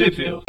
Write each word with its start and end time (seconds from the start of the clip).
Sheffield. 0.00 0.44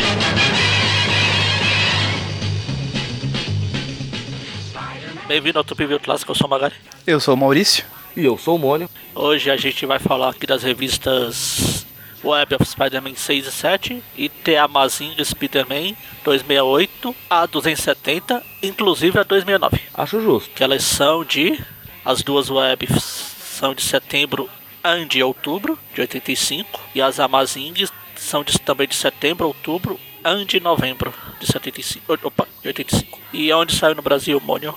Bem-vindo 5.27 5.57
ao 5.57 5.63
Tupi 5.65 5.85
View 5.85 5.99
Clássico, 5.99 6.31
eu 6.31 6.35
sou 6.35 6.47
o 6.47 6.49
Magari. 6.49 6.73
Eu 7.05 7.19
sou 7.19 7.33
o 7.33 7.37
Maurício. 7.37 7.83
E 8.15 8.23
eu 8.23 8.37
sou 8.37 8.55
o 8.55 8.59
Mônio. 8.59 8.89
Hoje 9.13 9.51
a 9.51 9.57
gente 9.57 9.85
vai 9.85 9.99
falar 9.99 10.29
aqui 10.29 10.47
das 10.47 10.63
revistas 10.63 11.85
Web 12.23 12.55
of 12.55 12.65
Spider-Man 12.65 13.15
6 13.15 13.45
e 13.45 13.51
7 13.51 14.03
e 14.17 14.29
The 14.29 14.57
Amazing 14.57 15.21
Spider-Man 15.21 15.97
268 16.23 17.13
a 17.29 17.45
270, 17.45 18.41
inclusive 18.63 19.19
a 19.19 19.23
269. 19.23 19.81
Acho 19.93 20.21
justo. 20.21 20.49
Que 20.55 20.63
elas 20.63 20.81
são 20.81 21.25
de. 21.25 21.59
As 22.05 22.23
duas 22.23 22.49
webs 22.49 23.03
são 23.03 23.75
de 23.75 23.81
setembro 23.81 24.49
e 24.83 25.05
de 25.05 25.21
outubro 25.21 25.77
de 25.93 25.99
85 25.99 26.79
e 26.95 27.01
as 27.01 27.19
Amazing 27.19 27.73
são 28.21 28.43
de, 28.43 28.57
também 28.59 28.87
de 28.87 28.95
setembro, 28.95 29.47
outubro 29.47 29.99
e 30.23 30.45
de 30.45 30.59
novembro 30.59 31.13
de 31.39 31.47
75. 31.47 32.19
Opa, 32.23 32.47
de 32.61 32.67
85. 32.67 33.19
E 33.33 33.51
onde 33.51 33.75
saiu 33.75 33.95
no 33.95 34.01
Brasil, 34.01 34.39
Mônio? 34.39 34.75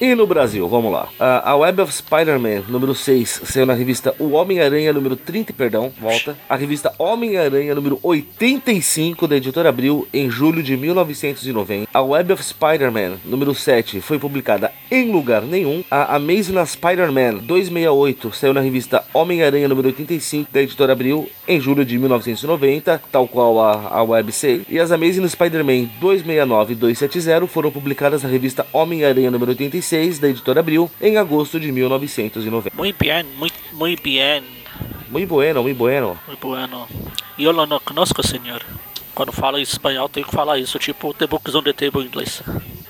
E 0.00 0.14
no 0.14 0.26
Brasil, 0.26 0.66
vamos 0.68 0.92
lá. 0.92 1.04
Uh, 1.18 1.42
a 1.44 1.56
Web 1.56 1.82
of 1.82 1.92
Spider-Man, 1.92 2.62
número 2.68 2.94
6, 2.94 3.42
saiu 3.44 3.66
na 3.66 3.74
revista 3.74 4.14
O 4.18 4.30
Homem-Aranha, 4.30 4.92
número 4.92 5.16
30, 5.16 5.52
perdão, 5.52 5.92
volta. 6.00 6.36
A 6.48 6.56
revista 6.56 6.92
Homem-Aranha, 6.98 7.74
número 7.74 7.98
85, 8.02 9.26
da 9.26 9.36
editora 9.36 9.68
Abril, 9.68 10.06
em 10.12 10.30
julho 10.30 10.62
de 10.62 10.76
1990. 10.76 11.88
A 11.92 12.02
Web 12.02 12.32
of 12.32 12.42
Spider-Man, 12.42 13.16
número 13.24 13.54
7, 13.54 14.00
foi 14.00 14.18
publicada 14.18 14.72
em 14.90 15.10
lugar 15.10 15.42
nenhum. 15.42 15.84
A 15.90 16.16
Amazing 16.16 16.64
Spider-Man 16.64 17.38
268 17.38 18.32
saiu 18.32 18.54
na 18.54 18.60
revista 18.60 19.04
Homem-Aranha, 19.12 19.68
número 19.68 19.88
85, 19.88 20.50
da 20.52 20.62
editora 20.62 20.92
Abril, 20.92 21.28
em 21.46 21.60
julho 21.60 21.84
de 21.84 21.98
1990, 21.98 23.02
tal 23.10 23.28
qual 23.28 23.60
a, 23.60 23.88
a 23.88 24.02
Web 24.02 24.32
6. 24.32 24.62
E 24.68 24.78
as 24.78 24.90
Amazing 24.90 25.28
Spider-Man 25.28 25.88
269 26.00 26.72
e 26.72 26.76
270 26.76 27.46
foram 27.46 27.70
publicadas 27.70 28.22
na 28.22 28.28
revista 28.28 28.66
Homem-Aranha, 28.72 29.30
número 29.30 29.50
85 29.50 29.81
da 30.20 30.28
editora 30.28 30.60
Abril, 30.60 30.90
em 31.00 31.16
agosto 31.16 31.58
de 31.58 31.70
1990. 31.70 32.70
Muy 32.74 32.94
bien, 32.98 33.26
muy, 33.36 33.50
muy 33.72 33.96
bien. 33.96 34.44
Muy 35.10 35.26
bueno, 35.26 35.62
muy 35.62 35.74
bueno. 35.74 36.18
Muy 36.26 36.36
bueno. 36.40 36.88
Eu 37.38 37.52
não 37.52 37.80
conosco, 37.80 38.22
senhor. 38.22 38.62
Quando 39.14 39.32
fala 39.32 39.58
em 39.58 39.62
espanhol, 39.62 40.08
tenho 40.08 40.26
que 40.26 40.34
falar 40.34 40.58
isso, 40.58 40.78
tipo 40.78 41.12
The 41.12 41.26
Books 41.26 41.54
on 41.54 41.62
the 41.62 41.72
Table 41.72 42.02
em 42.02 42.06
inglês. 42.06 42.42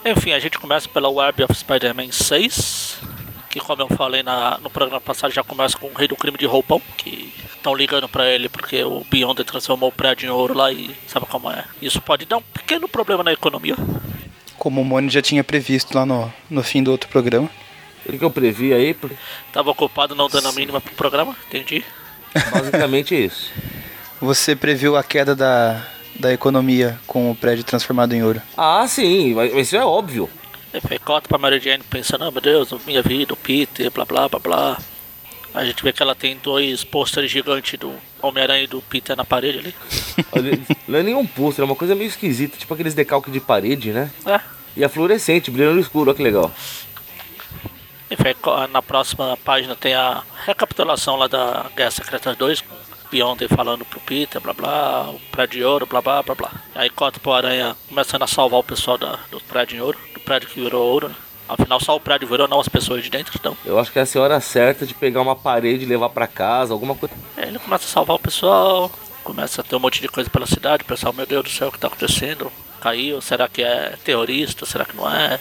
Enfim, 0.04 0.32
a 0.32 0.38
gente 0.38 0.58
começa 0.58 0.88
pela 0.88 1.08
Web 1.08 1.42
of 1.42 1.54
Spider-Man 1.54 2.12
6, 2.12 2.98
que 3.50 3.58
como 3.58 3.82
eu 3.82 3.88
falei 3.88 4.22
na, 4.22 4.58
no 4.58 4.70
programa 4.70 5.00
passado, 5.00 5.32
já 5.32 5.42
começa 5.42 5.76
com 5.76 5.88
o 5.88 5.92
Rei 5.94 6.06
do 6.06 6.16
Crime 6.16 6.38
de 6.38 6.46
Roupão, 6.46 6.80
que 6.96 7.32
estão 7.54 7.74
ligando 7.74 8.08
para 8.08 8.28
ele 8.28 8.48
porque 8.48 8.82
o 8.84 9.04
Beyond 9.10 9.42
transformou 9.44 9.88
o 9.88 9.92
prédio 9.92 10.26
em 10.26 10.30
ouro 10.30 10.54
lá 10.54 10.72
e 10.72 10.94
sabe 11.06 11.26
como 11.26 11.50
é. 11.50 11.64
Isso 11.80 12.00
pode 12.00 12.24
dar 12.24 12.38
um 12.38 12.42
pequeno 12.42 12.88
problema 12.88 13.24
na 13.24 13.32
economia 13.32 13.76
como 14.58 14.80
o 14.80 14.84
Moni 14.84 15.10
já 15.10 15.22
tinha 15.22 15.42
previsto 15.42 15.96
lá 15.96 16.06
no, 16.06 16.32
no 16.48 16.62
fim 16.62 16.82
do 16.82 16.90
outro 16.90 17.08
programa. 17.08 17.50
O 18.06 18.18
que 18.18 18.24
eu 18.24 18.30
previ 18.30 18.72
aí? 18.72 18.96
Tava 19.52 19.70
ocupado 19.70 20.14
não 20.14 20.28
dando 20.28 20.48
a 20.48 20.52
mínima 20.52 20.80
pro 20.80 20.94
programa, 20.94 21.36
entendi. 21.46 21.84
Basicamente 22.52 23.14
isso. 23.24 23.52
Você 24.20 24.56
previu 24.56 24.96
a 24.96 25.02
queda 25.04 25.34
da, 25.34 25.84
da 26.18 26.32
economia 26.32 26.98
com 27.06 27.30
o 27.30 27.36
prédio 27.36 27.64
transformado 27.64 28.12
em 28.12 28.22
ouro. 28.22 28.42
Ah, 28.56 28.86
sim, 28.88 29.34
mas 29.34 29.52
isso 29.54 29.76
é 29.76 29.84
óbvio. 29.84 30.28
Foi 30.86 30.98
cota 30.98 31.28
pra 31.28 31.38
Mary 31.38 31.60
Jane 31.60 31.84
pensando, 31.84 32.26
oh, 32.26 32.30
meu 32.30 32.40
Deus, 32.40 32.72
minha 32.86 33.02
vida, 33.02 33.34
o 33.34 33.36
Peter, 33.36 33.90
blá 33.90 34.04
blá 34.04 34.28
blá 34.28 34.38
blá. 34.38 34.78
A 35.54 35.64
gente 35.64 35.82
vê 35.82 35.92
que 35.92 36.02
ela 36.02 36.14
tem 36.14 36.36
dois 36.42 36.82
pôsteres 36.82 37.30
gigantes 37.30 37.78
do 37.78 37.92
Homem-Aranha 38.22 38.64
e 38.64 38.66
do 38.66 38.80
Peter 38.82 39.16
na 39.16 39.24
parede 39.24 39.58
ali. 39.58 39.74
Não 40.88 40.98
é 40.98 41.02
nenhum 41.02 41.26
pôster, 41.26 41.62
é 41.62 41.66
uma 41.66 41.76
coisa 41.76 41.94
meio 41.94 42.08
esquisita, 42.08 42.56
tipo 42.56 42.72
aqueles 42.72 42.94
decalques 42.94 43.32
de 43.32 43.40
parede, 43.40 43.92
né? 43.92 44.10
É. 44.24 44.40
E 44.76 44.82
a 44.82 44.88
fluorescente, 44.88 45.50
brilhando 45.50 45.74
no 45.74 45.80
escuro, 45.80 46.10
olha 46.10 46.16
que 46.16 46.22
legal. 46.22 46.50
Enfim, 48.10 48.34
na 48.70 48.82
próxima 48.82 49.36
página 49.38 49.74
tem 49.74 49.94
a 49.94 50.22
recapitulação 50.46 51.16
lá 51.16 51.26
da 51.26 51.70
Guerra 51.76 51.90
Secreta 51.90 52.34
2, 52.34 52.60
com 52.62 52.74
Beyonder 53.10 53.48
falando 53.48 53.84
pro 53.84 54.00
Peter, 54.00 54.40
blá 54.40 54.54
blá, 54.54 55.10
o 55.10 55.20
prédio 55.30 55.58
de 55.58 55.64
ouro, 55.64 55.86
blá 55.86 56.00
blá 56.00 56.22
blá 56.22 56.34
blá. 56.34 56.50
Aí 56.74 56.88
corta 56.88 57.20
pro 57.20 57.32
Aranha 57.32 57.76
começando 57.88 58.22
a 58.22 58.26
salvar 58.26 58.60
o 58.60 58.64
pessoal 58.64 58.96
da, 58.96 59.18
do 59.30 59.38
prédio 59.40 59.76
de 59.76 59.82
ouro, 59.82 59.98
do 60.14 60.20
prédio 60.20 60.48
que 60.48 60.60
virou 60.60 60.82
ouro, 60.82 61.08
né? 61.10 61.14
Afinal, 61.54 61.80
só 61.80 61.96
o 61.96 62.00
prédio 62.00 62.28
virou, 62.28 62.48
não 62.48 62.60
as 62.60 62.68
pessoas 62.68 63.02
de 63.02 63.10
dentro, 63.10 63.32
então. 63.38 63.56
Eu 63.64 63.78
acho 63.78 63.92
que 63.92 63.98
essa 63.98 64.18
é 64.18 64.20
a 64.20 64.24
hora 64.24 64.40
certa 64.40 64.86
de 64.86 64.94
pegar 64.94 65.20
uma 65.20 65.36
parede 65.36 65.84
e 65.84 65.88
levar 65.88 66.08
para 66.10 66.26
casa, 66.26 66.72
alguma 66.72 66.94
coisa. 66.94 67.14
É, 67.36 67.46
ele 67.46 67.58
começa 67.58 67.84
a 67.84 67.88
salvar 67.88 68.16
o 68.16 68.20
pessoal, 68.20 68.90
começa 69.22 69.60
a 69.60 69.64
ter 69.64 69.76
um 69.76 69.80
monte 69.80 70.00
de 70.00 70.08
coisa 70.08 70.28
pela 70.28 70.46
cidade, 70.46 70.84
o 70.84 70.86
pessoal, 70.86 71.12
meu 71.12 71.26
Deus 71.26 71.44
do 71.44 71.50
céu, 71.50 71.68
o 71.68 71.72
que 71.72 71.78
tá 71.78 71.88
acontecendo? 71.88 72.50
Caiu, 72.80 73.20
será 73.20 73.48
que 73.48 73.62
é 73.62 73.96
terrorista, 74.04 74.66
será 74.66 74.84
que 74.84 74.96
não 74.96 75.08
é? 75.10 75.38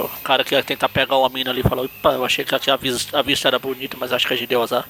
O 0.00 0.20
cara 0.22 0.44
que 0.44 0.54
ia 0.54 0.62
tentar 0.62 0.88
pegar 0.88 1.16
uma 1.16 1.28
mina 1.28 1.50
ali 1.50 1.62
falou, 1.62 1.84
opa, 1.84 2.12
eu 2.12 2.24
achei 2.24 2.44
que 2.44 2.54
a 2.54 2.76
vista, 2.76 3.18
a 3.18 3.22
vista 3.22 3.48
era 3.48 3.58
bonita, 3.58 3.96
mas 3.98 4.12
acho 4.12 4.26
que 4.26 4.34
a 4.34 4.36
gente 4.36 4.48
deu 4.48 4.62
azar. 4.62 4.88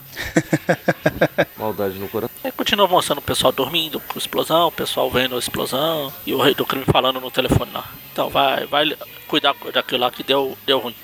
Maldade 1.57 1.99
no 1.99 2.09
coração. 2.09 2.37
Aí 2.45 2.53
continua 2.53 2.87
avançando 2.87 3.19
o 3.19 3.23
pessoal 3.23 3.53
dormindo 3.53 4.01
com 4.01 4.19
explosão, 4.19 4.69
o 4.69 4.73
pessoal 4.73 5.11
vendo 5.11 5.37
a 5.37 5.39
explosão 5.39 6.13
e 6.27 6.35
o 6.35 6.41
rei 6.41 6.55
do 6.55 6.67
crime 6.67 6.85
falando 6.85 7.21
no 7.21 7.31
telefone 7.31 7.71
lá. 7.73 7.89
Então 8.13 8.29
vai, 8.29 8.67
vai 8.67 8.97
cuidar 9.27 9.55
daquilo 9.73 10.01
lá 10.01 10.11
que 10.11 10.23
deu, 10.23 10.57
deu 10.67 10.79
ruim. 10.79 10.95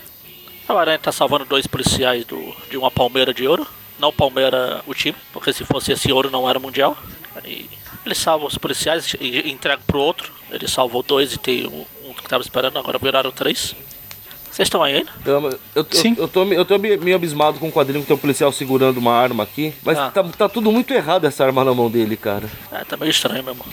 A 0.68 0.74
Aranha 0.74 0.98
tá 0.98 1.10
salvando 1.10 1.46
dois 1.46 1.66
policiais 1.66 2.26
do, 2.26 2.54
de 2.68 2.76
uma 2.76 2.90
palmeira 2.90 3.32
de 3.32 3.46
ouro. 3.48 3.66
Não 3.98 4.12
palmeira 4.12 4.82
o 4.86 4.94
time, 4.94 5.16
porque 5.32 5.52
se 5.52 5.64
fosse 5.64 5.92
esse 5.92 6.12
ouro 6.12 6.30
não 6.30 6.48
era 6.48 6.58
mundial. 6.58 6.96
Aí 7.34 7.68
ele 8.04 8.14
salva 8.14 8.46
os 8.46 8.58
policiais 8.58 9.14
e 9.20 9.50
entrega 9.50 9.82
pro 9.86 9.98
outro. 9.98 10.32
Ele 10.50 10.68
salvou 10.68 11.02
dois 11.02 11.32
e 11.32 11.38
tem 11.38 11.66
um, 11.66 11.84
um 12.04 12.12
que 12.12 12.28
tava 12.28 12.42
esperando, 12.42 12.78
agora 12.78 12.98
viraram 12.98 13.30
três. 13.30 13.74
Vocês 14.58 14.66
estão 14.66 14.82
aí 14.82 14.96
ainda? 14.96 15.12
Eu, 15.24 15.60
eu, 15.76 15.86
Sim. 15.92 16.16
Eu, 16.18 16.24
eu, 16.24 16.28
tô, 16.28 16.44
eu 16.44 16.64
tô 16.64 16.78
meio 16.78 17.14
abismado 17.14 17.60
com 17.60 17.68
o 17.68 17.72
quadrinho 17.72 18.00
que 18.00 18.08
tem 18.08 18.16
um 18.16 18.18
policial 18.18 18.50
segurando 18.50 18.98
uma 18.98 19.12
arma 19.12 19.44
aqui. 19.44 19.72
Mas 19.84 19.96
ah. 19.96 20.10
tá, 20.10 20.24
tá 20.24 20.48
tudo 20.48 20.72
muito 20.72 20.92
errado 20.92 21.26
essa 21.26 21.44
arma 21.44 21.64
na 21.64 21.72
mão 21.72 21.88
dele, 21.88 22.16
cara. 22.16 22.50
É, 22.72 22.82
tá 22.82 22.96
meio 22.96 23.10
estranho 23.10 23.44
mesmo. 23.44 23.64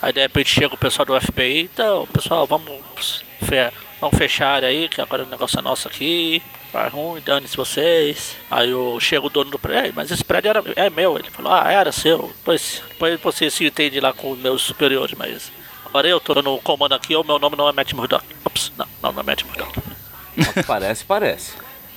Aí 0.00 0.14
de 0.14 0.22
repente 0.22 0.48
chega 0.48 0.74
o 0.74 0.78
pessoal 0.78 1.04
do 1.04 1.20
FBI, 1.20 1.68
então, 1.70 2.06
pessoal, 2.06 2.46
vamos, 2.46 3.22
fe 3.42 3.70
vamos 4.00 4.16
fechar 4.16 4.64
aí, 4.64 4.88
que 4.88 4.98
agora 4.98 5.24
o 5.24 5.28
negócio 5.28 5.58
é 5.58 5.62
nosso 5.62 5.88
aqui. 5.88 6.42
Vai 6.72 6.88
ruim, 6.88 7.20
dane-se 7.20 7.54
vocês. 7.54 8.34
Aí 8.50 8.70
eu, 8.70 8.98
chega 9.00 9.26
o 9.26 9.30
dono 9.30 9.50
do 9.50 9.58
prédio, 9.58 9.92
mas 9.94 10.10
esse 10.10 10.24
prédio 10.24 10.48
era, 10.48 10.64
é 10.74 10.88
meu. 10.88 11.18
Ele 11.18 11.30
falou, 11.30 11.52
ah, 11.52 11.70
era 11.70 11.92
seu. 11.92 12.32
Depois, 12.38 12.82
depois 12.88 13.20
você 13.20 13.50
se 13.50 13.66
entende 13.66 14.00
lá 14.00 14.14
com 14.14 14.30
os 14.30 14.38
meus 14.38 14.62
superiores, 14.62 15.14
mas 15.18 15.52
agora 15.84 16.08
eu 16.08 16.18
tô 16.18 16.32
no 16.40 16.58
comando 16.60 16.94
aqui, 16.94 17.14
o 17.14 17.22
meu 17.22 17.38
nome 17.38 17.56
não 17.58 17.68
é 17.68 17.72
Matt 17.72 17.92
Murdock. 17.92 18.24
Ops, 18.42 18.72
não, 18.78 18.86
não, 19.02 19.12
não 19.12 19.20
é 19.20 19.22
Matt 19.22 19.42
Murdock. 19.44 19.93
Parece, 20.66 21.04
parece. 21.04 21.52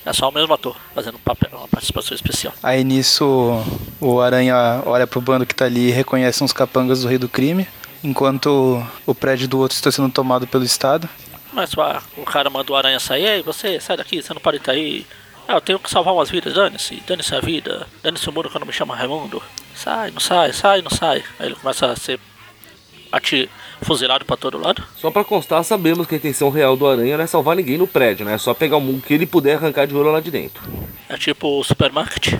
É 0.05 0.13
só 0.13 0.29
o 0.29 0.31
mesmo 0.31 0.53
ator 0.53 0.77
fazendo 0.95 1.19
papel, 1.19 1.49
uma 1.51 1.67
participação 1.67 2.15
especial. 2.15 2.53
Aí 2.63 2.83
nisso 2.83 3.61
o 3.99 4.21
Aranha 4.21 4.81
olha 4.85 5.05
pro 5.05 5.19
bando 5.19 5.45
que 5.45 5.53
tá 5.53 5.65
ali 5.65 5.89
e 5.89 5.91
reconhece 5.91 6.41
uns 6.43 6.53
capangas 6.53 7.01
do 7.01 7.09
Rei 7.09 7.17
do 7.17 7.27
Crime 7.27 7.67
enquanto 8.03 8.81
o 9.05 9.13
prédio 9.13 9.47
do 9.47 9.59
outro 9.59 9.75
está 9.75 9.91
sendo 9.91 10.09
tomado 10.09 10.47
pelo 10.47 10.63
Estado. 10.63 11.09
Mas 11.51 11.71
o 12.15 12.23
cara 12.23 12.49
manda 12.49 12.71
o 12.71 12.75
aranha 12.75 12.99
sair, 12.99 13.25
ei, 13.25 13.41
você 13.41 13.79
sai 13.79 13.97
daqui, 13.97 14.21
você 14.21 14.33
não 14.33 14.41
pode 14.41 14.57
estar 14.57 14.73
aí. 14.73 15.05
Ah, 15.47 15.55
eu 15.55 15.61
tenho 15.61 15.79
que 15.79 15.89
salvar 15.89 16.13
umas 16.13 16.29
vidas, 16.29 16.53
dane-se, 16.53 17.01
dane-se 17.07 17.33
a 17.33 17.39
vida, 17.39 17.87
dane-se 18.03 18.29
o 18.29 18.33
mundo 18.33 18.49
quando 18.49 18.65
me 18.65 18.73
chama 18.73 18.95
Raimundo. 18.95 19.41
Sai, 19.73 20.11
não 20.11 20.19
sai, 20.19 20.53
sai, 20.53 20.81
não 20.81 20.91
sai. 20.91 21.23
Aí 21.39 21.47
ele 21.47 21.55
começa 21.55 21.87
a 21.87 21.95
ser 21.95 22.19
fuzilado 23.81 24.25
para 24.25 24.37
todo 24.37 24.57
lado. 24.57 24.83
Só 24.97 25.11
para 25.11 25.23
constar, 25.23 25.63
sabemos 25.63 26.07
que 26.07 26.15
a 26.15 26.17
intenção 26.17 26.49
real 26.49 26.75
do 26.75 26.87
Aranha 26.87 27.17
não 27.17 27.23
é 27.23 27.27
salvar 27.27 27.55
ninguém 27.55 27.77
no 27.77 27.87
prédio, 27.87 28.25
né? 28.25 28.33
É 28.33 28.37
só 28.37 28.53
pegar 28.53 28.77
o 28.77 29.01
que 29.01 29.13
ele 29.13 29.25
puder 29.25 29.55
arrancar 29.55 29.87
de 29.87 29.95
ouro 29.95 30.11
lá 30.11 30.19
de 30.19 30.31
dentro. 30.31 30.61
É 31.09 31.17
tipo 31.17 31.59
o 31.59 31.63
supermarket. 31.63 32.39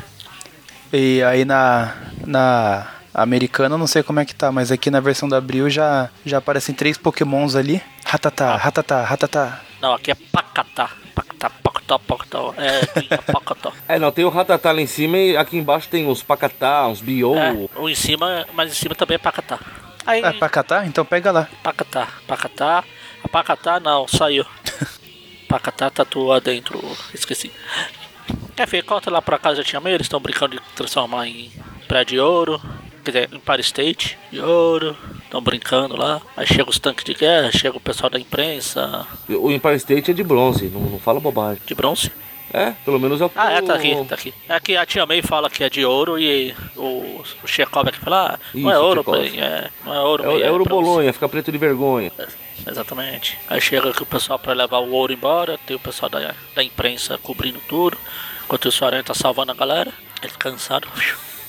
E 0.92 1.22
aí 1.24 1.44
na, 1.44 1.96
na 2.26 2.88
americana, 3.14 3.78
não 3.78 3.88
sei 3.88 4.04
como 4.04 4.20
é 4.20 4.26
que 4.26 4.36
tá, 4.36 4.52
mas 4.52 4.72
aqui 4.72 4.92
na 4.92 5.00
versão 5.00 5.28
da 5.28 5.38
Abril 5.38 5.70
já, 5.70 6.10
já 6.26 6.38
aparecem 6.38 6.74
três 6.74 6.98
pokémons 6.98 7.56
ali. 7.56 7.82
Ratatá, 8.06 8.54
ah. 8.54 8.58
ratatá, 8.58 9.04
ratatá. 9.04 9.62
Não, 9.82 9.94
aqui 9.94 10.12
é 10.12 10.16
pacatá. 10.16 10.92
Pacatá, 11.14 11.50
pacatá, 11.50 12.00
pacatá. 12.00 12.40
É, 12.58 13.18
pacatá. 13.32 13.72
é, 13.88 14.00
não, 14.00 14.12
tem 14.12 14.24
o 14.24 14.30
ratatá 14.30 14.72
lá 14.72 14.82
em 14.82 14.88
cima 14.88 15.18
e 15.18 15.36
aqui 15.36 15.58
embaixo 15.58 15.90
tem 15.90 16.08
os 16.08 16.24
pacatá, 16.24 16.88
os 16.88 17.02
biou. 17.02 17.38
É, 17.38 17.68
o 17.76 17.90
em 17.90 17.96
cima, 17.96 18.46
mas 18.54 18.72
em 18.72 18.76
cima 18.76 18.96
também 18.96 19.16
é 19.16 19.20
pacatá. 19.20 19.60
Aí, 20.08 20.24
é 20.24 20.34
pacatá? 20.34 20.86
Então 20.86 21.06
pega 21.06 21.32
lá. 21.32 21.48
Pacatá, 21.62 22.08
pacatá. 22.26 22.84
A 23.24 23.28
pacatá 23.28 23.80
não, 23.80 24.08
saiu. 24.08 24.46
pacatá 25.48 25.90
tatua 25.90 26.42
dentro, 26.42 26.82
esqueci. 27.14 27.52
Enfim, 28.60 28.82
conta 28.82 29.12
lá 29.12 29.22
pra 29.22 29.38
casa 29.38 29.58
já 29.58 29.64
tinha 29.64 29.80
meio, 29.80 29.96
eles 29.96 30.06
estão 30.06 30.20
brincando 30.20 30.56
de 30.56 30.62
transformar 30.76 31.28
em 31.28 31.52
prédio 31.88 32.16
de 32.16 32.20
ouro 32.20 32.62
quer 33.12 33.28
dizer, 33.28 33.30
Empire 33.34 33.62
State 33.62 34.18
de 34.32 34.42
ouro, 34.42 34.96
estão 35.24 35.42
brincando 35.42 35.96
lá. 35.96 36.22
Aí 36.36 36.46
chega 36.46 36.70
os 36.70 36.80
tanques 36.80 37.06
de 37.06 37.14
guerra, 37.14 37.52
chega 37.52 37.78
o 37.78 37.80
pessoal 37.80 38.10
da 38.10 38.20
imprensa. 38.20 39.08
O 39.30 39.50
Empire 39.50 39.76
State 39.76 40.12
é 40.12 40.14
de 40.14 40.24
bronze, 40.24 40.66
não, 40.66 40.82
não 40.82 41.00
fala 41.00 41.20
bobagem. 41.20 41.62
De 41.66 41.74
bronze? 41.74 42.12
É, 42.54 42.72
pelo 42.86 43.00
menos 43.00 43.20
é 43.20 43.26
o 43.26 43.32
Ah, 43.36 43.52
é, 43.52 43.62
tá 43.62 43.76
aqui, 43.76 44.06
tá 44.06 44.16
aqui. 44.16 44.34
É 44.48 44.60
que 44.60 44.78
a 44.78 44.86
Tia 44.86 45.06
May 45.06 45.22
fala 45.22 45.50
que 45.50 45.64
é 45.64 45.70
de 45.70 45.84
ouro 45.86 46.18
e 46.18 46.56
o, 46.76 47.22
o 47.44 47.48
Chekhov 47.48 47.90
aqui 47.90 48.00
fala, 48.00 48.34
ah, 48.36 48.40
não 48.54 48.62
Isso, 48.62 48.72
é 48.72 48.80
ouro, 48.80 49.04
bem, 49.04 49.40
é, 49.42 49.70
não 49.86 49.94
é 49.94 50.00
ouro, 50.00 50.24
É, 50.24 50.28
bem, 50.28 50.42
é 50.44 50.52
ouro 50.52 50.64
pra 50.64 50.76
você." 50.76 50.82
Bolonha, 50.84 51.14
fica 51.14 51.28
preto 51.28 51.52
de 51.52 51.58
vergonha. 51.58 52.12
Exatamente. 52.66 53.38
Aí 53.50 53.60
chega 53.62 53.90
aqui 53.90 54.02
o 54.02 54.06
pessoal 54.06 54.40
pra 54.40 54.54
levar 54.54 54.80
o 54.80 54.92
ouro 54.92 55.12
embora, 55.14 55.58
tem 55.66 55.76
o 55.76 55.80
pessoal 55.80 56.10
da, 56.10 56.34
da 56.56 56.64
imprensa 56.64 57.18
cobrindo 57.18 57.60
tudo, 57.68 57.98
enquanto 58.46 58.66
o 58.70 58.86
Aranha 58.86 59.04
tá 59.04 59.14
salvando 59.14 59.52
a 59.52 59.56
galera, 59.56 59.92
ele 60.22 60.34
cansado, 60.40 60.88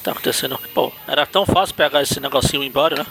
tá 0.02 0.10
acontecendo. 0.12 0.58
Pô, 0.74 0.92
era 1.06 1.24
tão 1.26 1.46
fácil 1.46 1.74
pegar 1.74 2.02
esse 2.02 2.18
negocinho 2.20 2.62
embora, 2.62 2.96
né? 2.96 3.06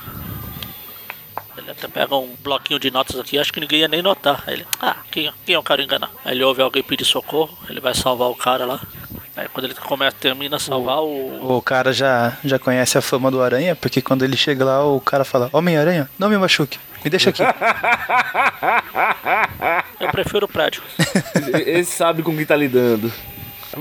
Ele 1.67 1.73
até 1.73 1.87
pega 1.89 2.15
um 2.15 2.33
bloquinho 2.41 2.79
de 2.79 2.89
notas 2.89 3.19
aqui, 3.19 3.37
acho 3.37 3.51
que 3.51 3.59
ninguém 3.59 3.81
ia 3.81 3.89
nem 3.89 4.01
notar. 4.01 4.41
Aí 4.47 4.53
ele, 4.53 4.65
ah, 4.81 4.95
quem, 5.11 5.29
quem 5.45 5.55
eu 5.55 5.61
quero 5.61 5.81
enganar? 5.81 6.09
Aí 6.23 6.33
ele 6.33 6.45
ouve 6.45 6.61
alguém 6.61 6.81
pedir 6.81 7.03
socorro, 7.03 7.57
ele 7.69 7.81
vai 7.81 7.93
salvar 7.93 8.29
o 8.29 8.35
cara 8.35 8.65
lá. 8.65 8.79
Aí 9.35 9.49
quando 9.49 9.65
ele 9.65 9.75
começa, 9.75 10.15
termina 10.17 10.55
a 10.55 10.59
salvar 10.59 10.99
o. 10.99 11.57
O 11.57 11.61
cara 11.61 11.91
já, 11.91 12.37
já 12.41 12.57
conhece 12.57 12.97
a 12.97 13.01
fama 13.01 13.29
do 13.29 13.41
Aranha, 13.41 13.75
porque 13.75 14.01
quando 14.01 14.23
ele 14.23 14.37
chega 14.37 14.63
lá, 14.63 14.85
o 14.85 15.01
cara 15.01 15.25
fala: 15.25 15.49
Homem-Aranha, 15.51 16.09
não 16.17 16.29
me 16.29 16.37
machuque, 16.37 16.79
me 17.03 17.09
deixa 17.09 17.31
aqui. 17.31 17.43
Eu 19.99 20.09
prefiro 20.09 20.45
o 20.45 20.49
prédio. 20.49 20.81
Ele 21.65 21.83
sabe 21.83 22.23
com 22.23 22.33
quem 22.33 22.45
tá 22.45 22.55
lidando. 22.55 23.11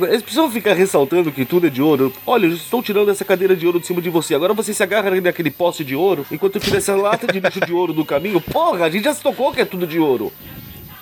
Eles 0.03 0.23
precisam 0.23 0.51
ficar 0.51 0.75
ressaltando 0.75 1.33
que 1.33 1.45
tudo 1.45 1.67
é 1.67 1.71
de 1.71 1.81
ouro. 1.81 2.13
Olha, 2.27 2.47
eu 2.47 2.53
estou 2.53 2.83
tirando 2.83 3.11
essa 3.11 3.25
cadeira 3.25 3.57
de 3.57 3.67
ouro 3.67 3.81
de 3.81 3.87
cima 3.87 4.03
de 4.03 4.11
você. 4.11 4.35
Agora 4.35 4.53
você 4.53 4.75
se 4.75 4.83
agarra 4.83 5.11
naquele 5.21 5.51
poste 5.51 5.85
de 5.85 5.95
ouro 5.97 6.27
enquanto 6.31 6.57
eu 6.57 6.61
tiro 6.61 6.77
essa 6.77 6.95
lata 6.95 7.27
de 7.27 7.41
lixo 7.41 7.61
de 7.61 7.73
ouro 7.73 7.93
do 7.93 8.05
caminho. 8.05 8.41
Porra, 8.41 8.87
a 8.87 8.91
gente 8.91 9.05
já 9.05 9.15
se 9.15 9.23
tocou 9.23 9.53
que 9.53 9.61
é 9.61 9.65
tudo 9.65 9.87
de 9.87 9.99
ouro. 9.99 10.33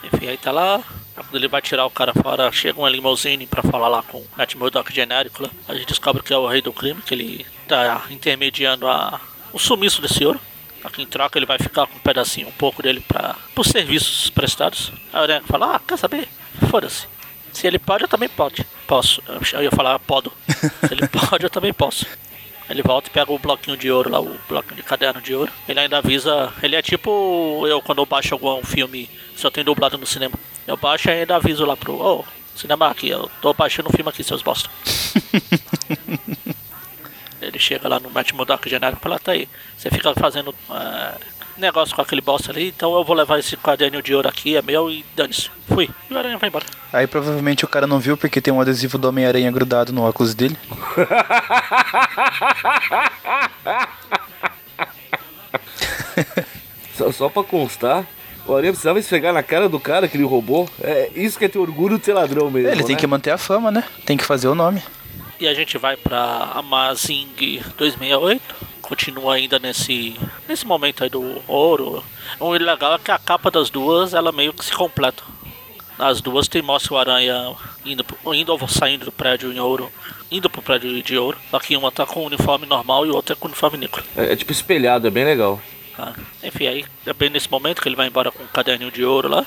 Enfim, 0.04 0.28
aí 0.28 0.36
tá 0.36 0.52
lá. 0.52 0.82
Quando 1.14 1.36
ele 1.36 1.48
vai 1.48 1.62
tirar 1.62 1.86
o 1.86 1.90
cara 1.90 2.12
fora, 2.12 2.50
chega 2.50 2.78
uma 2.78 2.88
limousine 2.88 3.46
pra 3.46 3.62
falar 3.62 3.88
lá 3.88 4.02
com 4.02 4.18
o 4.18 4.26
Matt 4.36 4.54
Murdock 4.56 4.92
genérico 4.92 5.44
lá. 5.44 5.50
A 5.68 5.74
gente 5.74 5.86
descobre 5.86 6.22
que 6.22 6.32
é 6.32 6.36
o 6.36 6.46
rei 6.46 6.60
do 6.60 6.72
crime, 6.72 7.00
que 7.02 7.14
ele 7.14 7.46
tá 7.68 8.04
intermediando 8.10 8.88
a, 8.88 9.20
o 9.52 9.58
sumiço 9.58 10.02
desse 10.02 10.24
ouro. 10.24 10.40
Aqui 10.82 11.02
em 11.02 11.06
troca 11.06 11.38
ele 11.38 11.46
vai 11.46 11.58
ficar 11.58 11.86
com 11.86 11.96
um 11.96 12.00
pedacinho, 12.00 12.48
um 12.48 12.52
pouco 12.52 12.82
dele 12.82 13.00
para 13.00 13.36
os 13.56 13.68
serviços 13.68 14.28
prestados. 14.28 14.92
A 15.12 15.20
Aranha 15.20 15.42
fala, 15.46 15.76
ah, 15.76 15.80
quer 15.86 15.96
saber? 15.96 16.28
Foda-se. 16.68 17.13
Se 17.54 17.66
ele 17.66 17.78
pode, 17.78 18.04
eu 18.04 18.08
também 18.08 18.28
pode. 18.28 18.66
Posso. 18.86 19.22
Eu 19.52 19.62
ia 19.62 19.70
falar, 19.70 19.98
podo. 20.00 20.32
Se 20.86 20.92
ele 20.92 21.06
pode, 21.08 21.44
eu 21.44 21.50
também 21.50 21.72
posso. 21.72 22.04
Ele 22.68 22.82
volta 22.82 23.08
e 23.08 23.12
pega 23.12 23.32
o 23.32 23.38
bloquinho 23.38 23.76
de 23.76 23.90
ouro 23.90 24.10
lá, 24.10 24.20
o 24.20 24.36
bloquinho 24.48 24.76
de 24.76 24.82
caderno 24.82 25.20
de 25.20 25.34
ouro. 25.34 25.52
Ele 25.68 25.80
ainda 25.80 25.98
avisa. 25.98 26.52
Ele 26.62 26.74
é 26.74 26.82
tipo 26.82 27.64
eu 27.66 27.80
quando 27.80 27.98
eu 27.98 28.06
baixo 28.06 28.34
algum 28.34 28.62
filme, 28.64 29.08
só 29.36 29.50
tem 29.50 29.62
dublado 29.62 29.96
no 29.96 30.06
cinema. 30.06 30.34
Eu 30.66 30.76
baixo 30.76 31.08
e 31.08 31.12
ainda 31.12 31.36
aviso 31.36 31.64
lá 31.64 31.76
pro. 31.76 31.94
Ô, 31.94 32.24
cinema 32.56 32.88
aqui, 32.88 33.08
eu 33.08 33.30
tô 33.40 33.54
baixando 33.54 33.88
um 33.88 33.92
filme 33.92 34.08
aqui, 34.08 34.24
seus 34.24 34.42
bosta. 34.42 34.68
Ele 37.40 37.58
chega 37.58 37.88
lá 37.88 38.00
no 38.00 38.10
Matt 38.10 38.32
Murdock 38.32 38.68
genérico 38.68 39.00
e 39.00 39.02
fala, 39.02 39.18
tá 39.18 39.32
aí, 39.32 39.46
você 39.76 39.90
fica 39.90 40.14
fazendo 40.14 40.54
eh, 40.70 41.14
negócio 41.56 41.94
com 41.94 42.02
aquele 42.02 42.20
bosta 42.20 42.50
ali, 42.50 42.68
então 42.68 42.94
eu 42.94 43.04
vou 43.04 43.14
levar 43.14 43.38
esse 43.38 43.56
caderno 43.56 44.02
de 44.02 44.14
ouro 44.14 44.28
aqui, 44.28 44.56
é 44.56 44.62
meu 44.62 44.90
e 44.90 45.04
dane-se. 45.14 45.50
Fui. 45.68 45.88
E 46.10 46.14
o 46.14 46.18
aranha 46.18 46.38
vai 46.38 46.48
embora. 46.48 46.66
Aí 46.92 47.06
provavelmente 47.06 47.64
o 47.64 47.68
cara 47.68 47.86
não 47.86 47.98
viu 47.98 48.16
porque 48.16 48.40
tem 48.40 48.52
um 48.52 48.60
adesivo 48.60 48.98
do 48.98 49.08
Homem-Aranha 49.08 49.50
grudado 49.50 49.92
no 49.92 50.02
óculos 50.02 50.34
dele. 50.34 50.56
Só, 56.96 57.10
só 57.10 57.28
pra 57.28 57.42
constar, 57.42 58.06
o 58.46 58.54
Aranha 58.54 58.72
precisava 58.72 58.98
esfregar 58.98 59.32
na 59.32 59.42
cara 59.42 59.68
do 59.68 59.80
cara 59.80 60.06
que 60.06 60.16
ele 60.16 60.24
roubou. 60.24 60.68
É 60.80 61.10
isso 61.14 61.38
que 61.38 61.44
é 61.44 61.48
ter 61.48 61.58
orgulho 61.58 61.98
de 61.98 62.04
ser 62.04 62.12
ladrão 62.12 62.50
mesmo. 62.50 62.68
ele 62.68 62.84
tem 62.84 62.94
né? 62.94 63.00
que 63.00 63.06
manter 63.06 63.30
a 63.30 63.38
fama, 63.38 63.70
né? 63.70 63.84
Tem 64.04 64.16
que 64.16 64.24
fazer 64.24 64.48
o 64.48 64.54
nome. 64.54 64.82
E 65.40 65.48
a 65.48 65.54
gente 65.54 65.76
vai 65.76 65.96
pra 65.96 66.52
Amazing 66.54 67.28
268. 67.76 68.73
Continua 68.88 69.34
ainda 69.34 69.58
nesse, 69.58 70.18
nesse 70.48 70.66
momento 70.66 71.02
aí 71.02 71.10
do 71.10 71.42
ouro. 71.48 72.04
O 72.38 72.50
legal 72.52 72.94
é 72.94 72.98
que 72.98 73.10
a 73.10 73.18
capa 73.18 73.50
das 73.50 73.70
duas, 73.70 74.14
ela 74.14 74.30
meio 74.30 74.52
que 74.52 74.64
se 74.64 74.72
completa. 74.72 75.22
Nas 75.98 76.20
duas 76.20 76.48
tem 76.48 76.60
mostra 76.60 76.94
o 76.94 76.98
aranha 76.98 77.54
indo, 77.84 78.04
indo 78.32 78.52
ou 78.52 78.68
saindo 78.68 79.06
do 79.06 79.12
prédio 79.12 79.52
em 79.52 79.60
ouro. 79.60 79.90
Indo 80.30 80.50
pro 80.50 80.62
prédio 80.62 81.02
de 81.02 81.16
ouro. 81.16 81.38
Só 81.50 81.58
que 81.58 81.76
uma 81.76 81.92
tá 81.92 82.04
com 82.04 82.20
o 82.20 82.26
uniforme 82.26 82.66
normal 82.66 83.06
e 83.06 83.10
outra 83.10 83.36
com 83.36 83.46
o 83.46 83.48
uniforme 83.48 83.78
negro. 83.78 84.02
É, 84.16 84.32
é 84.32 84.36
tipo 84.36 84.52
espelhado, 84.52 85.06
é 85.06 85.10
bem 85.10 85.24
legal. 85.24 85.60
Tá? 85.96 86.12
Enfim, 86.42 86.66
aí 86.66 86.84
é 87.06 87.12
bem 87.12 87.30
nesse 87.30 87.50
momento 87.50 87.80
que 87.80 87.88
ele 87.88 87.96
vai 87.96 88.08
embora 88.08 88.32
com 88.32 88.42
um 88.42 88.48
caderninho 88.48 88.90
de 88.90 89.04
ouro 89.04 89.28
lá. 89.28 89.46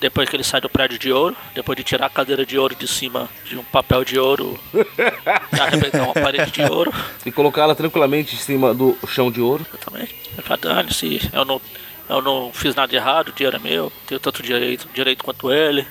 Depois 0.00 0.28
que 0.28 0.36
ele 0.36 0.44
sai 0.44 0.60
do 0.60 0.68
prédio 0.68 0.98
de 0.98 1.10
ouro, 1.12 1.36
depois 1.54 1.76
de 1.76 1.82
tirar 1.84 2.06
a 2.06 2.10
cadeira 2.10 2.44
de 2.44 2.58
ouro 2.58 2.74
de 2.74 2.86
cima 2.86 3.28
de 3.46 3.56
um 3.56 3.64
papel 3.64 4.04
de 4.04 4.18
ouro 4.18 4.58
arrebentar 5.58 6.02
uma 6.02 6.14
parede 6.14 6.50
de 6.50 6.62
ouro. 6.62 6.92
E 7.24 7.32
colocá-la 7.32 7.74
tranquilamente 7.74 8.34
em 8.34 8.38
cima 8.38 8.74
do 8.74 8.96
chão 9.08 9.30
de 9.30 9.40
ouro. 9.40 9.66
Exatamente. 9.72 10.14
Dane-se, 10.60 11.30
eu 11.32 11.44
não, 11.44 11.60
eu 12.08 12.20
não 12.22 12.52
fiz 12.52 12.74
nada 12.74 12.88
de 12.88 12.96
errado, 12.96 13.28
o 13.28 13.32
dinheiro 13.32 13.56
é 13.56 13.60
meu, 13.60 13.92
tenho 14.06 14.20
tanto 14.20 14.42
direito, 14.42 14.88
direito 14.94 15.24
quanto 15.24 15.50
ele. 15.52 15.86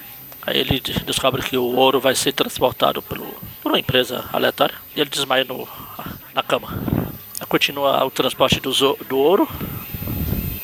Aí 0.46 0.58
ele 0.60 0.80
de- 0.80 1.00
descobre 1.06 1.42
que 1.42 1.58
o 1.58 1.64
ouro 1.76 2.00
vai 2.02 2.14
ser 2.16 2.34
transportado 2.34 3.02
pelo, 3.02 3.26
por 3.62 3.72
uma 3.72 3.80
empresa 3.80 4.26
aleatória 4.34 4.76
e 4.96 5.00
ele 5.02 5.10
desmaia 5.10 5.46
no, 5.46 5.68
na 6.36 6.44
cama. 6.44 6.68
Aí 7.40 7.48
continua 7.48 8.04
o 8.06 8.12
transporte 8.12 8.60
do, 8.60 8.72
do 9.08 9.18
ouro. 9.18 9.48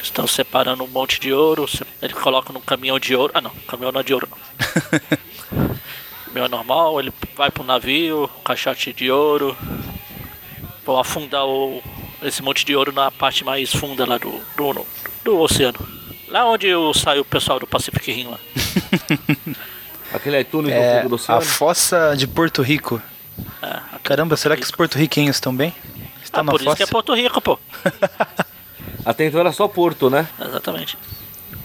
Estão 0.02 0.26
separando 0.28 0.84
um 0.84 0.88
monte 0.88 1.20
de 1.20 1.32
ouro. 1.34 1.66
Ele 2.02 2.14
coloca 2.14 2.52
num 2.54 2.62
caminhão 2.62 2.98
de 3.00 3.16
ouro. 3.16 3.32
Ah 3.36 3.42
não, 3.42 3.52
caminhão 3.68 3.92
não 3.92 4.00
é 4.00 4.04
de 4.04 4.14
ouro 4.14 4.28
não. 4.30 4.38
caminhão 6.26 6.46
é 6.46 6.50
normal, 6.50 7.00
ele 7.00 7.14
vai 7.36 7.50
pro 7.52 7.64
navio, 7.64 8.30
caixote 8.44 8.94
de 8.94 9.12
ouro. 9.12 9.58
Vão 10.86 10.98
afundar 11.00 11.46
o, 11.46 11.82
esse 12.24 12.42
monte 12.42 12.66
de 12.66 12.76
ouro 12.76 12.92
na 12.92 13.12
parte 13.12 13.44
mais 13.44 13.72
funda 13.74 14.06
lá 14.08 14.18
do, 14.18 14.32
do, 14.56 14.86
do 15.24 15.40
oceano. 15.40 15.78
Lá 16.28 16.46
onde 16.46 16.74
o, 16.74 16.94
sai 16.94 17.20
o 17.20 17.26
pessoal 17.26 17.60
do 17.60 17.68
Pacific 17.68 18.12
Rim 18.12 18.28
lá. 18.28 18.40
Aquele 20.14 20.40
iTunes 20.40 20.72
no 20.74 20.78
É 20.80 20.98
fundo 21.02 21.10
do 21.10 21.16
a 21.16 21.18
oceano. 21.18 21.42
fossa 21.42 22.16
de 22.18 22.26
Porto 22.28 22.62
Rico. 22.62 23.02
É, 23.62 23.80
Caramba, 24.04 24.36
será 24.38 24.56
que 24.56 24.64
os 24.64 24.72
Porto 24.72 24.92
porto-riquenhos 24.94 25.36
estão 25.36 25.56
bem? 25.56 25.70
Rico. 25.70 26.10
Está 26.24 26.40
Ah, 26.40 26.44
na 26.44 26.52
por 26.52 26.62
isso 26.62 26.76
que 26.76 26.84
é 26.84 26.86
fossa? 26.86 26.92
Porto 26.92 27.14
Rico, 27.16 27.42
pô. 27.42 27.60
Até 29.10 29.26
então 29.26 29.40
era 29.40 29.52
só 29.52 29.68
Porto, 29.68 30.08
né? 30.08 30.28
Exatamente. 30.40 30.96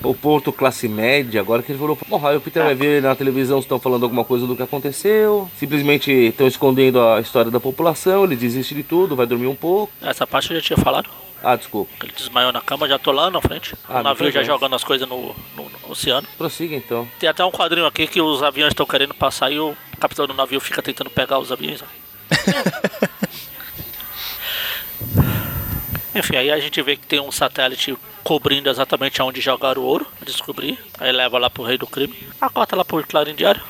O 0.03 0.15
Porto 0.15 0.51
classe 0.51 0.89
média, 0.89 1.41
agora 1.43 1.63
que 1.63 1.73
ele 1.73 1.79
falou, 1.79 1.99
aí 2.27 2.37
o 2.37 2.41
Peter 2.41 2.63
vai 2.65 2.75
ver 2.75 3.03
na 3.03 3.15
televisão 3.15 3.59
se 3.61 3.67
estão 3.67 3.79
falando 3.79 4.03
alguma 4.05 4.25
coisa 4.25 4.47
do 4.47 4.57
que 4.57 4.63
aconteceu, 4.63 5.51
simplesmente 5.59 6.11
estão 6.11 6.47
escondendo 6.47 7.01
a 7.03 7.21
história 7.21 7.51
da 7.51 7.61
população, 7.61 8.25
ele 8.25 8.35
desiste 8.35 8.75
de 8.75 8.83
tudo, 8.83 9.15
vai 9.15 9.27
dormir 9.27 9.47
um 9.47 9.55
pouco. 9.55 9.93
Essa 10.01 10.27
parte 10.27 10.51
eu 10.51 10.57
já 10.57 10.63
tinha 10.63 10.77
falado. 10.79 11.09
Ah, 11.43 11.55
desculpa. 11.57 11.91
Ele 12.03 12.13
desmaiou 12.17 12.51
na 12.51 12.63
cama, 12.63 12.89
já 12.89 12.99
tô 12.99 13.13
lá 13.13 13.29
na 13.31 13.43
frente. 13.43 13.75
Ah, 13.87 14.01
o 14.01 14.03
navio 14.03 14.25
não 14.25 14.33
já 14.33 14.43
jogando 14.43 14.75
as 14.75 14.83
coisas 14.85 15.07
no, 15.07 15.35
no- 15.55 15.69
no 15.69 15.91
oceano. 15.91 16.27
Prossiga 16.39 16.75
então. 16.75 17.07
Tem 17.21 17.29
até 17.29 17.45
um 17.45 17.51
quadrinho 17.51 17.85
aqui 17.87 18.07
que 18.07 18.23
os 18.23 18.43
aviões 18.43 18.71
estão 18.71 18.87
querendo 18.87 19.13
passar 19.13 19.51
e 19.51 19.59
o 19.59 19.77
capitão 20.01 20.27
do 20.27 20.33
navio 20.33 20.61
fica 20.61 20.81
tentando 20.83 21.11
pegar 21.11 21.39
os 21.39 21.53
aviões. 21.53 21.85
Enfim, 26.15 26.37
aí 26.37 26.51
a 26.51 26.61
gente 26.61 26.81
vê 26.83 26.97
que 26.97 27.07
tem 27.07 27.21
um 27.21 27.33
satélite 27.33 27.97
cobrindo 28.23 28.71
exatamente 28.71 29.21
aonde 29.21 29.41
jogaram 29.41 29.83
o 29.83 29.85
ouro, 29.85 30.07
descobrir. 30.25 30.79
Aí 30.99 31.13
leva 31.13 31.39
lá 31.39 31.51
pro 31.51 31.65
rei 31.65 31.77
do 31.77 31.87
crime. 31.87 32.17
A 32.41 32.49
corta 32.49 32.77
lá 32.77 32.85
pro 32.85 33.05
Clarim 33.07 33.35
Diário. 33.35 33.63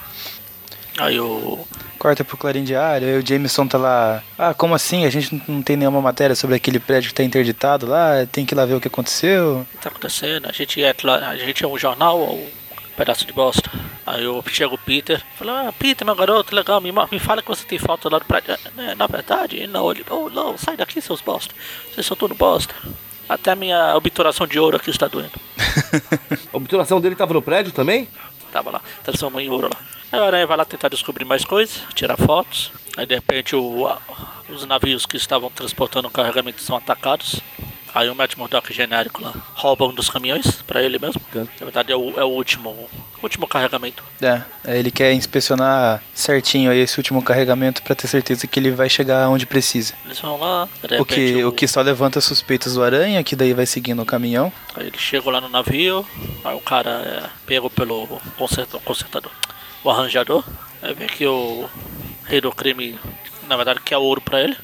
Aí 0.98 1.18
o. 1.18 1.66
Corta 1.98 2.22
pro 2.22 2.36
Clarim 2.36 2.64
Diário, 2.64 3.08
aí 3.08 3.18
o 3.18 3.26
Jameson 3.26 3.66
tá 3.66 3.78
lá. 3.78 4.22
Ah, 4.38 4.52
como 4.54 4.74
assim? 4.74 5.06
A 5.06 5.10
gente 5.10 5.42
não 5.48 5.62
tem 5.62 5.76
nenhuma 5.76 6.00
matéria 6.00 6.36
sobre 6.36 6.54
aquele 6.54 6.78
prédio 6.78 7.08
que 7.08 7.14
tá 7.14 7.24
interditado 7.24 7.86
lá, 7.86 8.26
tem 8.30 8.44
que 8.44 8.54
ir 8.54 8.56
lá 8.56 8.66
ver 8.66 8.74
o 8.74 8.80
que 8.80 8.88
aconteceu. 8.88 9.60
O 9.60 9.76
que 9.76 9.82
tá 9.82 9.88
acontecendo? 9.88 10.46
A 10.46 10.52
gente 10.52 10.82
é, 10.82 10.94
a 11.26 11.36
gente 11.36 11.64
é 11.64 11.66
um 11.66 11.78
jornal 11.78 12.20
ou 12.20 12.48
pedaço 12.94 13.26
de 13.26 13.32
bosta? 13.32 13.70
Aí 14.06 14.24
eu 14.24 14.42
chega 14.48 14.74
o 14.74 14.78
Peter, 14.78 15.22
fala, 15.36 15.68
ah, 15.68 15.72
Peter, 15.72 16.04
meu 16.04 16.14
garoto, 16.14 16.54
legal, 16.54 16.80
me, 16.80 16.92
me 17.10 17.18
fala 17.18 17.42
que 17.42 17.48
você 17.48 17.64
tem 17.64 17.78
foto 17.78 18.08
lá 18.08 18.18
do 18.18 18.24
prédio. 18.24 18.56
"É, 18.76 18.94
Na 18.94 19.06
verdade, 19.06 19.66
não, 19.66 19.90
ele, 19.90 20.04
oh, 20.10 20.28
não, 20.30 20.56
sai 20.58 20.76
daqui, 20.76 21.00
seus 21.00 21.20
bosta. 21.20 21.54
Vocês 21.92 22.06
são 22.06 22.16
tudo 22.16 22.34
bosta. 22.34 22.74
Até 23.28 23.52
a 23.52 23.56
minha 23.56 23.96
obturação 23.96 24.46
de 24.46 24.58
ouro 24.58 24.76
aqui 24.76 24.90
está 24.90 25.08
doendo. 25.08 25.32
A 26.52 26.56
obturação 26.56 27.00
dele 27.00 27.14
tava 27.14 27.32
no 27.32 27.40
prédio 27.42 27.72
também? 27.72 28.06
Tava 28.52 28.70
lá, 28.70 28.80
transformou 29.02 29.40
em 29.40 29.48
ouro 29.48 29.68
lá. 29.72 29.80
Aí 30.12 30.20
o 30.20 30.24
Aranha 30.24 30.46
vai 30.46 30.56
lá 30.56 30.64
tentar 30.64 30.88
descobrir 30.88 31.24
mais 31.24 31.44
coisas, 31.44 31.82
tirar 31.94 32.16
fotos. 32.16 32.70
Aí 32.96 33.06
de 33.06 33.14
repente 33.14 33.56
o, 33.56 33.90
os 34.48 34.64
navios 34.66 35.06
que 35.06 35.16
estavam 35.16 35.50
transportando 35.50 36.06
o 36.06 36.10
carregamento 36.10 36.60
são 36.62 36.76
atacados. 36.76 37.40
Aí 37.94 38.10
o 38.10 38.14
Matt 38.14 38.34
Murdock 38.36 38.72
genérico 38.74 39.22
lá 39.22 39.32
rouba 39.54 39.86
um 39.86 39.94
dos 39.94 40.10
caminhões 40.10 40.60
pra 40.66 40.82
ele 40.82 40.98
mesmo. 40.98 41.20
Na 41.32 41.44
verdade 41.60 41.92
é 41.92 41.96
o, 41.96 42.18
é 42.18 42.24
o 42.24 42.28
último, 42.28 42.70
o 42.70 42.88
último 43.22 43.46
carregamento. 43.46 44.02
É, 44.20 44.42
aí 44.64 44.78
ele 44.80 44.90
quer 44.90 45.12
inspecionar 45.12 46.02
certinho 46.12 46.70
aí 46.72 46.78
esse 46.80 46.98
último 46.98 47.22
carregamento 47.22 47.82
pra 47.82 47.94
ter 47.94 48.08
certeza 48.08 48.46
que 48.48 48.58
ele 48.58 48.72
vai 48.72 48.88
chegar 48.88 49.28
onde 49.28 49.46
precisa. 49.46 49.94
Eles 50.04 50.18
vão 50.18 50.38
lá, 50.40 50.68
de 50.88 51.00
O 51.00 51.04
que, 51.04 51.44
o 51.44 51.52
que 51.52 51.68
só 51.68 51.80
levanta 51.82 52.20
suspeitas 52.20 52.74
do 52.74 52.82
Aranha, 52.82 53.22
que 53.22 53.36
daí 53.36 53.52
vai 53.54 53.64
seguindo 53.66 54.02
o 54.02 54.06
caminhão. 54.06 54.52
Aí 54.74 54.88
eles 54.88 55.00
chegam 55.00 55.32
lá 55.32 55.40
no 55.40 55.48
navio, 55.48 56.04
aí 56.44 56.54
o 56.56 56.60
cara 56.60 56.90
é 56.90 57.30
pego 57.46 57.70
pelo 57.70 58.06
conserto- 58.36 58.80
consertador, 58.80 59.30
o 59.84 59.90
arranjador. 59.90 60.42
Aí 60.82 60.92
vê 60.94 61.06
que 61.06 61.24
o 61.26 61.68
rei 62.24 62.40
do 62.40 62.50
crime, 62.50 62.98
na 63.48 63.56
verdade, 63.56 63.80
quer 63.84 63.98
ouro 63.98 64.20
pra 64.20 64.40
ele. 64.40 64.56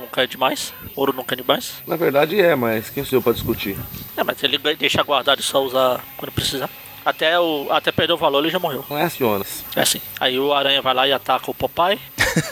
Nunca 0.00 0.22
é 0.22 0.26
demais. 0.26 0.72
Ouro 0.96 1.12
nunca 1.12 1.34
é 1.34 1.36
demais. 1.36 1.82
Na 1.86 1.96
verdade 1.96 2.40
é, 2.40 2.54
mas 2.54 2.90
quem 2.90 3.04
sou 3.04 3.18
eu 3.18 3.22
pra 3.22 3.32
discutir? 3.32 3.76
É, 4.16 4.24
mas 4.24 4.42
ele 4.42 4.58
deixa 4.76 5.02
guardado 5.02 5.40
e 5.40 5.42
só 5.42 5.62
usar 5.62 6.00
quando 6.16 6.32
precisar. 6.32 6.68
Até, 7.04 7.38
o, 7.38 7.66
até 7.70 7.90
perder 7.90 8.12
o 8.12 8.16
valor 8.16 8.40
ele 8.40 8.50
já 8.50 8.58
morreu. 8.58 8.84
Não 8.88 8.98
é 8.98 9.08
Jonas. 9.08 9.64
É 9.74 9.82
assim. 9.82 10.00
Aí 10.18 10.38
o 10.38 10.52
Aranha 10.52 10.82
vai 10.82 10.94
lá 10.94 11.08
e 11.08 11.12
ataca 11.12 11.50
o 11.50 11.54
Popeye. 11.54 11.98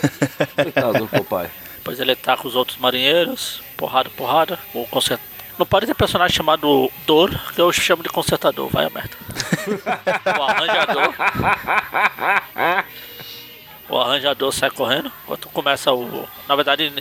Coitado 0.55 0.99
do 0.99 1.07
papai. 1.07 1.51
Depois 1.77 1.99
ele 1.99 2.13
ataca 2.13 2.47
os 2.47 2.55
outros 2.55 2.77
marinheiros. 2.77 3.61
Porrada, 3.77 4.09
porrada. 4.09 4.59
O 4.73 4.85
conserta... 4.87 5.23
Não 5.57 5.65
pode 5.65 5.85
ter 5.85 5.93
personagem 5.93 6.35
chamado 6.35 6.89
Dor, 7.05 7.29
que 7.53 7.59
eu 7.59 7.71
chamo 7.71 8.01
de 8.01 8.09
consertador, 8.09 8.69
vai 8.69 8.85
a 8.85 8.89
merda. 8.89 9.11
o 10.39 10.43
arranjador. 10.43 11.13
O 13.89 13.97
arranjador 13.97 14.53
sai 14.53 14.69
correndo. 14.69 15.11
Enquanto 15.23 15.49
começa 15.49 15.91
o. 15.91 16.27
Na 16.47 16.55
verdade, 16.55 16.93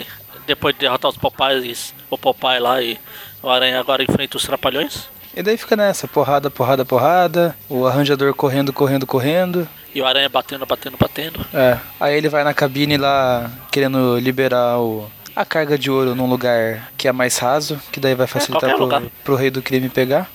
depois 0.49 0.75
de 0.75 0.81
derrotar 0.81 1.11
os 1.11 1.17
Popeyes, 1.17 1.95
o 2.11 2.19
Popeye 2.19 2.59
lá 2.59 2.83
e 2.83 2.99
o 3.43 3.49
Aranha 3.49 3.79
agora 3.79 4.03
enfrenta 4.03 4.37
os 4.37 4.43
Trapalhões. 4.45 5.09
E 5.37 5.43
daí 5.43 5.57
fica 5.57 5.77
nessa, 5.77 6.09
porrada, 6.09 6.51
porrada, 6.51 6.85
porrada. 6.85 7.55
O 7.69 7.87
arranjador 7.87 8.35
correndo, 8.35 8.73
correndo, 8.73 9.07
correndo. 9.07 9.69
E 9.95 10.01
o 10.01 10.07
Aranha 10.07 10.29
batendo, 10.29 10.67
batendo, 10.67 10.97
batendo. 10.99 11.47
É. 11.55 11.79
Aí 12.01 12.17
ele 12.17 12.29
vai 12.29 12.43
na 12.43 12.53
cabine 12.53 12.97
lá 12.97 13.49
querendo 13.71 14.19
liberar 14.19 14.81
o, 14.81 15.09
a 15.37 15.45
carga 15.45 15.79
de 15.79 15.91
ouro 15.91 16.15
num 16.15 16.29
lugar 16.29 16.91
que 16.97 17.07
é 17.07 17.13
mais 17.13 17.39
raso, 17.39 17.81
que 17.93 18.01
daí 18.01 18.15
vai 18.15 18.27
facilitar 18.27 18.71
qualquer 18.71 18.77
pro, 18.77 18.85
lugar. 18.85 19.03
pro 19.23 19.37
rei 19.37 19.51
do 19.51 19.63
crime 19.63 19.89
pegar. 19.89 20.29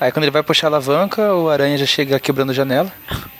Aí 0.00 0.10
quando 0.10 0.24
ele 0.24 0.32
vai 0.32 0.42
puxar 0.42 0.66
a 0.66 0.70
alavanca, 0.70 1.34
o 1.34 1.48
aranha 1.48 1.76
já 1.78 1.86
chega 1.86 2.18
quebrando 2.18 2.50
a 2.50 2.54
janela. 2.54 2.90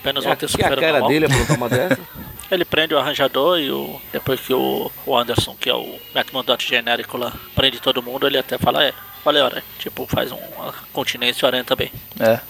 Apenas 0.00 0.24
É, 0.24 0.28
uma 0.28 0.36
que 0.36 0.44
a 0.44 0.48
cara 0.70 0.92
normal. 0.92 1.08
dele 1.08 1.26
é 1.26 1.52
uma 1.54 1.68
dessa? 1.68 1.98
Ele 2.50 2.64
prende 2.64 2.94
o 2.94 2.98
arranjador 2.98 3.58
e 3.58 3.70
o. 3.70 4.00
Depois 4.12 4.40
que 4.40 4.52
o, 4.52 4.90
o 5.06 5.16
Anderson, 5.16 5.56
que 5.58 5.70
é 5.70 5.74
o 5.74 5.98
comandante 6.30 6.68
genérico 6.68 7.16
lá, 7.16 7.32
prende 7.54 7.80
todo 7.80 8.02
mundo, 8.02 8.26
ele 8.26 8.38
até 8.38 8.58
fala, 8.58 8.84
é, 8.84 8.92
valeu, 9.24 9.46
Aranha. 9.46 9.64
Tipo, 9.78 10.06
faz 10.06 10.32
um, 10.32 10.38
uma 10.56 10.74
continência 10.92 11.46
Aranha 11.46 11.64
também. 11.64 11.92
É. 12.18 12.40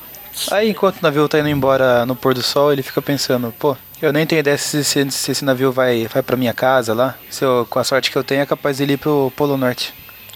Aí 0.51 0.71
enquanto 0.71 0.99
o 0.99 1.03
navio 1.03 1.29
tá 1.29 1.39
indo 1.39 1.49
embora 1.49 2.07
no 2.07 2.17
pôr 2.17 2.35
do 2.35 2.43
sol, 2.43 2.73
ele 2.73 2.83
fica 2.83 3.03
pensando, 3.03 3.53
pô, 3.59 3.77
eu 4.01 4.13
nem 4.13 4.27
tenho 4.27 4.41
ideia 4.41 4.57
se, 4.57 4.83
se, 4.83 5.11
se 5.11 5.33
esse 5.33 5.45
navio 5.45 5.73
vai, 5.73 6.07
vai 6.07 6.23
pra 6.23 6.37
minha 6.37 6.55
casa 6.55 6.95
lá. 6.95 7.17
Se 7.29 7.45
eu, 7.45 7.67
com 7.69 7.79
a 7.79 7.85
sorte 7.85 8.11
que 8.11 8.17
eu 8.17 8.25
tenho, 8.25 8.41
é 8.41 8.47
capaz 8.47 8.79
de 8.79 8.85
ele 8.85 8.95
ir 8.95 8.97
pro 8.97 9.33
Polo 9.37 9.57
Norte. 9.57 9.93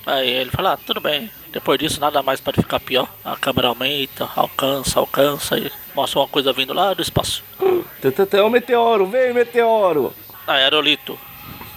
Aí 0.07 0.29
ele 0.29 0.51
fala, 0.51 0.73
ah, 0.75 0.77
tudo 0.77 1.01
bem. 1.01 1.31
Depois 1.53 1.79
disso 1.79 2.01
nada 2.01 2.23
mais 2.23 2.41
pode 2.41 2.61
ficar 2.61 2.81
pior. 2.81 3.09
A 3.25 3.37
câmera 3.37 3.69
aumenta, 3.69 4.29
alcança, 4.37 4.99
alcança 4.99 5.57
e 5.59 5.71
mostra 5.95 6.21
uma 6.21 6.29
coisa 6.29 6.53
vindo 6.53 6.73
lá 6.75 6.93
do 6.95 7.03
espaço. 7.03 7.43
É 8.33 8.43
o 8.43 8.51
meteoro, 8.51 9.07
vem 9.07 9.33
meteoro! 9.33 10.13
Aerolito. 10.47 11.19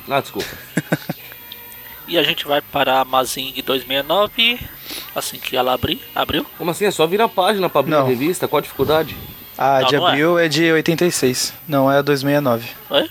Ah, 0.10 0.20
desculpa. 0.20 0.50
E 2.08 2.18
a 2.18 2.24
gente 2.24 2.48
vai 2.48 2.62
para 2.62 3.02
a 3.02 3.06
Mazing 3.06 3.52
269, 3.66 4.58
assim 5.14 5.38
que 5.38 5.58
ela 5.58 5.74
abrir, 5.74 6.02
abriu. 6.16 6.46
Como 6.58 6.72
assim? 6.72 6.86
É 6.86 6.92
só 6.92 7.06
virar 7.06 7.26
a 7.26 7.30
página 7.30 7.68
pra 7.70 7.80
abrir 7.82 7.92
Não. 7.92 8.06
a 8.06 8.08
revista? 8.08 8.48
Qual 8.48 8.60
a 8.60 8.62
dificuldade? 8.62 9.14
A 9.58 9.82
Não, 9.82 9.88
de 9.88 9.98
não 9.98 10.08
é. 10.08 10.12
abril 10.12 10.40
é. 10.40 10.48
de 10.48 10.72
86, 10.72 11.54
não 11.68 11.92
é 11.92 11.98
a 11.98 12.02
269. 12.02 12.70
Oi? 12.92 13.10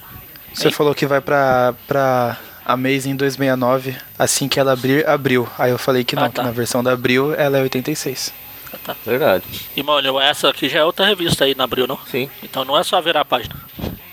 Você 0.55 0.69
Ei. 0.69 0.73
falou 0.73 0.95
que 0.95 1.05
vai 1.07 1.21
pra, 1.21 1.75
pra 1.87 2.39
Amazing 2.67 3.15
269, 3.17 3.97
assim 4.19 4.49
que 4.49 4.59
ela 4.59 4.73
abrir, 4.73 5.07
abriu. 5.09 5.49
Aí 5.59 5.71
eu 5.71 5.79
falei 5.79 6.03
que 6.05 6.17
não, 6.17 6.25
Ah, 6.25 6.29
tá. 6.31 6.43
que 6.43 6.47
na 6.49 6.53
versão 6.53 6.83
da 6.83 6.93
abril 6.93 7.33
ela 7.35 7.59
é 7.59 7.63
86. 7.63 8.35
Ah, 8.73 8.77
tá. 8.85 8.97
Verdade. 9.07 9.45
E 9.77 9.83
mano, 9.83 10.19
essa 10.21 10.49
aqui 10.51 10.69
já 10.69 10.81
é 10.81 10.85
outra 10.85 11.07
revista 11.07 11.45
aí 11.45 11.55
na 11.55 11.65
abril, 11.65 11.87
não? 11.87 11.99
Sim. 12.11 12.29
Então 12.43 12.65
não 12.65 12.77
é 12.77 12.83
só 12.83 13.01
virar 13.01 13.21
a 13.21 13.25
página. 13.25 13.55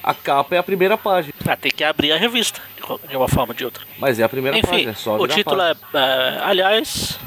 A 0.03 0.13
capa 0.13 0.53
é 0.55 0.57
a 0.59 0.63
primeira 0.63 0.97
página. 0.97 1.33
Ah, 1.47 1.55
tem 1.57 1.71
que 1.71 1.83
abrir 1.83 2.11
a 2.11 2.17
revista, 2.17 2.61
de 3.09 3.15
uma 3.17 3.27
forma 3.27 3.51
ou 3.53 3.57
de 3.57 3.65
outra. 3.65 3.83
Mas 3.97 4.19
é 4.19 4.23
a 4.23 4.29
primeira 4.29 4.57
Enfim, 4.57 4.67
página. 4.69 4.91
É 4.91 4.95
só 4.95 5.17
o 5.17 5.23
a 5.23 5.27
título 5.27 5.57
página. 5.57 5.77
é, 5.93 5.97
é. 5.97 6.39
Aliás. 6.43 7.19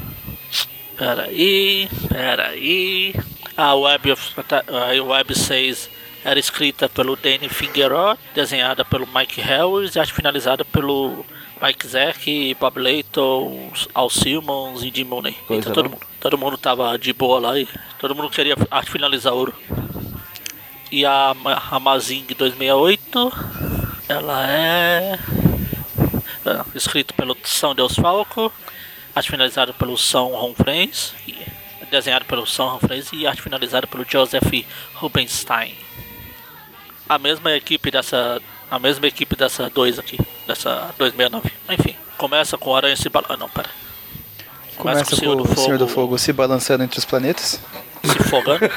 Peraí. 0.97 1.89
Peraí. 2.09 3.15
A 3.55 3.73
Web, 3.75 4.11
of- 4.11 4.33
a 4.49 5.03
Web 5.03 5.35
6 5.37 5.89
era 6.27 6.37
escrita 6.39 6.89
pelo 6.89 7.15
Danny 7.15 7.47
Fingerod, 7.47 8.19
desenhada 8.35 8.83
pelo 8.83 9.07
Mike 9.07 9.39
Harris 9.39 9.95
e 9.95 9.99
arte 9.99 10.11
finalizada 10.11 10.65
pelo 10.65 11.25
Mike 11.61 11.87
Zack, 11.87 12.53
Bob 12.59 12.77
Layton, 12.81 13.71
Al 13.93 14.09
Simmons 14.09 14.83
e 14.83 14.91
Jim 14.93 15.05
Mooney. 15.05 15.31
Coisa, 15.47 15.61
Então 15.69 15.73
todo 15.73 15.83
não? 15.85 15.91
mundo, 15.91 16.07
todo 16.19 16.37
mundo 16.37 16.57
tava 16.57 16.99
de 16.99 17.13
boa 17.13 17.39
lá 17.39 17.57
e 17.57 17.65
todo 17.97 18.13
mundo 18.13 18.29
queria 18.29 18.55
arte 18.69 18.91
finalizar 18.91 19.33
ouro. 19.33 19.53
E 20.91 21.05
a, 21.05 21.33
Ma- 21.33 21.63
a 21.71 21.79
Mazing 21.79 22.25
268, 22.37 23.31
ela 24.09 24.45
é 24.51 25.17
é, 26.45 26.61
escrito 26.75 27.13
pelo 27.13 27.37
São 27.45 27.73
Deus 27.73 27.95
Falco, 27.95 28.51
arte 29.15 29.31
finalizada 29.31 29.71
pelo 29.73 29.97
São 29.97 30.27
Ronfrens, 30.35 31.13
e 31.25 31.35
desenhado 31.89 32.25
pelo 32.25 32.45
São 32.45 32.67
Ronfrens 32.67 33.11
e 33.13 33.25
arte 33.25 33.41
finalizada 33.41 33.87
pelo 33.87 34.05
Joseph 34.05 34.43
Rubenstein. 34.95 35.86
A 37.09 37.17
mesma 37.17 37.51
equipe 37.53 37.89
dessa, 37.89 38.41
a 38.69 38.79
mesma 38.79 39.07
equipe 39.07 39.35
dessa 39.35 39.69
2 39.69 39.99
aqui, 39.99 40.17
dessa 40.45 40.93
269. 40.97 41.51
Enfim, 41.69 41.95
começa 42.17 42.57
com 42.57 42.71
o 42.71 42.75
Aranha 42.75 42.95
se 42.95 43.09
balançando. 43.09 43.39
Não, 43.39 43.49
pera. 43.49 43.69
Começa 44.77 45.05
com 45.05 45.15
o 45.15 45.55
Senhor 45.55 45.77
do 45.77 45.87
Fogo 45.87 46.17
se 46.17 46.31
balançando 46.31 46.83
entre 46.83 46.99
os 46.99 47.05
planetas. 47.05 47.59
se 48.03 48.23
fogando. 48.29 48.69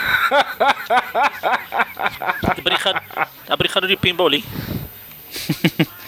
Tá 2.40 2.54
brincando, 2.62 3.00
tá 3.46 3.56
brincando 3.56 3.88
de 3.88 3.96
pimbolim. 3.96 4.44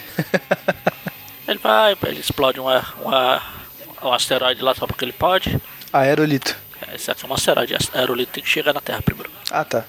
Ele 1.47 1.59
vai, 1.59 1.95
ele 2.05 2.19
explode 2.21 2.59
um, 2.59 2.67
um, 2.69 4.07
um 4.07 4.13
asteroide 4.13 4.61
lá 4.61 4.73
só 4.73 4.87
porque 4.87 5.03
ele 5.03 5.11
pode. 5.11 5.59
Aerolito. 5.91 6.55
Esse 6.93 7.11
aqui 7.11 7.25
é 7.25 7.27
um 7.27 7.33
asteroide, 7.33 7.75
aerolito 7.93 8.31
tem 8.31 8.43
que 8.43 8.49
chegar 8.49 8.73
na 8.73 8.79
Terra 8.79 9.01
primeiro. 9.01 9.29
Ah, 9.51 9.65
tá. 9.65 9.83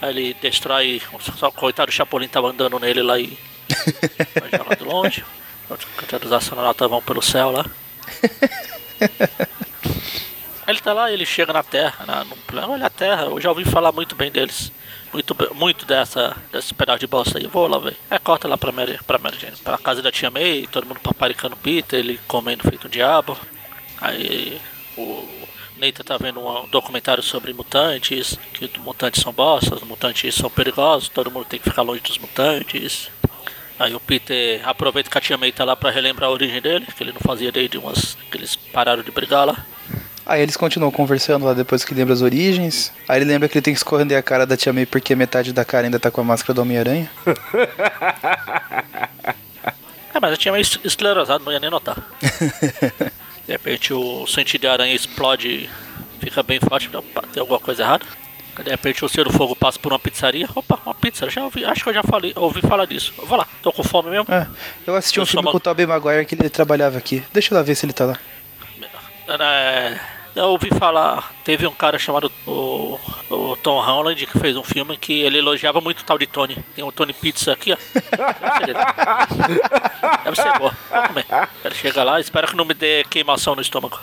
Aí 0.00 0.10
ele 0.10 0.34
destrói, 0.34 1.00
só 1.36 1.48
o 1.48 1.52
coitado 1.52 1.90
do 1.90 1.94
Chapolin 1.94 2.28
tava 2.28 2.48
andando 2.48 2.78
nele 2.78 3.02
lá 3.02 3.18
e 3.18 3.38
vai 4.38 4.50
jogar 4.50 4.76
de 4.76 4.84
longe. 4.84 5.24
Os 6.24 6.32
astronautas 6.32 6.88
vão 6.88 7.02
pelo 7.02 7.22
céu 7.22 7.50
lá. 7.50 7.64
Ele 10.66 10.80
tá 10.80 10.92
lá, 10.92 11.12
ele 11.12 11.24
chega 11.24 11.52
na 11.52 11.62
Terra, 11.62 12.04
na, 12.04 12.24
no 12.24 12.36
plano, 12.38 12.72
olha 12.72 12.86
a 12.86 12.90
Terra, 12.90 13.22
eu 13.24 13.40
já 13.40 13.50
ouvi 13.50 13.64
falar 13.64 13.92
muito 13.92 14.16
bem 14.16 14.30
deles. 14.32 14.72
Muito, 15.12 15.36
muito 15.54 15.86
dessa, 15.86 16.36
desse 16.52 16.74
pedaço 16.74 16.98
de 16.98 17.06
bosta 17.06 17.38
aí, 17.38 17.44
eu 17.44 17.50
vou 17.50 17.68
lá 17.68 17.78
ver. 17.78 17.96
É, 18.10 18.18
corta 18.18 18.48
lá 18.48 18.58
pra 18.58 18.72
Mary, 18.72 18.98
pra 19.06 19.18
Mary 19.18 19.38
Jane, 19.38 19.56
pra 19.58 19.78
casa 19.78 20.02
da 20.02 20.10
tia 20.10 20.30
May, 20.30 20.66
todo 20.70 20.86
mundo 20.86 20.98
paparicando 21.00 21.56
Peter, 21.56 22.00
ele 22.00 22.20
comendo 22.26 22.68
feito 22.68 22.88
um 22.88 22.90
diabo. 22.90 23.38
Aí 24.00 24.60
o 24.98 25.45
Neita 25.78 26.02
tá 26.02 26.16
vendo 26.16 26.40
um 26.40 26.66
documentário 26.68 27.22
sobre 27.22 27.52
mutantes, 27.52 28.38
que 28.54 28.64
os 28.64 28.72
mutantes 28.82 29.22
são 29.22 29.32
bostas, 29.32 29.82
os 29.82 29.86
mutantes 29.88 30.34
são 30.34 30.48
perigosos, 30.48 31.08
todo 31.10 31.30
mundo 31.30 31.44
tem 31.44 31.60
que 31.60 31.68
ficar 31.68 31.82
longe 31.82 32.00
dos 32.00 32.16
mutantes. 32.18 33.10
Aí 33.78 33.94
o 33.94 34.00
Peter 34.00 34.66
aproveita 34.66 35.10
que 35.10 35.18
a 35.18 35.20
tia 35.20 35.36
May 35.36 35.52
tá 35.52 35.64
lá 35.64 35.76
pra 35.76 35.90
relembrar 35.90 36.30
a 36.30 36.32
origem 36.32 36.62
dele, 36.62 36.86
que 36.96 37.02
ele 37.02 37.12
não 37.12 37.20
fazia 37.20 37.52
desde 37.52 37.76
umas. 37.76 38.16
que 38.30 38.38
eles 38.38 38.56
pararam 38.56 39.02
de 39.02 39.10
brigar 39.10 39.44
lá. 39.46 39.66
Aí 40.24 40.40
eles 40.42 40.56
continuam 40.56 40.90
conversando 40.90 41.44
lá 41.44 41.52
depois 41.52 41.84
que 41.84 41.94
lembra 41.94 42.14
as 42.14 42.22
origens. 42.22 42.90
Aí 43.06 43.18
ele 43.18 43.26
lembra 43.26 43.48
que 43.48 43.58
ele 43.58 43.62
tem 43.62 43.74
que 43.74 43.78
esconder 43.78 44.16
a 44.16 44.22
cara 44.22 44.46
da 44.46 44.56
Tia 44.56 44.72
May 44.72 44.86
porque 44.86 45.14
metade 45.14 45.52
da 45.52 45.64
cara 45.64 45.86
ainda 45.86 46.00
tá 46.00 46.10
com 46.10 46.22
a 46.22 46.24
máscara 46.24 46.54
do 46.54 46.62
Homem-Aranha. 46.62 47.10
É, 50.14 50.18
mas 50.18 50.32
a 50.32 50.36
tia 50.38 50.50
May 50.50 50.62
es- 50.62 50.78
esclerosada, 50.82 51.44
não 51.44 51.52
ia 51.52 51.60
nem 51.60 51.68
notar. 51.68 51.94
De 53.46 53.52
repente 53.52 53.94
o 53.94 54.26
sentido 54.26 54.62
de 54.62 54.66
aranha 54.66 54.94
explode, 54.94 55.70
fica 56.20 56.42
bem 56.42 56.58
forte, 56.60 56.90
tem 57.32 57.40
alguma 57.40 57.60
coisa 57.60 57.82
errada. 57.82 58.04
De 58.62 58.70
repente 58.70 59.04
o 59.04 59.08
Senhor 59.08 59.24
do 59.24 59.32
Fogo 59.32 59.54
passa 59.54 59.78
por 59.78 59.92
uma 59.92 59.98
pizzaria. 59.98 60.48
Opa, 60.54 60.80
uma 60.84 60.94
pizza, 60.94 61.28
já 61.28 61.44
ouvi, 61.44 61.64
acho 61.64 61.82
que 61.82 61.90
eu 61.90 61.94
já 61.94 62.02
falei, 62.02 62.32
ouvi 62.34 62.60
falar 62.62 62.86
disso. 62.86 63.12
Eu 63.18 63.26
vou 63.26 63.38
lá, 63.38 63.46
tô 63.62 63.72
com 63.72 63.84
fome 63.84 64.10
mesmo. 64.10 64.26
É, 64.32 64.46
eu 64.86 64.96
assisti 64.96 65.20
um 65.20 65.22
Eu 65.22 65.26
filme 65.26 65.44
só 65.44 65.50
com 65.50 65.56
o 65.58 65.60
Tobey 65.60 65.86
Maguire 65.86 66.24
que 66.24 66.34
ele 66.34 66.48
trabalhava 66.48 66.98
aqui. 66.98 67.22
Deixa 67.32 67.52
eu 67.52 67.58
lá 67.58 67.62
ver 67.62 67.74
se 67.74 67.86
ele 67.86 67.92
tá 67.92 68.06
lá. 68.06 68.18
É, 69.28 69.98
eu 70.36 70.50
ouvi 70.50 70.68
falar, 70.70 71.32
teve 71.42 71.66
um 71.66 71.72
cara 71.72 71.98
chamado 71.98 72.30
o, 72.46 72.96
o 73.30 73.56
Tom 73.56 73.80
Holland 73.80 74.26
que 74.26 74.38
fez 74.38 74.56
um 74.56 74.62
filme 74.62 74.96
que 74.96 75.22
ele 75.22 75.38
elogiava 75.38 75.80
muito 75.80 75.98
o 76.00 76.04
tal 76.04 76.16
de 76.18 76.26
Tony. 76.26 76.56
Tem 76.74 76.84
um 76.84 76.92
Tony 76.92 77.14
Pizza 77.14 77.52
aqui, 77.52 77.72
ó. 77.72 77.76
Deve 80.24 80.36
ser 80.36 80.58
boa. 80.58 80.76
Vamos 80.90 81.08
comer. 81.08 81.24
Ele 81.64 81.74
chega 81.74 82.04
lá, 82.04 82.20
espero 82.20 82.48
que 82.48 82.56
não 82.56 82.66
me 82.66 82.74
dê 82.74 83.04
queimação 83.04 83.54
no 83.54 83.62
estômago. 83.62 83.98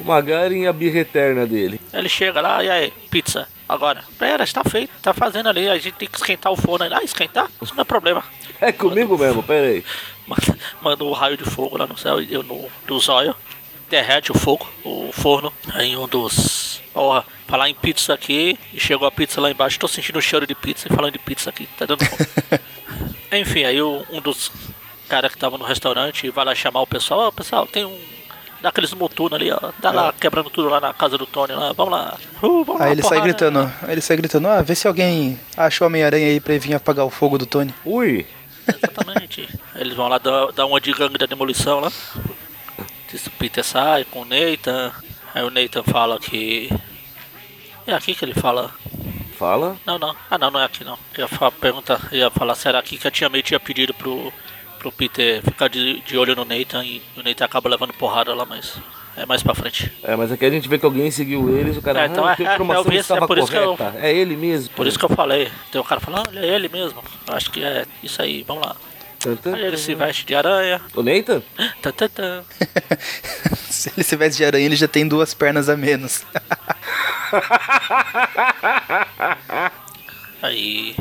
O 0.00 0.04
Magaren 0.04 0.62
e 0.62 0.66
a 0.66 0.72
birra 0.72 1.00
eterna 1.00 1.46
dele. 1.46 1.78
Ele 1.92 2.08
chega 2.08 2.40
lá, 2.40 2.64
e 2.64 2.70
aí, 2.70 2.90
pizza. 3.10 3.46
Agora, 3.68 4.02
pera, 4.18 4.44
está 4.44 4.64
feito, 4.64 4.90
tá 5.02 5.12
fazendo 5.12 5.48
ali, 5.48 5.68
a 5.68 5.76
gente 5.76 5.94
tem 5.94 6.08
que 6.08 6.16
esquentar 6.16 6.52
o 6.52 6.56
forno. 6.56 6.86
Ah, 6.94 7.02
esquentar? 7.02 7.50
Isso 7.60 7.74
não 7.74 7.82
é 7.82 7.84
problema. 7.84 8.24
É 8.60 8.70
comigo 8.72 9.18
mesmo, 9.18 9.42
pera 9.42 9.66
aí. 9.66 9.84
Manda, 10.26 10.58
manda 10.80 11.04
um 11.04 11.12
raio 11.12 11.36
de 11.36 11.44
fogo 11.44 11.76
lá 11.76 11.86
no 11.86 11.98
céu 11.98 12.18
e 12.18 12.32
eu 12.32 12.42
no, 12.42 12.66
do 12.86 12.98
zóio. 12.98 13.36
Derrete 13.94 14.32
o 14.32 14.34
fogo, 14.34 14.66
o 14.82 15.12
forno. 15.12 15.52
Aí 15.72 15.96
um 15.96 16.08
dos. 16.08 16.80
Ó, 16.92 17.22
falar 17.46 17.70
em 17.70 17.74
pizza 17.76 18.12
aqui. 18.12 18.58
E 18.72 18.80
chegou 18.80 19.06
a 19.06 19.12
pizza 19.12 19.40
lá 19.40 19.48
embaixo. 19.48 19.78
Tô 19.78 19.86
sentindo 19.86 20.18
o 20.18 20.20
cheiro 20.20 20.44
de 20.48 20.54
pizza 20.56 20.88
e 20.90 20.92
falando 20.92 21.12
de 21.12 21.18
pizza 21.20 21.48
aqui. 21.48 21.68
Tá 21.78 21.86
dando 21.86 22.04
fome. 22.04 22.28
Enfim, 23.40 23.62
aí 23.62 23.80
um 23.80 24.20
dos. 24.20 24.50
cara 25.08 25.30
que 25.30 25.38
tava 25.38 25.56
no 25.56 25.64
restaurante 25.64 26.28
vai 26.28 26.44
lá 26.44 26.56
chamar 26.56 26.80
o 26.80 26.88
pessoal. 26.88 27.20
Ó, 27.20 27.30
pessoal, 27.30 27.68
tem 27.68 27.84
um. 27.84 27.96
Dá 28.60 28.70
aqueles 28.70 28.92
noturnos 28.94 29.40
ali, 29.40 29.52
ó. 29.52 29.70
Tá 29.80 29.92
lá 29.92 30.12
quebrando 30.12 30.50
tudo 30.50 30.68
lá 30.68 30.80
na 30.80 30.92
casa 30.92 31.16
do 31.16 31.24
Tony 31.24 31.52
lá. 31.52 31.72
Vamos 31.72 31.92
lá. 31.92 32.18
Uh, 32.42 32.64
vamos 32.64 32.80
lá, 32.80 32.86
Aí 32.86 32.92
ele 32.92 33.02
sai 33.02 33.10
porrada. 33.10 33.26
gritando, 33.28 33.72
ele 33.86 34.00
sai 34.00 34.16
gritando, 34.16 34.48
ah, 34.48 34.60
vê 34.60 34.74
se 34.74 34.88
alguém 34.88 35.38
acha 35.56 35.84
o 35.84 35.86
Homem-Aranha 35.86 36.26
aí 36.26 36.40
pra 36.40 36.54
ele 36.54 36.66
vir 36.66 36.74
apagar 36.74 37.06
o 37.06 37.10
fogo 37.10 37.38
do 37.38 37.46
Tony. 37.46 37.72
Ui, 37.84 38.26
Exatamente. 38.66 39.48
Eles 39.76 39.94
vão 39.94 40.08
lá 40.08 40.18
dar, 40.18 40.50
dar 40.50 40.66
uma 40.66 40.80
de 40.80 40.90
gangue 40.92 41.16
da 41.16 41.26
demolição 41.26 41.78
lá. 41.78 41.92
O 43.26 43.30
Peter 43.38 43.64
sai 43.64 44.04
com 44.04 44.22
o 44.22 44.24
Nathan. 44.24 44.92
Aí 45.34 45.42
o 45.44 45.50
Nathan 45.50 45.82
fala 45.82 46.18
que. 46.18 46.68
É 47.86 47.92
aqui 47.94 48.14
que 48.14 48.24
ele 48.24 48.34
fala. 48.34 48.70
fala. 49.38 49.76
Não, 49.86 49.98
não. 49.98 50.14
Ah, 50.30 50.38
não, 50.38 50.50
não 50.50 50.60
é 50.60 50.64
aqui 50.64 50.84
não. 50.84 50.98
Ia 51.18 51.28
fa- 51.28 51.50
perguntar, 51.50 52.08
eu 52.12 52.18
ia 52.18 52.30
falar 52.30 52.54
se 52.54 52.66
era 52.68 52.78
aqui 52.78 52.96
que 52.96 53.06
a 53.06 53.10
tia 53.10 53.28
May 53.28 53.42
tinha 53.42 53.60
pedido 53.60 53.92
pro, 53.94 54.32
pro 54.78 54.90
Peter 54.92 55.42
ficar 55.42 55.68
de, 55.68 56.00
de 56.00 56.16
olho 56.16 56.34
no 56.34 56.44
Nathan 56.44 56.84
e 56.84 57.02
o 57.16 57.22
Nathan 57.22 57.44
acaba 57.44 57.68
levando 57.68 57.92
porrada 57.92 58.34
lá, 58.34 58.44
mas 58.46 58.76
é 59.16 59.26
mais 59.26 59.42
pra 59.42 59.54
frente. 59.54 59.92
É, 60.02 60.16
mas 60.16 60.32
aqui 60.32 60.44
a 60.46 60.50
gente 60.50 60.68
vê 60.68 60.78
que 60.78 60.84
alguém 60.86 61.10
seguiu 61.10 61.56
eles, 61.56 61.76
o 61.76 61.82
cara, 61.82 62.02
É, 62.02 62.06
então 62.06 62.24
ah, 62.26 62.34
é- 62.38 62.42
é, 62.42 62.76
eu 62.76 62.84
vi 62.84 62.96
é 62.96 63.00
estava 63.00 63.26
por 63.26 63.36
isso 63.38 63.48
que 63.50 63.56
eu- 63.56 63.76
correta. 63.76 63.98
É 63.98 64.12
ele 64.12 64.36
mesmo. 64.36 64.74
Por 64.74 64.86
isso 64.86 64.98
que 64.98 65.04
eu 65.04 65.08
falei. 65.10 65.50
Tem 65.70 65.80
um 65.80 65.84
cara 65.84 66.00
falando, 66.00 66.28
olha, 66.28 66.40
é 66.40 66.48
ele 66.54 66.68
mesmo. 66.68 67.02
Acho 67.28 67.50
que 67.50 67.62
é 67.62 67.84
isso 68.02 68.20
aí, 68.22 68.42
vamos 68.46 68.64
lá. 68.66 68.74
Aí 69.54 69.64
ele 69.64 69.76
se 69.76 69.94
veste 69.94 70.24
de 70.26 70.34
aranha. 70.34 70.80
O 70.94 71.02
Nathan? 71.02 71.42
Se 73.70 73.90
ele 73.94 74.02
se 74.04 74.16
veste 74.16 74.38
de 74.38 74.44
aranha, 74.44 74.64
ele 74.66 74.76
já 74.76 74.86
tem 74.88 75.06
duas 75.08 75.34
pernas 75.34 75.68
a 75.68 75.76
menos. 75.76 76.24
Aí 80.42 80.94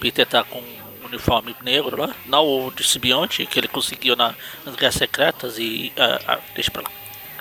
Peter 0.00 0.26
tá 0.26 0.44
com 0.44 0.58
um 0.58 1.06
uniforme 1.06 1.54
negro 1.62 2.00
lá. 2.00 2.14
Não 2.26 2.44
o 2.46 2.70
de 2.70 2.84
simbionte 2.84 3.44
que 3.46 3.58
ele 3.58 3.68
conseguiu 3.68 4.16
na, 4.16 4.34
nas 4.64 4.76
guerras 4.76 4.94
secretas 4.94 5.58
e. 5.58 5.92
ah, 5.98 6.20
ah, 6.26 6.38
deixa 6.54 6.70
pra 6.70 6.82
lá. 6.82 6.90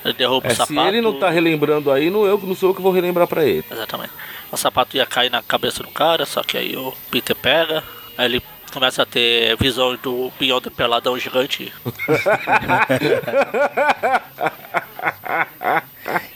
Ele 0.04 0.14
derruba 0.14 0.48
É, 0.48 0.50
o 0.50 0.52
se 0.52 0.58
sapato. 0.58 0.88
ele 0.88 1.02
não 1.02 1.20
tá 1.20 1.30
relembrando 1.30 1.92
aí, 1.92 2.10
não, 2.10 2.26
eu, 2.26 2.38
não 2.38 2.56
sou 2.56 2.70
eu 2.70 2.76
que 2.76 2.82
vou 2.82 2.92
relembrar 2.92 3.28
pra 3.28 3.44
ele. 3.44 3.66
Exatamente. 3.70 4.14
O 4.52 4.58
sapato 4.58 4.96
ia 4.96 5.06
cair 5.06 5.30
na 5.30 5.44
cabeça 5.44 5.84
do 5.84 5.90
cara, 5.90 6.26
só 6.26 6.42
que 6.42 6.58
aí 6.58 6.76
o 6.78 6.94
Peter 7.12 7.36
pega, 7.36 7.84
aí 8.18 8.26
ele 8.26 8.42
começa 8.70 9.02
a 9.04 9.06
ter 9.06 9.56
visão 9.58 9.96
do 10.02 10.32
Beyond 10.40 10.70
Peladão 10.72 11.18
gigante. 11.18 11.72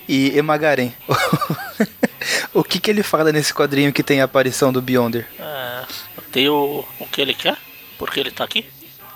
E 0.07 0.37
Emagaren, 0.37 0.91
o 2.53 2.63
que 2.63 2.79
que 2.79 2.91
ele 2.91 3.01
fala 3.03 3.31
nesse 3.31 3.53
quadrinho 3.53 3.91
que 3.91 4.03
tem 4.03 4.21
a 4.21 4.25
aparição 4.25 4.71
do 4.71 4.81
Beyonder? 4.81 5.25
É, 5.39 5.83
tem 6.31 6.47
o, 6.49 6.85
o 6.99 7.05
que 7.07 7.21
ele 7.21 7.33
quer, 7.33 7.57
porque 7.97 8.19
ele 8.19 8.29
tá 8.31 8.43
aqui. 8.43 8.65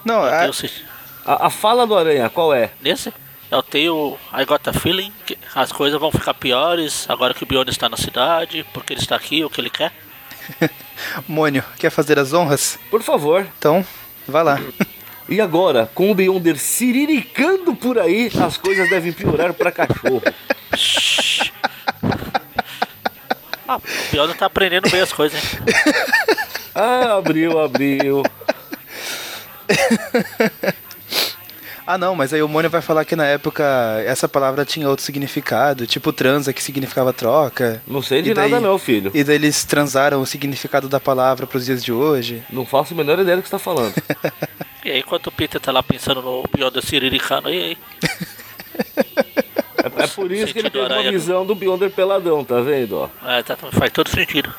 Não, 0.03 0.23
a- 0.23 0.49
tenho 0.49 0.71
A, 1.25 1.47
a 1.47 1.49
fala 1.49 1.85
do 1.85 1.95
Aranha, 1.95 2.29
qual 2.29 2.53
é? 2.53 2.71
Nesse, 2.81 3.13
eu 3.51 3.61
tenho 3.61 4.17
I 4.33 4.45
got 4.45 4.67
a 4.67 4.73
feeling 4.73 5.11
que 5.25 5.37
as 5.53 5.71
coisas 5.71 5.99
vão 5.99 6.11
ficar 6.11 6.33
piores 6.33 7.05
agora 7.09 7.33
que 7.33 7.43
o 7.43 7.47
Beyond 7.47 7.69
está 7.69 7.87
na 7.89 7.97
cidade, 7.97 8.65
porque 8.73 8.93
ele 8.93 9.01
está 9.01 9.15
aqui, 9.15 9.43
o 9.43 9.49
que 9.49 9.61
ele 9.61 9.69
quer. 9.69 9.91
Mônio, 11.27 11.63
quer 11.77 11.89
fazer 11.89 12.19
as 12.19 12.33
honras? 12.33 12.79
Por 12.89 13.01
favor. 13.01 13.47
Então, 13.57 13.85
vá 14.27 14.41
lá. 14.41 14.59
E 15.29 15.41
agora, 15.41 15.89
com 15.93 16.09
o 16.09 16.15
Beyonder 16.15 16.57
ciriricando 16.57 17.75
por 17.75 17.99
aí, 17.99 18.31
as 18.41 18.57
coisas 18.57 18.89
devem 18.89 19.11
piorar 19.11 19.53
pra 19.53 19.71
cachorro. 19.71 20.21
Shhh. 20.75 21.51
ah, 23.67 23.77
o 23.77 23.81
Beyond 24.11 24.33
tá 24.35 24.45
aprendendo 24.45 24.89
bem 24.89 25.01
as 25.01 25.11
coisas, 25.11 25.41
hein? 25.43 25.59
Ah, 26.73 27.17
abriu, 27.17 27.59
abriu. 27.59 28.23
Ah 31.87 31.97
não, 31.97 32.13
mas 32.15 32.33
aí 32.33 32.41
o 32.43 32.47
Mônio 32.49 32.69
vai 32.69 32.81
falar 32.81 33.05
que 33.05 33.15
na 33.15 33.25
época 33.25 33.63
essa 34.05 34.27
palavra 34.27 34.65
tinha 34.65 34.89
outro 34.89 35.05
significado, 35.05 35.87
tipo 35.87 36.11
transa 36.11 36.51
que 36.51 36.61
significava 36.61 37.13
troca. 37.13 37.81
Não 37.87 38.01
sei 38.01 38.21
de 38.21 38.33
daí- 38.33 38.51
nada 38.51 38.61
não, 38.61 38.77
filho. 38.77 39.09
E 39.13 39.23
daí 39.23 39.35
eles 39.35 39.63
transaram 39.63 40.21
o 40.21 40.25
significado 40.25 40.89
da 40.89 40.99
palavra 40.99 41.47
pros 41.47 41.65
dias 41.65 41.81
de 41.83 41.93
hoje. 41.93 42.43
Não 42.49 42.65
faço 42.65 42.93
a 42.93 42.97
menor 42.97 43.17
ideia 43.19 43.37
do 43.37 43.41
que 43.43 43.47
você 43.49 43.55
tá 43.55 43.59
falando. 43.59 43.93
E 44.85 44.91
aí, 44.91 44.99
enquanto 44.99 45.27
o 45.27 45.31
Peter 45.33 45.59
tá 45.59 45.69
lá 45.69 45.83
pensando 45.83 46.21
no 46.21 46.43
Beyond 46.55 46.79
Ciriricano, 46.81 47.49
e 47.49 47.57
aí? 47.61 47.77
É, 49.83 50.03
é 50.03 50.07
por 50.07 50.31
isso 50.31 50.53
que 50.53 50.59
ele 50.59 50.69
teve 50.69 50.85
uma 50.85 51.11
visão 51.11 51.45
do 51.45 51.53
Beyonder 51.55 51.89
peladão, 51.91 52.43
tá 52.45 52.61
vendo? 52.61 52.97
Ó? 52.97 53.09
É, 53.27 53.43
tá, 53.43 53.57
faz 53.57 53.91
todo 53.91 54.09
sentido. 54.09 54.53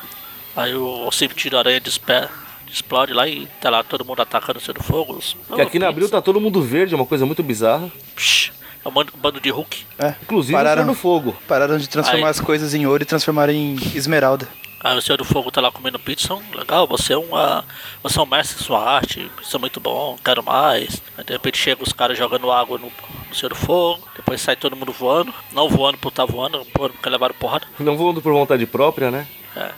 Aí 0.55 0.75
o, 0.75 1.07
o 1.07 1.11
sentido 1.11 1.57
aranha 1.57 1.79
despe- 1.79 2.27
explode 2.71 3.13
lá 3.13 3.27
e 3.27 3.47
tá 3.61 3.69
lá 3.69 3.83
todo 3.83 4.05
mundo 4.05 4.21
atacando 4.21 4.59
sendo 4.59 4.81
fogo. 4.81 5.19
Que 5.53 5.61
aqui 5.61 5.79
na 5.79 5.87
Abril 5.87 6.09
tá 6.09 6.21
todo 6.21 6.39
mundo 6.39 6.61
verde, 6.61 6.93
é 6.93 6.97
uma 6.97 7.05
coisa 7.05 7.25
muito 7.25 7.43
bizarra. 7.43 7.91
Psh, 8.15 8.51
é 8.83 8.87
um 8.87 8.91
bando, 8.91 9.39
de 9.41 9.49
Hulk. 9.49 9.85
É, 9.97 10.15
Inclusive 10.23 10.53
pararam, 10.53 10.81
o 10.81 10.85
Senhor 10.85 10.95
do 10.95 10.99
Fogo. 10.99 11.37
pararam 11.47 11.77
de 11.77 11.89
transformar 11.89 12.27
Aí. 12.27 12.31
as 12.31 12.39
coisas 12.39 12.73
em 12.73 12.85
ouro 12.85 13.03
e 13.03 13.05
transformaram 13.05 13.53
em 13.53 13.75
esmeralda. 13.93 14.47
Aí 14.81 14.97
o 14.97 15.01
Senhor 15.01 15.17
do 15.17 15.25
Fogo 15.25 15.51
tá 15.51 15.59
lá 15.59 15.69
comendo 15.69 15.99
pizza, 15.99 16.37
legal, 16.55 16.87
você 16.87 17.11
é 17.11 17.17
uma. 17.17 17.65
Você 18.01 18.17
é 18.17 18.21
um 18.21 18.25
mestre 18.25 18.61
em 18.61 18.65
sua 18.65 18.81
arte, 18.81 19.29
isso 19.41 19.57
é 19.57 19.59
muito 19.59 19.77
bom, 19.81 20.17
quero 20.23 20.41
mais. 20.41 21.01
Aí 21.17 21.23
de 21.25 21.33
repente 21.33 21.57
chega 21.57 21.83
os 21.83 21.91
caras 21.91 22.17
jogando 22.17 22.49
água 22.49 22.77
no, 22.77 22.89
no 23.27 23.35
Senhor 23.35 23.49
do 23.49 23.55
Fogo, 23.55 24.07
depois 24.15 24.39
sai 24.39 24.55
todo 24.55 24.77
mundo 24.77 24.93
voando, 24.93 25.33
não 25.51 25.67
voando 25.67 25.97
por 25.97 26.07
estar 26.07 26.23
voando, 26.23 26.65
voando 26.73 26.93
porque 26.93 27.09
levaram 27.09 27.35
porrada. 27.37 27.67
Não 27.77 27.97
voando 27.97 28.21
por 28.21 28.31
vontade 28.31 28.65
própria, 28.65 29.11
né? 29.11 29.27
É. 29.53 29.71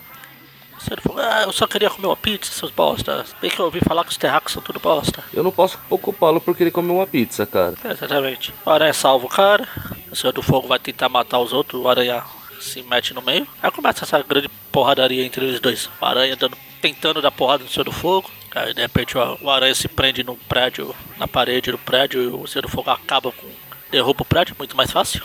O 0.82 0.84
Senhor 0.84 0.96
do 0.98 1.02
Fogo, 1.04 1.20
ah, 1.20 1.44
eu 1.44 1.52
só 1.54 1.67
queria 1.67 1.89
comer 1.89 2.08
uma 2.08 2.17
pizza, 2.17 2.52
seus 2.52 2.72
bosta. 2.72 3.24
Bem 3.41 3.52
que 3.52 3.60
eu 3.60 3.65
ouvi 3.65 3.80
falar 3.80 4.04
que 4.04 4.10
os 4.12 4.17
terráqueos 4.17 4.54
são 4.54 4.62
tudo 4.62 4.80
bosta. 4.80 5.24
Eu 5.34 5.44
não 5.44 5.52
posso 5.52 5.78
ocupá-lo 5.89 6.41
porque 6.41 6.63
ele 6.63 6.72
come 6.72 6.91
uma 6.91 7.06
pizza, 7.08 7.46
cara. 7.46 7.76
É, 7.84 7.91
exatamente. 7.91 8.54
O 8.65 8.70
aranha 8.70 8.94
salva 8.94 9.26
o 9.26 9.30
cara, 9.30 9.67
o 10.12 10.15
Senhor 10.15 10.34
do 10.34 10.41
Fogo 10.41 10.67
vai 10.67 10.80
tentar 10.80 11.08
matar 11.10 11.39
os 11.39 11.54
outros, 11.54 11.82
o 11.82 11.88
aranha 11.88 12.24
se 12.60 12.82
mete 12.84 13.13
no 13.13 13.22
meio. 13.22 13.48
Aí 13.62 13.70
começa 13.72 14.04
essa 14.06 14.22
grande 14.24 14.50
porradaria 14.72 15.24
entre 15.26 15.46
eles 15.46 15.60
dois. 15.60 15.89
O 16.02 16.06
aranha 16.06 16.36
dando, 16.36 16.58
tentando 16.82 17.22
dar 17.22 17.32
porrada 17.32 17.63
no 17.63 17.70
Senhor 17.70 17.84
do 17.86 17.91
Fogo. 17.91 18.30
Aí 18.54 18.74
de 18.74 18.82
repente 18.82 19.17
o, 19.17 19.50
aranha 19.50 19.74
se 19.76 19.88
prende 19.88 20.24
no 20.24 20.36
prédio, 20.36 20.94
na 21.17 21.28
parede 21.28 21.72
do 21.72 21.78
prédio, 21.78 22.22
e 22.22 22.28
o 22.28 22.46
Senhor 22.48 22.63
do 22.63 22.70
Fogo 22.70 22.89
acaba 22.89 23.32
com. 23.32 23.48
derruba 23.91 24.24
o 24.24 24.26
prédio, 24.26 24.56
muito 24.58 24.76
mais 24.76 24.91
fácil. 24.91 25.22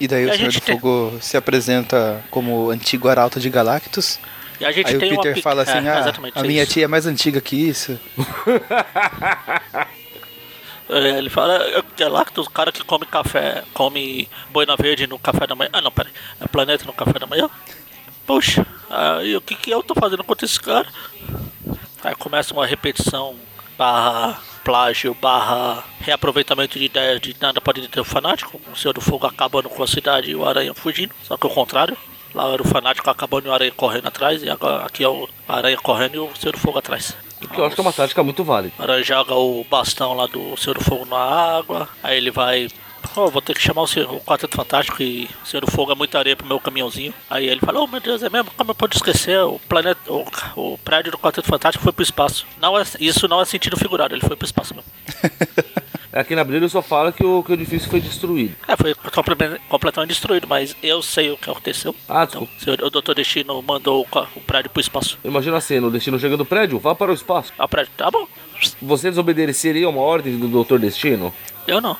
E 0.00 0.06
daí 0.08 0.24
E 0.24 0.30
o 0.30 0.34
Senhor 0.36 0.52
do 0.52 0.60
tem- 0.60 0.78
Fogo 0.78 1.18
se 1.20 1.36
apresenta 1.36 2.24
como 2.30 2.70
antigo 2.70 3.08
arauto 3.08 3.38
de 3.40 3.50
Galactus. 3.50 4.18
E 4.60 4.64
a 4.64 4.70
gente 4.72 4.86
Aí 4.88 4.96
o 4.96 4.98
tem 5.00 5.10
uma 5.12 5.16
Peter 5.22 5.34
pic- 5.34 5.42
fala 5.42 5.62
assim, 5.62 5.72
é, 5.78 5.90
ah, 5.90 6.12
a 6.36 6.40
é 6.40 6.42
minha 6.46 6.62
isso. 6.62 6.72
tia 6.72 6.84
é 6.84 6.88
mais 6.88 7.06
antiga 7.06 7.40
que 7.40 7.56
isso. 7.56 7.98
É, 10.88 11.16
Ele 11.18 11.30
fala, 11.30 11.56
é, 11.56 11.82
Galactus, 11.96 12.46
o 12.46 12.50
cara 12.50 12.70
que 12.70 12.84
come 12.84 13.06
café, 13.06 13.64
come 13.72 14.28
boina 14.50 14.76
verde 14.76 15.06
no 15.06 15.18
café 15.18 15.46
da 15.46 15.54
manhã. 15.54 15.70
Ah, 15.72 15.80
não, 15.80 15.90
peraí. 15.90 16.12
É 16.40 16.46
planeta 16.46 16.84
no 16.84 16.92
café 16.92 17.18
da 17.18 17.26
manhã? 17.26 17.48
Puxa, 18.26 18.66
aí 18.90 19.34
o 19.34 19.40
que, 19.40 19.54
que 19.54 19.70
eu 19.70 19.82
tô 19.82 19.94
fazendo 19.94 20.22
contra 20.22 20.44
esse 20.44 20.60
cara? 20.60 20.86
Aí 22.02 22.14
começa 22.16 22.52
uma 22.52 22.66
repetição 22.66 23.34
barra 23.78 24.38
plágio, 24.62 25.14
barra 25.14 25.82
reaproveitamento 26.00 26.78
de 26.78 26.84
ideias 26.84 27.20
de 27.20 27.34
nada 27.40 27.60
pode 27.62 27.80
deter 27.80 28.00
o 28.00 28.04
fanático. 28.04 28.60
O 28.70 28.76
Senhor 28.76 28.92
do 28.92 29.00
Fogo 29.00 29.26
acabando 29.26 29.68
com 29.70 29.82
a 29.82 29.86
cidade 29.86 30.30
e 30.30 30.36
o 30.36 30.46
Aranha 30.46 30.74
fugindo. 30.74 31.14
Só 31.22 31.36
que 31.38 31.46
o 31.46 31.50
contrário. 31.50 31.96
Lá 32.34 32.48
era 32.50 32.62
o 32.62 32.66
fanático 32.66 33.08
acabando 33.08 33.46
e 33.46 33.48
o 33.48 33.52
Aranha 33.52 33.70
correndo 33.70 34.08
atrás. 34.08 34.42
E 34.42 34.50
agora 34.50 34.84
aqui 34.84 35.04
é 35.04 35.08
o 35.08 35.28
Aranha 35.48 35.76
correndo 35.76 36.14
e 36.16 36.18
o 36.18 36.30
Senhor 36.36 36.52
do 36.52 36.58
Fogo 36.58 36.78
atrás. 36.78 37.16
que 37.38 37.58
eu 37.58 37.64
acho 37.64 37.74
que 37.74 37.80
é 37.80 37.82
uma 37.82 37.92
tática 37.92 38.22
muito 38.22 38.42
válida. 38.42 38.74
O 38.78 38.82
Aranha 38.82 39.04
joga 39.04 39.34
o 39.34 39.64
bastão 39.70 40.14
lá 40.14 40.26
do 40.26 40.56
Senhor 40.56 40.74
do 40.76 40.84
Fogo 40.84 41.06
na 41.06 41.16
água. 41.16 41.88
Aí 42.02 42.16
ele 42.16 42.30
vai. 42.30 42.68
Oh, 43.16 43.28
vou 43.28 43.42
ter 43.42 43.54
que 43.54 43.60
chamar 43.60 43.82
o, 43.82 43.86
senhor, 43.86 44.12
o 44.12 44.20
Quarteto 44.20 44.56
Fantástico 44.56 45.00
e 45.02 45.28
o 45.44 45.46
Senhor 45.46 45.64
do 45.64 45.70
Fogo 45.70 45.92
é 45.92 45.94
muita 45.94 46.18
areia 46.18 46.34
pro 46.34 46.46
meu 46.46 46.58
caminhãozinho. 46.58 47.12
Aí 47.28 47.46
ele 47.46 47.60
fala, 47.60 47.80
oh 47.80 47.86
meu 47.86 48.00
Deus, 48.00 48.22
é 48.22 48.30
mesmo? 48.30 48.50
Como 48.56 48.70
eu 48.70 48.74
pude 48.74 48.96
esquecer? 48.96 49.38
O 49.40 49.60
planeta. 49.68 50.00
O, 50.10 50.24
o 50.56 50.78
prédio 50.78 51.12
do 51.12 51.18
Quarteto 51.18 51.46
Fantástico 51.46 51.84
foi 51.84 51.92
pro 51.92 52.02
espaço. 52.02 52.46
Não 52.60 52.76
é, 52.76 52.82
isso 52.98 53.28
não 53.28 53.40
é 53.40 53.44
sentido 53.44 53.76
figurado, 53.76 54.14
ele 54.14 54.26
foi 54.26 54.34
pro 54.34 54.46
espaço 54.46 54.74
mesmo. 54.74 54.90
Aqui 56.14 56.34
na 56.36 56.42
Abril 56.42 56.58
ele 56.58 56.68
só 56.68 56.80
fala 56.80 57.10
que 57.12 57.24
o, 57.24 57.42
que 57.42 57.50
o 57.50 57.54
edifício 57.54 57.90
foi 57.90 58.00
destruído. 58.00 58.54
É, 58.68 58.76
foi 58.76 58.94
comple- 58.94 59.60
completamente 59.68 60.10
destruído, 60.10 60.46
mas 60.46 60.76
eu 60.82 61.02
sei 61.02 61.30
o 61.32 61.36
que 61.36 61.50
aconteceu. 61.50 61.94
Ah, 62.08 62.22
Então, 62.28 62.48
o 62.82 62.90
Dr. 62.90 63.14
Destino 63.14 63.60
mandou 63.62 64.06
o, 64.36 64.40
prédio 64.42 64.70
pro 64.70 64.80
espaço. 64.80 65.18
Imagina 65.24 65.56
a 65.56 65.60
cena, 65.60 65.88
o 65.88 65.90
destino 65.90 66.18
chega 66.18 66.36
do 66.36 66.44
prédio, 66.44 66.78
vá 66.78 66.94
para 66.94 67.10
o 67.10 67.14
espaço. 67.14 67.52
Ah, 67.58 67.64
o 67.64 67.68
prédio, 67.68 67.90
tá 67.96 68.10
bom. 68.10 68.28
Você 68.80 69.10
desobedeceria 69.10 69.88
uma 69.88 70.00
ordem 70.00 70.38
do 70.38 70.46
Doutor 70.46 70.78
Destino? 70.78 71.34
Eu 71.66 71.80
não. 71.80 71.96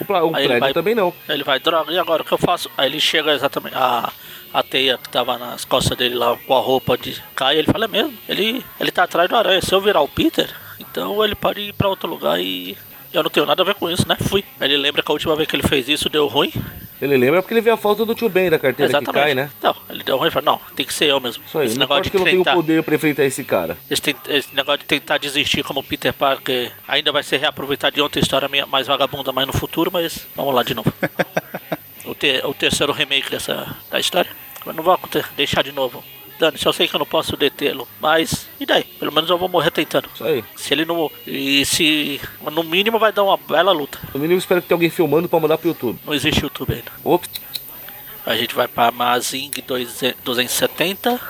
O, 0.00 0.04
o 0.26 0.32
prédio 0.32 0.58
vai- 0.60 0.72
também 0.74 0.94
não. 0.94 1.12
Ele 1.28 1.42
vai, 1.42 1.58
droga, 1.58 1.90
e 1.92 1.98
agora 1.98 2.22
o 2.22 2.24
que 2.24 2.32
eu 2.32 2.38
faço? 2.38 2.70
Aí 2.76 2.88
ele 2.90 3.00
chega 3.00 3.32
exatamente. 3.32 3.74
A, 3.76 4.12
a 4.52 4.62
teia 4.62 4.98
que 4.98 5.08
tava 5.08 5.38
nas 5.38 5.64
costas 5.64 5.96
dele 5.96 6.14
lá 6.16 6.36
com 6.46 6.54
a 6.54 6.60
roupa 6.60 6.98
de 6.98 7.20
cai, 7.34 7.56
ele 7.58 7.66
fala, 7.72 7.86
é 7.86 7.88
mesmo? 7.88 8.12
Ele, 8.28 8.62
ele 8.78 8.90
tá 8.90 9.04
atrás 9.04 9.28
do 9.28 9.36
aranha. 9.36 9.62
Se 9.62 9.72
eu 9.74 9.80
virar 9.80 10.00
o 10.02 10.08
Peter, 10.08 10.52
então 10.90 11.24
ele 11.24 11.34
pode 11.34 11.60
ir 11.60 11.72
pra 11.72 11.88
outro 11.88 12.08
lugar 12.08 12.40
e. 12.40 12.76
Eu 13.12 13.22
não 13.22 13.30
tenho 13.30 13.46
nada 13.46 13.62
a 13.62 13.64
ver 13.64 13.76
com 13.76 13.88
isso, 13.88 14.08
né? 14.08 14.16
Fui. 14.28 14.42
Ele 14.60 14.76
lembra 14.76 15.00
que 15.00 15.08
a 15.08 15.12
última 15.14 15.36
vez 15.36 15.48
que 15.48 15.54
ele 15.54 15.62
fez 15.62 15.88
isso 15.88 16.08
deu 16.08 16.26
ruim. 16.26 16.52
Ele 17.00 17.16
lembra 17.16 17.40
porque 17.40 17.54
ele 17.54 17.60
vê 17.60 17.70
a 17.70 17.76
foto 17.76 18.04
do 18.04 18.12
tio 18.12 18.28
Ben 18.28 18.50
da 18.50 18.58
carteira 18.58 18.98
que 18.98 19.12
cai, 19.12 19.34
né? 19.34 19.50
Então, 19.56 19.76
ele 19.88 20.02
deu 20.02 20.16
ruim, 20.16 20.32
fala, 20.32 20.44
não, 20.46 20.60
tem 20.74 20.84
que 20.84 20.92
ser 20.92 21.10
eu 21.10 21.20
mesmo. 21.20 21.44
Isso 21.46 21.56
aí, 21.56 21.66
esse 21.66 21.76
não 21.78 21.82
negócio 21.84 22.02
de 22.04 22.10
que 22.10 22.16
eu 22.16 22.20
não 22.20 22.24
tenho 22.24 22.38
tentar, 22.38 22.54
poder 22.56 22.82
pra 22.82 22.94
enfrentar 22.96 23.24
esse 23.24 23.44
cara. 23.44 23.76
esse, 23.88 24.02
tem- 24.02 24.16
esse 24.28 24.52
negócio 24.52 24.80
de 24.80 24.86
tentar 24.86 25.18
desistir 25.18 25.62
como 25.62 25.80
Peter 25.82 26.12
Parker 26.12 26.72
ainda 26.88 27.12
vai 27.12 27.22
ser 27.22 27.36
reaproveitado 27.38 27.94
de 27.94 28.00
outra 28.00 28.20
história 28.20 28.48
minha, 28.48 28.66
mais 28.66 28.88
vagabunda 28.88 29.30
mais 29.30 29.46
no 29.46 29.52
futuro, 29.52 29.92
mas 29.92 30.26
vamos 30.34 30.52
lá 30.52 30.64
de 30.64 30.74
novo. 30.74 30.92
o, 32.04 32.14
ter- 32.16 32.44
o 32.44 32.52
terceiro 32.54 32.92
remake 32.92 33.30
dessa 33.30 33.76
da 33.90 34.00
história. 34.00 34.30
Mas 34.66 34.74
não 34.74 34.82
vou 34.82 34.98
deixar 35.36 35.62
de 35.62 35.70
novo. 35.72 36.02
Dani, 36.38 36.58
eu 36.64 36.72
sei 36.72 36.88
que 36.88 36.94
eu 36.94 36.98
não 36.98 37.06
posso 37.06 37.36
detê-lo, 37.36 37.86
mas 38.00 38.48
e 38.58 38.66
daí? 38.66 38.82
Pelo 38.84 39.12
menos 39.12 39.30
eu 39.30 39.38
vou 39.38 39.48
morrer 39.48 39.70
tentando. 39.70 40.08
Isso 40.14 40.24
aí. 40.24 40.44
Se 40.56 40.74
ele 40.74 40.84
não. 40.84 41.10
E 41.26 41.64
se. 41.64 42.20
No 42.52 42.62
mínimo 42.64 42.98
vai 42.98 43.12
dar 43.12 43.22
uma 43.22 43.36
bela 43.36 43.70
luta. 43.72 43.98
No 44.12 44.18
mínimo, 44.20 44.38
espero 44.38 44.60
que 44.60 44.68
tenha 44.68 44.76
alguém 44.76 44.90
filmando 44.90 45.28
pra 45.28 45.38
mandar 45.38 45.58
pro 45.58 45.68
YouTube. 45.68 45.98
Não 46.04 46.12
existe 46.12 46.42
YouTube 46.42 46.72
ainda. 46.74 46.90
Ops. 47.04 47.30
A 48.26 48.34
gente 48.36 48.54
vai 48.54 48.66
pra 48.66 48.90
Mazing 48.90 49.50
270. 50.24 51.20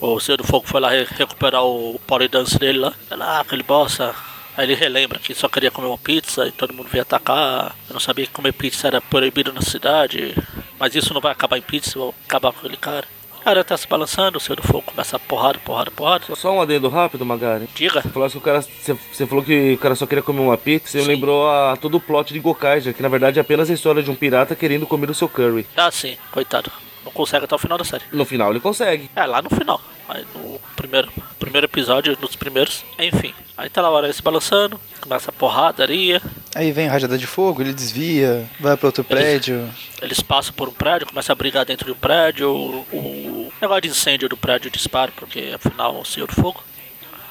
O 0.00 0.18
Senhor 0.18 0.38
do 0.38 0.44
Fogo 0.44 0.66
foi 0.66 0.80
lá 0.80 0.90
re- 0.90 1.06
recuperar 1.10 1.64
o 1.64 2.00
polydance 2.06 2.58
dele 2.58 2.78
lá. 2.78 2.92
Lá, 3.10 3.40
aquele 3.40 3.62
bosta. 3.62 4.14
Aí 4.56 4.64
ele 4.64 4.74
relembra 4.74 5.18
que 5.18 5.34
só 5.34 5.48
queria 5.48 5.70
comer 5.70 5.88
uma 5.88 5.98
pizza 5.98 6.46
e 6.46 6.52
todo 6.52 6.72
mundo 6.72 6.88
veio 6.90 7.02
atacar. 7.02 7.76
Eu 7.88 7.92
não 7.94 8.00
sabia 8.00 8.26
que 8.26 8.32
comer 8.32 8.52
pizza 8.52 8.86
era 8.86 9.00
proibido 9.00 9.52
na 9.52 9.60
cidade. 9.62 10.34
Mas 10.78 10.94
isso 10.94 11.12
não 11.12 11.20
vai 11.20 11.32
acabar 11.32 11.58
em 11.58 11.62
pizza, 11.62 11.98
vou 11.98 12.14
acabar 12.26 12.52
com 12.52 12.60
aquele 12.60 12.76
cara. 12.76 13.06
O 13.40 13.42
cara 13.42 13.64
tá 13.64 13.74
se 13.74 13.88
balançando, 13.88 14.36
o 14.36 14.40
Senhor 14.40 14.56
do 14.56 14.62
Fogo 14.62 14.82
começa 14.82 15.16
a 15.16 15.18
porrada, 15.18 15.58
porrada, 15.64 15.90
porrada. 15.90 16.24
Só 16.36 16.52
um 16.52 16.60
adendo 16.60 16.90
rápido, 16.90 17.24
Magari. 17.24 17.66
Diga. 17.74 18.02
Você 18.02 18.08
falou 18.10 18.28
que 18.28 18.36
o 18.36 18.40
cara, 18.40 18.60
você, 18.60 18.92
você 18.92 19.26
falou 19.26 19.42
que 19.42 19.72
o 19.72 19.78
cara 19.78 19.94
só 19.94 20.06
queria 20.06 20.22
comer 20.22 20.40
uma 20.40 20.58
pizza. 20.58 20.90
Você 20.90 20.98
me 20.98 21.14
lembrou 21.14 21.48
a, 21.48 21.74
todo 21.74 21.96
o 21.96 22.00
plot 22.00 22.34
de 22.34 22.38
Gokaiger, 22.38 22.92
que 22.92 23.02
na 23.02 23.08
verdade 23.08 23.38
é 23.38 23.42
apenas 23.42 23.70
a 23.70 23.72
história 23.72 24.02
de 24.02 24.10
um 24.10 24.14
pirata 24.14 24.54
querendo 24.54 24.86
comer 24.86 25.08
o 25.08 25.14
seu 25.14 25.26
curry. 25.26 25.66
Ah, 25.74 25.90
sim, 25.90 26.18
coitado. 26.30 26.70
Não 27.02 27.10
consegue 27.10 27.46
até 27.46 27.54
o 27.54 27.58
final 27.58 27.78
da 27.78 27.84
série. 27.84 28.04
No 28.12 28.26
final 28.26 28.50
ele 28.50 28.60
consegue. 28.60 29.10
É, 29.16 29.24
lá 29.24 29.40
no 29.40 29.48
final. 29.48 29.80
Aí 30.10 30.26
no 30.34 30.60
primeiro, 30.74 31.08
primeiro 31.38 31.66
episódio, 31.66 32.18
nos 32.20 32.34
primeiros. 32.34 32.84
Enfim. 32.98 33.32
Aí 33.56 33.68
tá 33.68 33.80
lá 33.80 33.90
o 33.90 33.96
Aranha 33.96 34.12
se 34.12 34.22
balançando, 34.22 34.80
começa 35.00 35.30
a 35.30 35.32
porradaria. 35.32 36.20
Aí 36.54 36.72
vem 36.72 36.88
rajada 36.88 37.16
de 37.16 37.26
fogo, 37.26 37.62
ele 37.62 37.72
desvia, 37.72 38.48
vai 38.58 38.76
pra 38.76 38.88
outro 38.88 39.04
prédio. 39.04 39.68
Eles 40.02 40.20
passam 40.20 40.52
por 40.54 40.68
um 40.68 40.72
prédio, 40.72 41.06
começam 41.06 41.32
a 41.32 41.36
brigar 41.36 41.64
dentro 41.64 41.86
de 41.86 41.92
um 41.92 41.96
prédio. 41.96 42.50
O, 42.50 42.86
o 42.92 43.52
negócio 43.60 43.82
de 43.82 43.88
incêndio 43.88 44.28
do 44.28 44.36
prédio 44.36 44.70
dispara, 44.70 45.12
porque 45.14 45.52
afinal 45.54 45.96
é 45.96 46.00
o 46.00 46.04
Senhor 46.04 46.26
do 46.26 46.34
Fogo. 46.34 46.62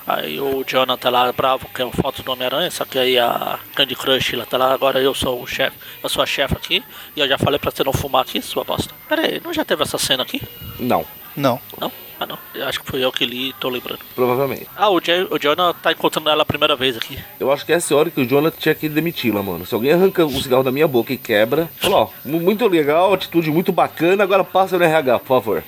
Aí 0.07 0.39
o 0.39 0.63
Jonathan 0.65 0.97
tá 0.97 1.09
lá 1.11 1.31
bravo, 1.31 1.67
que 1.67 1.81
é 1.81 1.85
uma 1.85 1.93
foto 1.93 2.23
do 2.23 2.31
Homem-Aranha, 2.31 2.71
só 2.71 2.83
que 2.83 2.97
aí 2.97 3.19
a 3.19 3.59
Candy 3.75 3.95
Crush 3.95 4.33
ela 4.33 4.45
tá 4.45 4.57
lá, 4.57 4.73
agora 4.73 4.99
eu 4.99 5.13
sou 5.13 5.39
o 5.39 5.45
chefe, 5.45 5.77
eu 6.01 6.09
sou 6.09 6.23
a 6.23 6.25
chefe 6.25 6.55
aqui, 6.55 6.83
e 7.15 7.19
eu 7.19 7.27
já 7.27 7.37
falei 7.37 7.59
pra 7.59 7.69
você 7.69 7.83
não 7.83 7.93
fumar 7.93 8.23
aqui, 8.23 8.41
sua 8.41 8.63
bosta. 8.63 8.91
Pera 9.07 9.21
aí, 9.21 9.39
não 9.43 9.53
já 9.53 9.63
teve 9.63 9.83
essa 9.83 9.99
cena 9.99 10.23
aqui? 10.23 10.41
Não, 10.79 11.05
Não. 11.35 11.59
Não? 11.79 11.91
Ah 12.21 12.25
não, 12.25 12.37
eu 12.53 12.67
acho 12.67 12.81
que 12.81 12.85
foi 12.91 13.01
eu 13.01 13.13
que 13.13 13.25
li 13.25 13.49
e 13.49 13.53
tô 13.53 13.69
lembrando. 13.69 13.99
provavelmente. 14.13 14.67
Ah, 14.75 14.89
o, 14.89 14.99
Jay, 15.01 15.25
o 15.31 15.39
Jonah 15.39 15.73
tá 15.73 15.93
encontrando 15.93 16.29
ela 16.29 16.41
a 16.43 16.45
primeira 16.45 16.75
vez 16.75 16.97
aqui. 16.97 17.17
Eu 17.39 17.49
acho 17.49 17.65
que 17.65 17.71
essa 17.71 17.93
é 17.93 17.95
a 17.95 17.97
hora 17.99 18.09
que 18.09 18.19
o 18.19 18.25
Jonathan 18.27 18.57
tinha 18.59 18.75
que 18.75 18.89
demiti-la, 18.89 19.41
mano. 19.41 19.65
Se 19.65 19.73
alguém 19.73 19.93
arranca 19.93 20.25
o 20.25 20.41
cigarro 20.41 20.63
da 20.63 20.71
minha 20.71 20.85
boca 20.87 21.13
e 21.13 21.17
quebra, 21.17 21.69
fala, 21.77 21.95
ó, 21.95 22.09
mu- 22.25 22.41
muito 22.41 22.67
legal, 22.67 23.13
atitude 23.13 23.49
muito 23.49 23.71
bacana, 23.71 24.21
agora 24.21 24.43
passa 24.43 24.77
no 24.77 24.83
RH, 24.83 25.19
por 25.19 25.27
favor. 25.27 25.63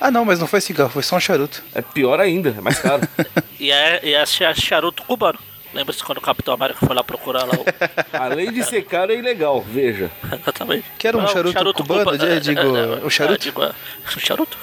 Ah 0.00 0.10
não, 0.12 0.24
mas 0.24 0.38
não 0.38 0.46
foi 0.46 0.60
cigarro, 0.60 0.90
foi 0.90 1.02
só 1.02 1.16
um 1.16 1.20
charuto. 1.20 1.60
É 1.74 1.82
pior 1.82 2.20
ainda, 2.20 2.50
é 2.56 2.60
mais 2.60 2.78
caro. 2.78 3.02
E 3.58 3.72
é, 3.72 4.00
e 4.04 4.12
é 4.14 4.24
cha- 4.26 4.52
charuto 4.54 5.02
cubano. 5.02 5.38
Lembra-se 5.74 6.04
quando 6.04 6.18
o 6.18 6.20
Capitão 6.20 6.52
América 6.54 6.78
foi 6.86 6.94
lá 6.94 7.02
procurar 7.02 7.44
lá 7.44 7.54
o. 7.54 7.64
Além 8.16 8.52
de 8.52 8.62
ser 8.62 8.82
caro, 8.84 9.10
é 9.12 9.16
ilegal, 9.16 9.60
veja. 9.62 10.10
Exatamente. 10.40 10.84
Que 10.98 11.08
era 11.08 11.16
um 11.16 11.22
Ah, 11.22 11.24
o 11.24 11.28
charuto 11.28 11.72
cubano, 11.74 12.04
cuba- 12.12 12.24
eu 12.26 12.38
digo, 12.40 12.60
o 13.04 13.10
charuto? 13.10 13.34
é, 13.34 13.38
digo, 13.38 13.62
é, 13.62 13.72
o 14.14 14.20
charuto? 14.20 14.58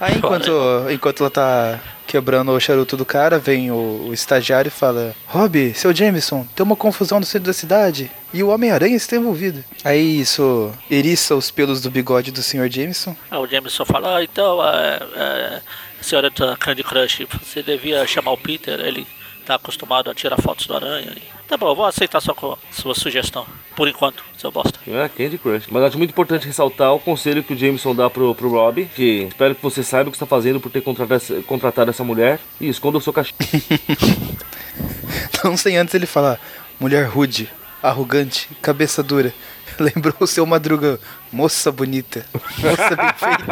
Aí 0.00 0.16
enquanto, 0.16 0.50
enquanto 0.90 1.22
ela 1.22 1.30
tá 1.30 1.80
quebrando 2.06 2.50
o 2.50 2.60
charuto 2.60 2.96
do 2.96 3.04
cara, 3.04 3.38
vem 3.38 3.70
o, 3.70 4.08
o 4.08 4.12
estagiário 4.12 4.68
e 4.68 4.70
fala: 4.70 5.14
Rob, 5.26 5.72
seu 5.74 5.94
Jameson, 5.94 6.46
tem 6.54 6.64
uma 6.64 6.76
confusão 6.76 7.20
no 7.20 7.26
centro 7.26 7.46
da 7.46 7.52
cidade 7.52 8.10
e 8.32 8.42
o 8.42 8.48
Homem-Aranha 8.48 8.96
está 8.96 9.16
envolvido. 9.16 9.64
Aí 9.84 10.20
isso 10.20 10.72
eriça 10.90 11.34
os 11.34 11.50
pelos 11.50 11.80
do 11.80 11.90
bigode 11.90 12.32
do 12.32 12.42
Sr. 12.42 12.68
Jameson. 12.68 13.16
Aí 13.30 13.38
o 13.38 13.46
Jameson 13.46 13.84
fala, 13.84 14.16
ah, 14.16 14.24
então, 14.24 14.62
é, 14.66 15.00
é, 15.16 15.60
senhora 16.02 16.28
da 16.30 16.56
Candy 16.56 16.82
Crush, 16.82 17.26
você 17.42 17.62
devia 17.62 18.06
chamar 18.06 18.32
o 18.32 18.38
Peter, 18.38 18.78
ele 18.80 19.06
tá 19.46 19.54
acostumado 19.54 20.10
a 20.10 20.14
tirar 20.14 20.40
fotos 20.40 20.66
do 20.66 20.74
aranha. 20.74 21.12
Tá 21.46 21.58
bom, 21.58 21.68
eu 21.68 21.74
vou 21.74 21.84
aceitar 21.84 22.20
sua, 22.20 22.34
sua 22.72 22.94
sugestão, 22.94 23.46
por 23.76 23.86
enquanto, 23.86 24.24
seu 24.38 24.50
bosta. 24.50 24.78
É, 24.86 25.08
Candy 25.08 25.36
Crush. 25.36 25.66
Mas 25.70 25.82
acho 25.84 25.98
muito 25.98 26.10
importante 26.10 26.46
ressaltar 26.46 26.94
o 26.94 26.98
conselho 26.98 27.42
que 27.44 27.52
o 27.52 27.56
Jameson 27.56 27.94
dá 27.94 28.08
pro, 28.08 28.34
pro 28.34 28.48
Rob, 28.50 28.86
que 28.94 29.24
espero 29.28 29.54
que 29.54 29.62
você 29.62 29.82
saiba 29.82 30.08
o 30.08 30.10
que 30.10 30.16
está 30.16 30.24
fazendo 30.26 30.58
por 30.58 30.70
ter 30.72 30.80
contratado 30.80 31.14
essa, 31.14 31.42
contratado 31.42 31.90
essa 31.90 32.02
mulher 32.02 32.40
e 32.60 32.66
esconda 32.68 32.96
o 32.96 33.00
seu 33.00 33.12
cachorro. 33.12 33.36
Não 35.44 35.56
sem 35.56 35.76
antes 35.76 35.94
ele 35.94 36.06
falar: 36.06 36.40
mulher 36.80 37.06
rude, 37.08 37.48
arrogante, 37.82 38.48
cabeça 38.62 39.02
dura. 39.02 39.32
Lembrou 39.78 40.14
o 40.20 40.26
seu 40.26 40.46
madruga, 40.46 40.98
moça 41.30 41.70
bonita, 41.70 42.24
moça 42.58 42.96
bem 42.96 43.12
feita. 43.18 43.44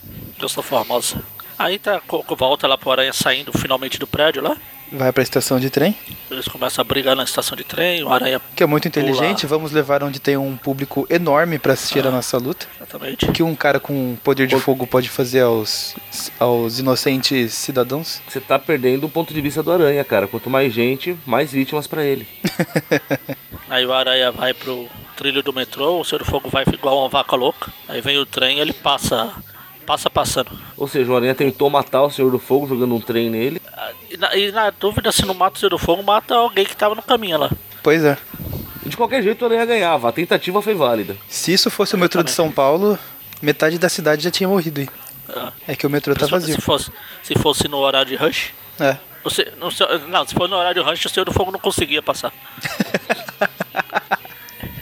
Eu 0.42 0.50
sou 0.50 0.64
formosa. 0.64 1.22
Aí 1.58 1.80
tá, 1.80 2.02
co- 2.06 2.24
co- 2.24 2.36
volta 2.36 2.68
lá 2.68 2.78
pro 2.78 2.92
aranha 2.92 3.14
saindo 3.14 3.52
finalmente 3.58 3.98
do 4.00 4.06
prédio 4.08 4.42
lá. 4.44 4.58
Vai 4.96 5.12
pra 5.12 5.24
estação 5.24 5.60
de 5.60 5.72
trem, 5.72 5.96
Eles 6.30 6.48
começam 6.48 6.82
a 6.82 6.86
brigar 6.86 7.16
na 7.16 7.24
estação 7.24 7.56
de 7.58 7.64
trem, 7.64 8.04
o 8.04 8.14
aranha. 8.14 8.40
que 8.56 8.62
é 8.62 8.66
muito 8.66 8.88
inteligente. 8.88 9.48
Vamos 9.48 9.72
levar 9.72 10.04
onde 10.04 10.20
tem 10.20 10.38
um 10.38 10.56
público 10.56 11.08
enorme 11.10 11.58
pra 11.58 11.74
assistir 11.74 12.06
a 12.06 12.12
nossa 12.12 12.38
luta. 12.38 12.68
Exatamente. 12.78 13.32
que 13.32 13.42
um 13.42 13.56
cara 13.56 13.80
com 13.80 14.16
poder 14.24 14.46
de 14.46 14.56
fogo 14.60 14.86
pode 14.86 15.10
fazer 15.10 15.42
aos, 15.42 15.96
aos 16.40 16.78
inocentes 16.78 17.54
cidadãos. 17.54 18.22
Você 18.28 18.40
tá 18.40 18.60
perdendo 18.60 19.06
o 19.08 19.10
ponto 19.10 19.34
de 19.34 19.42
vista 19.42 19.64
do 19.64 19.72
Aranha, 19.72 20.04
cara. 20.04 20.28
Quanto 20.28 20.50
mais 20.50 20.72
gente, 20.72 21.18
mais 21.26 21.52
vítimas 21.52 21.88
pra 21.88 22.04
ele. 22.04 22.28
Aí 23.70 23.86
o 23.86 23.94
aranha 23.94 24.32
vai 24.32 24.54
pro 24.54 24.88
trilho 25.18 25.42
do 25.42 25.52
metrô, 25.54 26.00
o 26.00 26.04
Senhor 26.06 26.20
do 26.20 26.26
Fogo 26.26 26.50
vai 26.50 26.64
igual 26.72 27.00
uma 27.00 27.10
vaca 27.10 27.36
louca. 27.36 27.74
Aí 27.88 28.02
vem 28.02 28.18
o 28.20 28.26
trem 28.26 28.60
ele 28.60 28.74
passa. 28.74 29.32
Passa 29.86 30.10
passando. 30.10 30.52
Ou 30.78 30.88
seja, 30.88 31.12
o 31.12 31.16
Aranha 31.16 31.36
tentou 31.36 31.70
matar 31.70 32.04
o 32.04 32.10
Senhor 32.10 32.32
do 32.32 32.40
Fogo 32.40 32.68
jogando 32.68 32.96
um 32.96 33.02
trem 33.02 33.30
nele. 33.30 33.62
E 34.10 34.16
na, 34.18 34.36
e 34.36 34.52
na 34.52 34.70
dúvida, 34.70 35.12
se 35.12 35.26
não 35.26 35.34
mata 35.34 35.58
o 35.58 35.60
Senhor 35.60 35.70
do 35.72 35.78
Fogo, 35.78 36.02
mata 36.04 36.36
alguém 36.36 36.66
que 36.66 36.76
tava 36.76 36.96
no 36.96 37.02
caminho 37.02 37.38
lá. 37.38 37.50
Pois 37.84 38.04
é. 38.04 38.18
De 38.86 38.96
qualquer 38.96 39.22
jeito 39.24 39.42
o 39.42 39.46
Aranha 39.46 39.66
ganhava. 39.66 40.08
A 40.10 40.12
tentativa 40.12 40.62
foi 40.62 40.74
válida. 40.74 41.18
Se 41.28 41.52
isso 41.54 41.70
fosse 41.70 41.96
o 41.96 41.98
metrô 41.98 42.24
de 42.24 42.32
São 42.32 42.52
Paulo, 42.52 42.98
metade 43.42 43.78
da 43.78 43.90
cidade 43.90 44.24
já 44.24 44.32
tinha 44.32 44.48
morrido 44.48 44.82
aí. 44.82 44.90
Ah, 45.30 45.52
É 45.68 45.76
que 45.76 45.86
o 45.88 45.90
metrô 45.90 46.14
tá 46.16 46.26
vazio. 46.28 46.56
Se 46.56 46.62
fosse, 46.62 46.92
se 47.24 47.36
fosse 47.36 47.68
no 47.68 47.78
horário 47.78 48.08
de 48.10 48.16
rush. 48.16 48.54
É. 48.80 48.98
Você, 49.24 49.52
não, 49.58 49.72
se- 49.72 49.86
não, 50.10 50.28
se 50.28 50.34
for 50.34 50.48
no 50.50 50.56
horário 50.58 50.82
de 50.84 50.90
rush, 50.90 51.06
o 51.06 51.10
Senhor 51.10 51.26
do 51.26 51.32
Fogo 51.34 51.52
não 51.52 51.60
conseguia 51.60 52.02
passar. 52.02 52.32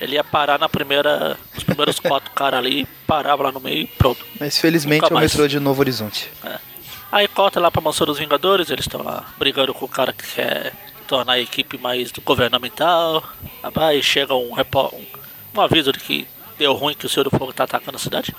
Ele 0.01 0.15
ia 0.15 0.23
parar 0.23 0.57
na 0.57 0.67
primeira. 0.67 1.37
Os 1.55 1.63
primeiros 1.63 1.99
quatro 2.01 2.31
caras 2.31 2.59
ali, 2.59 2.87
parava 3.05 3.43
lá 3.43 3.51
no 3.51 3.59
meio 3.59 3.83
e 3.83 3.87
pronto. 3.87 4.25
Mas 4.39 4.57
felizmente 4.57 5.05
é 5.05 5.15
o 5.15 5.19
metrô 5.19 5.47
de 5.47 5.59
Novo 5.59 5.79
Horizonte. 5.81 6.29
É. 6.43 6.57
Aí 7.11 7.27
corta 7.27 7.59
lá 7.59 7.69
pra 7.69 7.81
Mansão 7.81 8.07
dos 8.07 8.17
Vingadores, 8.17 8.69
eles 8.69 8.85
estão 8.85 9.03
lá 9.03 9.25
brigando 9.37 9.73
com 9.73 9.85
o 9.85 9.89
cara 9.89 10.11
que 10.13 10.25
quer 10.35 10.73
tornar 11.07 11.33
a 11.33 11.39
equipe 11.39 11.77
mais 11.77 12.11
governamental. 12.25 13.23
Aí 13.75 14.01
chega 14.01 14.33
um, 14.33 14.53
um, 14.53 15.05
um 15.55 15.61
aviso 15.61 15.91
de 15.91 15.99
que 15.99 16.27
deu 16.57 16.73
ruim 16.73 16.95
que 16.95 17.05
o 17.05 17.09
Senhor 17.09 17.25
do 17.25 17.37
Fogo 17.37 17.53
tá 17.53 17.65
atacando 17.65 17.97
a 17.97 17.99
cidade. 17.99 18.33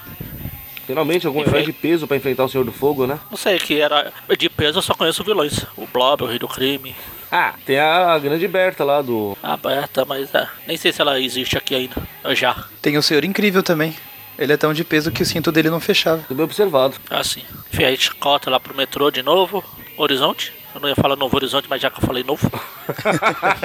Finalmente, 0.86 1.26
algum 1.26 1.42
herói 1.42 1.64
de 1.64 1.72
peso 1.72 2.08
pra 2.08 2.16
enfrentar 2.16 2.44
o 2.44 2.48
Senhor 2.48 2.64
do 2.64 2.72
Fogo, 2.72 3.06
né? 3.06 3.20
Não 3.30 3.36
sei 3.36 3.58
que 3.58 3.80
era. 3.80 4.12
De 4.36 4.48
peso 4.48 4.78
eu 4.78 4.82
só 4.82 4.94
conheço 4.94 5.22
vilões. 5.22 5.64
O 5.76 5.86
Blob, 5.86 6.24
o 6.24 6.26
Rei 6.26 6.38
do 6.38 6.48
Crime, 6.48 6.96
tem 7.66 7.78
a 7.78 8.18
grande 8.18 8.46
Berta 8.48 8.84
lá 8.84 9.02
do. 9.02 9.36
a 9.42 9.56
Berta, 9.56 10.04
mas 10.04 10.34
é, 10.34 10.46
nem 10.66 10.76
sei 10.76 10.92
se 10.92 11.00
ela 11.00 11.20
existe 11.20 11.56
aqui 11.56 11.74
ainda. 11.74 11.96
Eu 12.22 12.34
já. 12.34 12.64
Tem 12.80 12.96
o 12.96 13.02
Senhor 13.02 13.24
Incrível 13.24 13.62
também. 13.62 13.94
Ele 14.38 14.52
é 14.52 14.56
tão 14.56 14.72
de 14.72 14.82
peso 14.82 15.12
que 15.12 15.22
o 15.22 15.26
cinto 15.26 15.52
dele 15.52 15.70
não 15.70 15.78
fechava. 15.80 16.22
Tudo 16.26 16.36
bem 16.36 16.44
observado. 16.44 16.94
Assim. 17.10 17.42
Enfim, 17.72 17.84
a 17.84 17.90
gente 17.90 18.14
corta 18.14 18.50
lá 18.50 18.58
pro 18.58 18.74
metrô 18.74 19.10
de 19.10 19.22
novo. 19.22 19.62
Horizonte. 19.96 20.52
Eu 20.74 20.80
não 20.80 20.88
ia 20.88 20.96
falar 20.96 21.16
Novo 21.16 21.36
Horizonte, 21.36 21.66
mas 21.68 21.82
já 21.82 21.90
que 21.90 22.02
eu 22.02 22.06
falei 22.06 22.24
novo. 22.24 22.50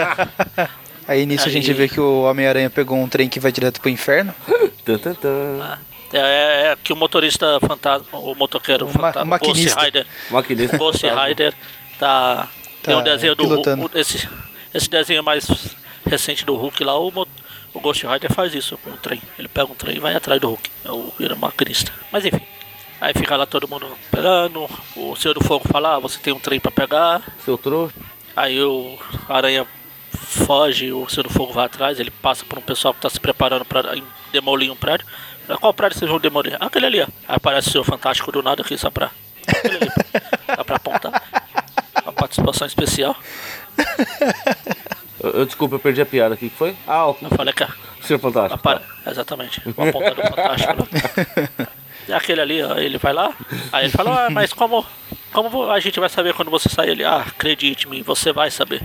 Aí 1.07 1.25
nisso 1.25 1.45
a 1.45 1.47
Aí- 1.47 1.53
gente 1.53 1.71
vê 1.73 1.87
que 1.87 1.99
o 1.99 2.23
Homem-Aranha 2.23 2.69
pegou 2.69 2.97
um 2.97 3.07
trem 3.07 3.29
que 3.29 3.39
vai 3.39 3.51
direto 3.51 3.79
pro 3.79 3.89
inferno. 3.89 4.33
Tan. 5.21 5.77
É, 6.13 6.17
é, 6.19 6.71
é 6.71 6.77
que 6.81 6.91
o 6.91 6.95
motorista 6.95 7.59
fantasma, 7.61 8.19
o 8.19 8.33
motoqueiro 8.35 8.85
O 8.85 8.87
ma- 8.87 8.93
fantasma, 9.13 9.35
o. 9.35 9.39
Ghost 9.39 9.75
Rider, 9.85 10.05
Maquinista. 10.29 10.77
Ghost 10.77 11.05
Rider 11.05 11.53
tá, 11.99 12.47
tem 12.87 12.95
um 12.95 13.03
desenho 13.03 13.35
do 13.35 13.43
pilotando. 13.43 13.81
Hulk, 13.83 13.97
esse, 13.97 14.29
esse 14.73 14.89
desenho 14.89 15.23
mais 15.23 15.47
recente 16.05 16.45
do 16.45 16.55
Hulk 16.55 16.83
lá, 16.83 16.99
o, 16.99 17.27
o 17.73 17.79
Ghost 17.79 18.05
Rider 18.05 18.31
faz 18.33 18.53
isso 18.53 18.77
com 18.77 18.91
o 18.91 18.97
trem. 18.97 19.21
Ele 19.37 19.47
pega 19.47 19.71
um 19.71 19.75
trem 19.75 19.97
e 19.97 19.99
vai 19.99 20.15
atrás 20.15 20.39
do 20.39 20.49
Hulk. 20.49 20.69
É 20.85 20.91
o 20.91 21.13
vira 21.17 21.35
maquinista. 21.35 21.91
Mas 22.11 22.25
enfim. 22.25 22.41
Aí 22.99 23.13
fica 23.13 23.35
lá 23.35 23.45
todo 23.45 23.67
mundo 23.67 23.87
pegando. 24.09 24.67
O 24.95 25.15
Senhor 25.15 25.33
do 25.33 25.43
Fogo 25.43 25.67
fala, 25.71 25.95
ah, 25.95 25.99
você 25.99 26.17
tem 26.19 26.33
um 26.33 26.39
trem 26.39 26.59
pra 26.59 26.71
pegar. 26.71 27.21
Seu 27.45 27.57
trouxa. 27.57 27.95
Aí 28.35 28.61
o 28.61 28.97
Aranha 29.29 29.67
foge, 30.11 30.91
o 30.91 31.07
Senhor 31.07 31.23
do 31.23 31.29
Fogo 31.29 31.53
vai 31.53 31.65
atrás, 31.65 31.99
ele 31.99 32.11
passa 32.11 32.43
por 32.45 32.57
um 32.57 32.61
pessoal 32.61 32.93
que 32.93 33.01
tá 33.01 33.09
se 33.09 33.19
preparando 33.19 33.65
pra 33.65 33.83
demolir 34.31 34.71
um 34.71 34.75
prédio. 34.75 35.05
Fala, 35.45 35.59
Qual 35.59 35.73
prédio 35.73 35.97
vocês 35.97 36.09
vão 36.09 36.19
demolir? 36.19 36.55
Ah, 36.59 36.67
aquele 36.67 36.85
ali, 36.85 37.01
ó. 37.01 37.05
Aí 37.27 37.35
aparece 37.35 37.69
o 37.69 37.71
Senhor 37.71 37.83
Fantástico 37.83 38.31
do 38.31 38.41
nada 38.43 38.61
aqui 38.61 38.77
só 38.77 38.89
pra. 38.89 39.11
Aquele 39.47 39.77
ali, 39.77 39.91
só 40.55 40.63
pra 40.63 40.75
apontar. 40.75 41.23
Participação 42.27 42.67
especial. 42.67 43.15
Eu, 45.19 45.31
eu- 45.31 45.45
desculpa, 45.47 45.73
eu 45.75 45.79
perdi 45.79 45.99
a 45.99 46.05
piada 46.05 46.35
aqui. 46.35 46.45
O 46.45 46.49
que 46.51 46.55
foi? 46.55 46.75
Ah, 46.85 47.07
o 47.07 47.17
Eu 47.19 47.29
falei 47.31 47.51
que 47.51 47.65
Senhor 48.03 48.19
Fantástico. 48.19 48.53
Apare... 48.53 48.81
Exatamente. 49.03 49.61
O 49.65 49.81
apontador 49.81 50.27
fantástico 50.27 50.73
lá. 50.77 51.67
E 52.07 52.13
aquele 52.13 52.39
ali, 52.39 52.61
ó, 52.63 52.77
ele 52.77 52.97
vai 52.99 53.11
lá, 53.11 53.33
aí 53.73 53.85
ele 53.85 53.91
fala, 53.91 54.27
ah, 54.27 54.29
mas 54.29 54.53
como, 54.53 54.85
como 55.33 55.69
a 55.69 55.77
gente 55.81 55.99
vai 55.99 56.07
saber 56.07 56.33
quando 56.35 56.49
você 56.49 56.69
sair? 56.69 56.91
Ele, 56.91 57.03
ah, 57.03 57.17
acredite-me, 57.27 58.01
você 58.01 58.31
vai 58.31 58.49
saber. 58.49 58.81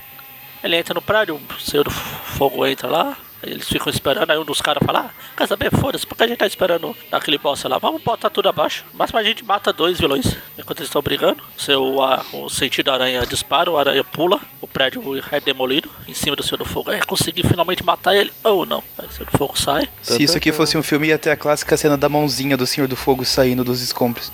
Ele 0.65 0.75
entra 0.77 0.93
no 0.95 1.01
prédio, 1.03 1.37
o 1.37 1.61
Senhor 1.61 1.85
do 1.85 1.91
Fogo 1.91 2.67
entra 2.67 2.89
lá, 2.89 3.17
eles 3.43 3.69
ficam 3.69 3.89
esperando, 3.91 4.31
aí 4.31 4.39
um 4.39 4.45
dos 4.45 4.61
caras 4.61 4.83
fala, 4.85 5.11
ah, 5.11 5.11
quer 5.37 5.47
saber, 5.49 5.71
foda-se, 5.71 6.07
porque 6.07 6.23
a 6.23 6.27
gente 6.29 6.39
tá 6.39 6.47
esperando 6.47 6.95
aquele 7.11 7.39
boss 7.39 7.63
lá, 7.65 7.79
vamos 7.79 8.03
botar 8.03 8.31
tudo 8.31 8.49
abaixo. 8.49 8.85
Mas 8.95 9.15
a 9.15 9.23
gente 9.23 9.45
mata 9.45 9.73
dois 9.73 9.99
vilões, 9.99 10.37
enquanto 10.59 10.79
eles 10.81 10.89
estão 10.89 11.03
brigando, 11.03 11.43
seu, 11.57 12.03
a, 12.03 12.25
o 12.33 12.49
sentido 12.49 12.91
aranha 12.91 13.25
dispara, 13.27 13.71
o 13.71 13.77
aranha 13.79 14.05
pula, 14.05 14.41
o 14.61 14.67
prédio 14.69 15.03
é 15.31 15.41
demolido, 15.41 15.91
em 16.07 16.15
cima 16.15 16.37
do 16.37 16.43
Senhor 16.43 16.59
do 16.59 16.65
Fogo, 16.65 16.91
é, 16.91 17.01
consegui 17.01 17.43
finalmente 17.43 17.83
matar 17.85 18.15
ele, 18.15 18.33
ou 18.45 18.65
não, 18.65 18.83
aí 18.99 19.07
o 19.07 19.13
Senhor 19.13 19.31
do 19.31 19.37
Fogo 19.39 19.59
sai, 19.59 19.89
Se 20.03 20.23
isso 20.23 20.37
aqui 20.37 20.53
fosse 20.53 20.77
um 20.79 20.83
filme, 20.83 21.09
ia 21.09 21.19
ter 21.19 21.31
a 21.31 21.37
clássica 21.37 21.77
cena 21.77 21.97
da 21.97 22.09
mãozinha 22.09 22.57
do 22.57 22.67
Senhor 22.67 22.87
do 22.87 22.97
Fogo 22.97 23.25
saindo 23.25 23.65
dos 23.65 23.81
escombros. 23.83 24.33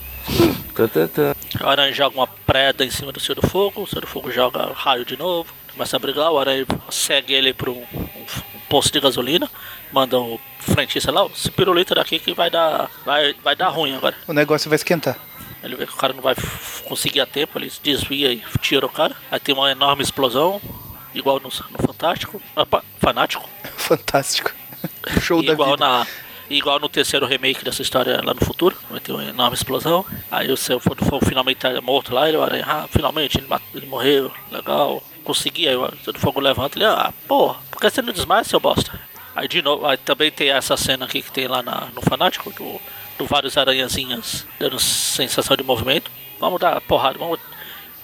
O 1.61 1.67
Aranha 1.67 1.91
joga 1.91 2.15
uma 2.15 2.27
preda 2.27 2.85
em 2.85 2.91
cima 2.91 3.11
do 3.11 3.19
Senhor 3.19 3.35
do 3.41 3.47
Fogo, 3.47 3.81
o 3.81 3.87
Senhor 3.87 4.01
do 4.01 4.07
Fogo 4.07 4.31
joga 4.31 4.71
raio 4.73 5.03
de 5.03 5.17
novo, 5.17 5.51
começa 5.73 5.95
a 5.95 5.99
brigar, 5.99 6.31
o 6.31 6.37
Aranha 6.37 6.65
segue 6.89 7.33
ele 7.33 7.53
para 7.53 7.69
um- 7.71 7.83
um 7.93 8.58
posto 8.69 8.93
de 8.93 8.99
gasolina, 8.99 9.49
manda 9.91 10.17
o 10.19 10.39
frentista 10.59 11.11
lá, 11.11 11.23
"Ó, 11.23 11.29
esse 11.33 11.49
pirulito 11.51 11.95
daqui 11.95 12.19
que 12.19 12.33
vai 12.33 12.49
dar, 12.49 12.89
vai, 13.05 13.33
vai 13.43 13.55
dar 13.55 13.69
ruim 13.69 13.95
agora. 13.95 14.15
O 14.27 14.33
negócio 14.33 14.69
vai 14.69 14.75
esquentar. 14.75 15.17
Ele 15.63 15.75
vê 15.75 15.85
que 15.85 15.93
o 15.93 15.97
cara 15.97 16.13
não 16.13 16.21
vai 16.21 16.35
conseguir 16.85 17.19
a 17.19 17.25
tempo, 17.25 17.57
ele 17.59 17.71
desvia 17.83 18.31
e 18.31 18.41
tira 18.61 18.85
o 18.85 18.89
cara. 18.89 19.13
Aí 19.29 19.39
tem 19.39 19.53
uma 19.53 19.69
enorme 19.69 20.01
explosão, 20.03 20.61
igual 21.13 21.37
no, 21.39 21.49
no 21.49 21.85
Fantástico, 21.85 22.41
opa, 22.55 22.83
Fanático, 22.99 23.49
Fantástico. 23.75 24.51
Show 25.21 25.43
da 25.43 25.51
igual 25.51 25.71
vida. 25.71 25.85
na 25.85 26.07
igual 26.49 26.79
no 26.79 26.89
terceiro 26.89 27.27
remake 27.27 27.63
dessa 27.63 27.81
história 27.83 28.21
lá 28.23 28.33
no 28.33 28.43
futuro 28.43 28.75
vai 28.89 28.99
ter 28.99 29.11
uma 29.11 29.23
enorme 29.23 29.55
explosão 29.55 30.03
aí 30.31 30.51
o 30.51 30.57
seu 30.57 30.81
finalmente 31.23 31.57
tá 31.59 31.79
morto 31.79 32.11
lá 32.11 32.27
ele 32.27 32.37
olha 32.37 32.65
ah 32.65 32.87
finalmente 32.89 33.37
ele, 33.37 33.47
ele 33.75 33.85
morreu 33.85 34.31
legal 34.51 35.03
consegui 35.29 35.67
aí 35.67 35.75
o 35.75 35.87
do 36.11 36.17
Fogo 36.17 36.39
levanta 36.39 36.75
ele 36.75 36.85
ah 36.85 37.13
porra 37.27 37.59
por 37.69 37.79
que 37.79 37.87
você 37.87 38.01
não 38.01 38.11
desmaia 38.11 38.43
seu 38.43 38.59
bosta 38.59 38.99
aí 39.35 39.47
de 39.47 39.61
novo 39.61 39.85
aí 39.85 39.95
também 39.97 40.31
tem 40.31 40.49
essa 40.49 40.75
cena 40.75 41.05
aqui 41.05 41.21
que 41.21 41.31
tem 41.31 41.47
lá 41.47 41.61
na, 41.61 41.87
no 41.93 42.01
Fanático 42.01 42.51
do, 42.51 42.81
do 43.15 43.27
vários 43.27 43.55
aranhazinhas 43.55 44.47
dando 44.59 44.79
sensação 44.79 45.55
de 45.55 45.61
movimento 45.61 46.09
vamos 46.39 46.59
dar 46.59 46.81
porrada 46.81 47.19
vamos 47.19 47.39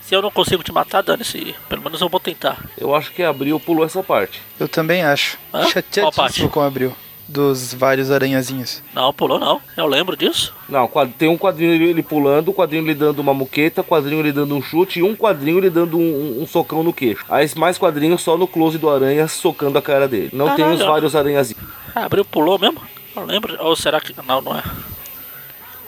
se 0.03 0.13
eu 0.13 0.21
não 0.21 0.29
consigo 0.29 0.61
te 0.61 0.71
matar 0.71 1.01
dane-se 1.01 1.55
pelo 1.67 1.81
menos 1.81 1.99
eu 1.99 2.09
vou 2.09 2.19
tentar 2.19 2.63
Eu 2.77 2.93
acho 2.93 3.11
que 3.11 3.23
abriu 3.23 3.59
pulou 3.59 3.83
essa 3.83 4.03
parte. 4.03 4.39
Eu 4.59 4.67
também 4.67 5.01
acho. 5.01 5.39
Hã? 5.51 5.63
Qual 5.99 6.11
parte? 6.11 6.47
Abril. 6.63 6.95
Dos 7.27 7.73
vários 7.73 8.11
aranhazinhos. 8.11 8.83
não 8.93 9.11
pulou 9.11 9.39
não 9.39 9.59
eu 9.75 9.88
lembro 9.88 10.15
disso 10.15 10.53
Não, 10.69 10.88
tem 11.17 11.27
um 11.27 11.38
quadrinho 11.38 11.73
ele 11.73 12.03
pulando, 12.03 12.51
um 12.51 12.53
quadrinho 12.53 12.83
ele 12.83 12.93
dando 12.93 13.17
uma 13.19 13.33
muqueta, 13.33 13.81
quadrinho 13.83 14.19
ele 14.21 14.31
dando 14.31 14.55
um 14.55 14.61
chute 14.61 14.99
e 14.99 15.03
um 15.03 15.15
quadrinho 15.15 15.57
ele 15.57 15.71
dando 15.71 15.97
um, 15.97 16.01
um- 16.01 16.43
um 16.43 16.47
socão 16.47 16.83
no 16.83 16.93
queixo. 16.93 17.25
Aí 17.27 17.49
mais 17.55 17.79
quadrinhos 17.79 18.21
só 18.21 18.38
no 18.38 18.47
close 18.47 18.77
do 18.77 18.89
aranha 18.89 19.27
socando 19.27 19.77
a 19.77 19.81
cara 19.81 20.07
dele. 20.07 20.29
Não 20.33 20.55
tem 20.55 20.65
os 20.65 20.73
Caralho. 20.73 20.91
vários 20.91 21.15
aranhazinhos. 21.15 21.63
Ah, 21.95 22.05
abriu, 22.05 22.23
pulou 22.23 22.59
mesmo? 22.59 22.79
Não 23.15 23.25
lembro. 23.25 23.57
Ou 23.59 23.75
será 23.75 23.99
que. 23.99 24.13
Não, 24.27 24.41
não 24.41 24.55
é. 24.55 24.63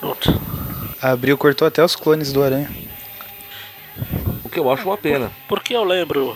Outro. 0.01 0.33
A 1.01 1.11
Abril 1.11 1.37
cortou 1.37 1.67
até 1.67 1.83
os 1.83 1.95
clones 1.95 2.33
do 2.33 2.41
aranha. 2.41 2.69
O 4.43 4.49
que 4.49 4.59
eu 4.59 4.71
acho 4.71 4.87
uma 4.87 4.97
pena. 4.97 5.31
Por 5.47 5.61
que 5.61 5.73
eu 5.73 5.83
lembro 5.83 6.35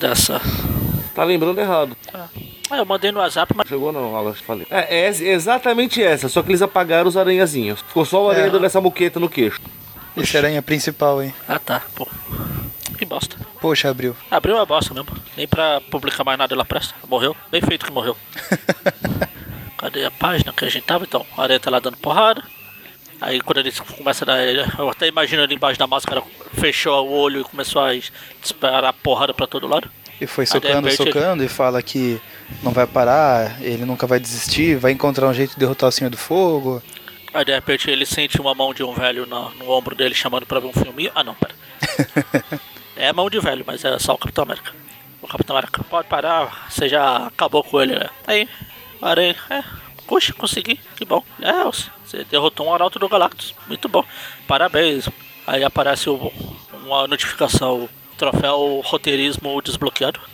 dessa. 0.00 0.40
Tá 1.14 1.22
lembrando 1.24 1.60
errado. 1.60 1.96
Ah, 2.12 2.26
eu 2.70 2.84
mandei 2.84 3.12
no 3.12 3.20
WhatsApp, 3.20 3.52
mas. 3.56 3.68
Chegou 3.68 3.92
não, 3.92 4.16
Alan, 4.16 4.34
falei. 4.34 4.66
É, 4.70 4.96
é 4.98 5.06
ex- 5.06 5.20
exatamente 5.20 6.02
essa, 6.02 6.28
só 6.28 6.42
que 6.42 6.50
eles 6.50 6.62
apagaram 6.62 7.08
os 7.08 7.16
aranhazinhos. 7.16 7.80
Ficou 7.82 8.04
só 8.04 8.24
o 8.24 8.30
aranha 8.30 8.46
É. 8.46 8.50
dando 8.50 8.66
essa 8.66 8.80
muqueta 8.80 9.20
no 9.20 9.28
queixo. 9.28 9.60
Esse 10.16 10.36
aranha 10.36 10.62
principal, 10.62 11.22
hein? 11.22 11.34
Ah 11.48 11.58
tá, 11.58 11.82
pô. 11.94 12.08
Que 12.98 13.04
bosta. 13.04 13.36
Poxa, 13.60 13.90
Abril. 13.90 14.16
Abriu 14.30 14.56
a 14.58 14.64
bosta 14.64 14.94
mesmo. 14.94 15.08
Nem 15.36 15.46
pra 15.46 15.80
publicar 15.90 16.24
mais 16.24 16.38
nada 16.38 16.54
ela 16.54 16.64
presta. 16.64 16.94
Morreu. 17.06 17.36
Bem 17.50 17.60
feito 17.60 17.84
que 17.84 17.92
morreu. 17.92 18.16
Cadê 19.76 20.04
a 20.06 20.10
página 20.10 20.52
que 20.52 20.64
a 20.64 20.68
gente 20.70 20.84
tava? 20.84 21.04
Então, 21.04 21.24
a 21.36 21.42
aranha 21.42 21.60
tá 21.60 21.70
lá 21.70 21.78
dando 21.78 21.96
porrada. 21.98 22.42
Aí 23.20 23.40
quando 23.40 23.58
ele 23.58 23.72
começa 23.96 24.24
a 24.24 24.26
dar. 24.26 24.38
Eu 24.78 24.88
até 24.90 25.06
imagino 25.08 25.42
ali 25.42 25.54
embaixo 25.54 25.78
da 25.78 25.86
máscara, 25.86 26.22
fechou 26.54 27.06
o 27.06 27.12
olho 27.12 27.40
e 27.42 27.44
começou 27.44 27.82
a 27.82 27.92
disparar 28.42 28.92
porrada 28.94 29.32
pra 29.34 29.46
todo 29.46 29.66
lado. 29.66 29.90
E 30.20 30.26
foi 30.26 30.44
Ah, 30.44 30.46
socando, 30.46 30.74
repente 30.88 31.02
ele- 31.02 31.12
socando 31.12 31.44
e 31.44 31.48
fala 31.48 31.82
que 31.82 32.20
não 32.62 32.72
vai 32.72 32.86
parar, 32.86 33.60
ele 33.62 33.84
nunca 33.84 34.06
vai 34.06 34.18
desistir, 34.20 34.76
vai 34.76 34.92
encontrar 34.92 35.26
um 35.28 35.34
jeito 35.34 35.54
de 35.54 35.58
derrotar 35.60 35.88
o 35.88 35.92
Senhor 35.92 36.10
do 36.10 36.16
Fogo. 36.16 36.82
Aí 37.34 37.44
de 37.44 37.52
repente 37.52 37.90
ele 37.90 38.06
sente 38.06 38.40
uma 38.40 38.54
mão 38.54 38.72
de 38.72 38.82
um 38.82 38.92
velho 38.94 39.26
no, 39.26 39.50
no 39.56 39.70
ombro 39.70 39.94
dele 39.94 40.14
chamando 40.14 40.46
pra 40.46 40.60
ver 40.60 40.68
um 40.68 40.72
filminho. 40.72 41.10
Ah 41.14 41.22
não, 41.22 41.34
pera. 41.34 41.54
é 42.96 43.12
mão 43.12 43.28
de 43.28 43.38
velho, 43.40 43.64
mas 43.66 43.84
é 43.84 43.98
só 43.98 44.14
o 44.14 44.18
Capitão 44.18 44.44
América. 44.44 44.72
O 45.20 45.28
Capitão 45.28 45.56
América 45.56 45.82
pode 45.84 46.08
parar, 46.08 46.66
você 46.70 46.88
já 46.88 47.26
acabou 47.26 47.62
com 47.64 47.80
ele, 47.80 47.98
né? 47.98 48.08
Aí, 48.26 48.48
aranha, 49.02 49.34
é, 49.50 49.62
puxa, 50.06 50.32
consegui, 50.32 50.78
que 50.94 51.04
bom. 51.04 51.22
É, 51.40 51.64
você 51.64 52.24
derrotou 52.30 52.66
um 52.66 52.74
arauto 52.74 52.98
do 52.98 53.08
Galactus, 53.08 53.54
muito 53.66 53.88
bom. 53.88 54.04
Parabéns. 54.46 55.08
Aí 55.46 55.62
aparece 55.64 56.08
o- 56.08 56.32
uma 56.84 57.06
notificação, 57.08 57.88
troféu 58.16 58.80
roteirismo 58.84 59.60
desbloqueado. 59.62 60.20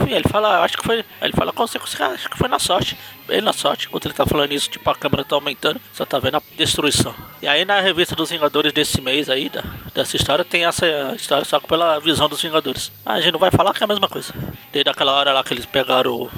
Enfim, 0.00 0.12
ele 0.12 0.28
fala, 0.28 0.62
acho 0.62 0.76
que 0.76 0.84
foi. 0.84 1.04
Ele 1.20 1.32
fala, 1.32 1.52
com 1.52 1.64
acho 1.64 2.30
que 2.30 2.38
foi 2.38 2.48
na 2.48 2.58
sorte. 2.58 2.96
Bem 3.26 3.40
na 3.40 3.52
sorte. 3.52 3.86
Enquanto 3.86 4.06
ele 4.06 4.14
tá 4.14 4.24
falando 4.26 4.52
isso, 4.52 4.70
tipo, 4.70 4.88
a 4.88 4.94
câmera 4.94 5.24
tá 5.24 5.34
aumentando, 5.34 5.80
só 5.92 6.04
tá 6.04 6.18
vendo 6.18 6.36
a 6.36 6.42
destruição. 6.56 7.14
E 7.42 7.48
aí 7.48 7.64
na 7.64 7.80
revista 7.80 8.14
dos 8.14 8.30
Vingadores 8.30 8.72
desse 8.72 9.00
mês 9.00 9.28
aí, 9.28 9.48
da, 9.48 9.64
dessa 9.94 10.16
história, 10.16 10.44
tem 10.44 10.64
essa 10.64 10.86
história 11.16 11.44
só 11.44 11.58
pela 11.58 11.98
visão 11.98 12.28
dos 12.28 12.40
Vingadores. 12.40 12.92
Ah, 13.04 13.14
a 13.14 13.20
gente 13.20 13.32
não 13.32 13.40
vai 13.40 13.50
falar 13.50 13.74
que 13.74 13.82
é 13.82 13.84
a 13.84 13.88
mesma 13.88 14.08
coisa. 14.08 14.32
Desde 14.72 14.90
aquela 14.90 15.12
hora 15.12 15.32
lá 15.32 15.42
que 15.42 15.52
eles 15.52 15.66
pegaram 15.66 16.12
o. 16.12 16.30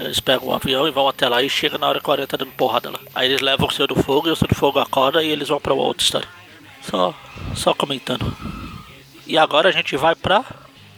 Eles 0.00 0.18
pegam 0.18 0.48
o 0.48 0.54
avião 0.54 0.88
e 0.88 0.90
vão 0.90 1.06
até 1.06 1.28
lá 1.28 1.42
e 1.42 1.50
chega 1.50 1.76
na 1.76 1.86
hora 1.86 2.00
40 2.00 2.38
dando 2.38 2.52
porrada 2.52 2.90
lá. 2.90 2.98
Aí 3.14 3.28
eles 3.28 3.42
levam 3.42 3.68
o 3.68 3.70
Senhor 3.70 3.86
do 3.86 3.94
Fogo 3.94 4.28
e 4.28 4.30
o 4.30 4.36
Senhor 4.36 4.48
do 4.48 4.54
Fogo 4.54 4.78
acorda 4.78 5.22
e 5.22 5.28
eles 5.28 5.48
vão 5.48 5.60
pra 5.60 5.74
outra 5.74 6.02
história. 6.02 6.28
Só, 6.80 7.14
só 7.54 7.74
comentando. 7.74 8.34
E 9.26 9.36
agora 9.36 9.68
a 9.68 9.72
gente 9.72 9.94
vai 9.98 10.14
pra 10.14 10.42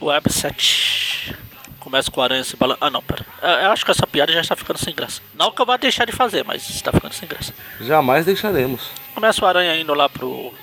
Web 0.00 0.32
7. 0.32 1.36
Começa 1.80 2.12
com 2.12 2.20
o 2.20 2.22
aranha 2.22 2.44
se 2.44 2.56
balançando. 2.56 2.86
Ah, 2.86 2.90
não, 2.90 3.02
pera. 3.02 3.26
Eu 3.42 3.48
eu 3.48 3.72
acho 3.72 3.84
que 3.84 3.90
essa 3.90 4.06
piada 4.06 4.32
já 4.32 4.40
está 4.40 4.54
ficando 4.54 4.78
sem 4.78 4.94
graça. 4.94 5.20
Não 5.34 5.50
que 5.50 5.60
eu 5.60 5.66
vá 5.66 5.76
deixar 5.76 6.04
de 6.04 6.12
fazer, 6.12 6.44
mas 6.44 6.70
está 6.70 6.92
ficando 6.92 7.12
sem 7.12 7.28
graça. 7.28 7.52
Jamais 7.80 8.24
deixaremos. 8.24 8.88
Começa 9.16 9.44
o 9.44 9.48
aranha 9.48 9.76
indo 9.76 9.92
lá 9.92 10.08
pro, 10.08 10.54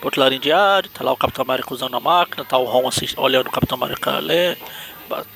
outro 0.00 0.20
lado 0.20 0.38
diário. 0.38 0.88
Tá 0.90 1.02
lá 1.02 1.12
o 1.12 1.16
Capitão 1.16 1.42
América 1.42 1.74
usando 1.74 1.96
a 1.96 2.00
máquina. 2.00 2.44
Tá 2.44 2.56
o 2.58 2.64
Ron 2.64 2.86
assist, 2.86 3.18
olhando 3.18 3.48
o 3.48 3.52
Capitão 3.52 3.76
América 3.76 4.18
ler. 4.20 4.56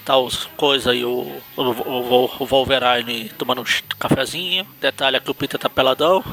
Tá 0.04 0.16
os 0.16 0.46
coisa 0.56 0.94
e 0.94 1.04
o, 1.04 1.30
o, 1.56 1.62
o, 1.62 2.30
o 2.40 2.46
Wolverine 2.46 3.28
tomando 3.36 3.60
um 3.60 3.64
cafezinho. 3.98 4.66
Detalhe 4.80 5.16
é 5.16 5.20
que 5.20 5.30
o 5.30 5.34
Peter 5.34 5.58
tá 5.58 5.68
peladão. 5.68 6.24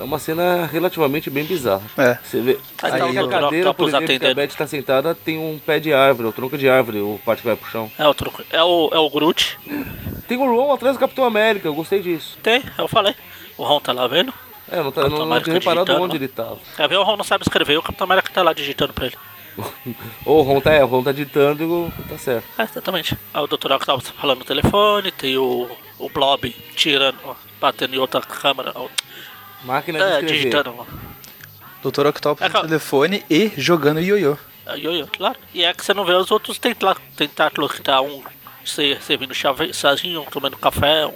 É 0.00 0.04
uma 0.04 0.18
cena 0.18 0.66
relativamente 0.66 1.30
bem 1.30 1.44
bizarra. 1.44 1.82
É. 1.96 2.18
Você 2.22 2.40
vê. 2.40 2.58
Aí 2.82 2.92
Aí, 2.92 2.98
tá 2.98 3.06
o 3.06 3.26
a 3.26 3.28
cadeira, 3.28 3.74
por 3.74 3.88
exemplo, 3.88 4.18
que 4.18 4.26
a. 4.26 4.34
Beth 4.34 4.48
tá 4.48 4.66
sentada, 4.66 5.14
tem 5.14 5.38
um 5.38 5.58
pé 5.58 5.80
de 5.80 5.92
árvore, 5.92 6.28
o 6.28 6.32
tronco 6.32 6.58
de 6.58 6.68
árvore, 6.68 7.00
o 7.00 7.20
parte 7.24 7.40
que 7.40 7.46
vai 7.48 7.56
pro 7.56 7.70
chão. 7.70 7.90
É 7.98 8.06
o, 8.06 8.14
truco- 8.14 8.44
é 8.50 8.62
o, 8.62 8.90
é 8.92 8.98
o 8.98 9.10
Groot. 9.10 9.58
Tem 10.28 10.38
o 10.38 10.44
Ron 10.44 10.72
atrás 10.72 10.96
do 10.96 11.00
Capitão 11.00 11.24
América, 11.24 11.68
eu 11.68 11.74
gostei 11.74 12.00
disso. 12.00 12.38
Tem, 12.42 12.62
eu 12.78 12.88
falei. 12.88 13.14
O 13.56 13.64
Ron 13.64 13.80
tá 13.80 13.92
lá 13.92 14.06
vendo. 14.06 14.32
É, 14.70 14.76
não, 14.82 14.92
tá, 14.92 15.02
Capitão 15.02 15.26
não, 15.26 15.34
não 15.34 15.40
tinha 15.42 15.54
reparado 15.54 15.92
onde 15.94 16.18
né? 16.18 16.24
ele 16.24 16.28
tava. 16.28 16.58
Quer 16.76 16.88
ver? 16.88 16.96
O 16.96 17.02
Ron 17.02 17.16
não 17.16 17.24
sabe 17.24 17.42
escrever. 17.44 17.76
O 17.78 17.82
Capitão 17.82 18.04
América 18.06 18.30
tá 18.32 18.42
lá 18.42 18.52
digitando 18.52 18.92
pra 18.92 19.06
ele. 19.06 19.16
Ou 20.24 20.40
o 20.40 20.42
Ron 20.42 20.60
tá, 20.60 20.72
é, 20.72 20.82
o 20.82 20.86
Ron 20.86 21.02
tá 21.02 21.12
ditando 21.12 21.62
e 21.62 21.66
o- 21.66 21.92
tá 22.08 22.16
certo. 22.16 22.44
É, 22.58 22.62
exatamente. 22.62 23.16
Aí 23.34 23.42
o 23.42 23.46
Dr. 23.46 23.72
Octopus 23.72 24.04
tá 24.04 24.12
falando 24.20 24.38
no 24.38 24.44
telefone, 24.44 25.10
tem 25.10 25.36
o, 25.36 25.68
o 25.98 26.08
Blob 26.08 26.48
tirando, 26.74 27.18
ó, 27.24 27.34
batendo 27.60 27.94
em 27.94 27.98
outra 27.98 28.20
câmera, 28.20 28.72
Máquina 29.64 29.98
de 29.98 30.04
é, 30.04 30.08
escrever. 30.14 30.32
digitando. 30.34 30.86
Doutor 31.82 32.06
Octopus 32.06 32.44
É, 32.44 32.48
no 32.48 32.60
telefone 32.62 33.24
e 33.28 33.52
jogando 33.56 34.00
ioiô. 34.00 34.36
É, 34.66 34.76
ioiô, 34.78 35.06
claro. 35.08 35.36
E 35.52 35.64
é 35.64 35.74
que 35.74 35.84
você 35.84 35.92
não 35.92 36.04
vê 36.04 36.14
os 36.14 36.30
outros 36.30 36.58
tentáculos 37.16 37.72
que 37.72 37.82
tá 37.82 38.00
um 38.00 38.22
se- 38.64 38.96
servindo 39.00 39.34
chave- 39.34 39.72
chazinho, 39.74 40.22
um 40.22 40.26
tomando 40.26 40.56
café. 40.56 41.06
Um... 41.06 41.14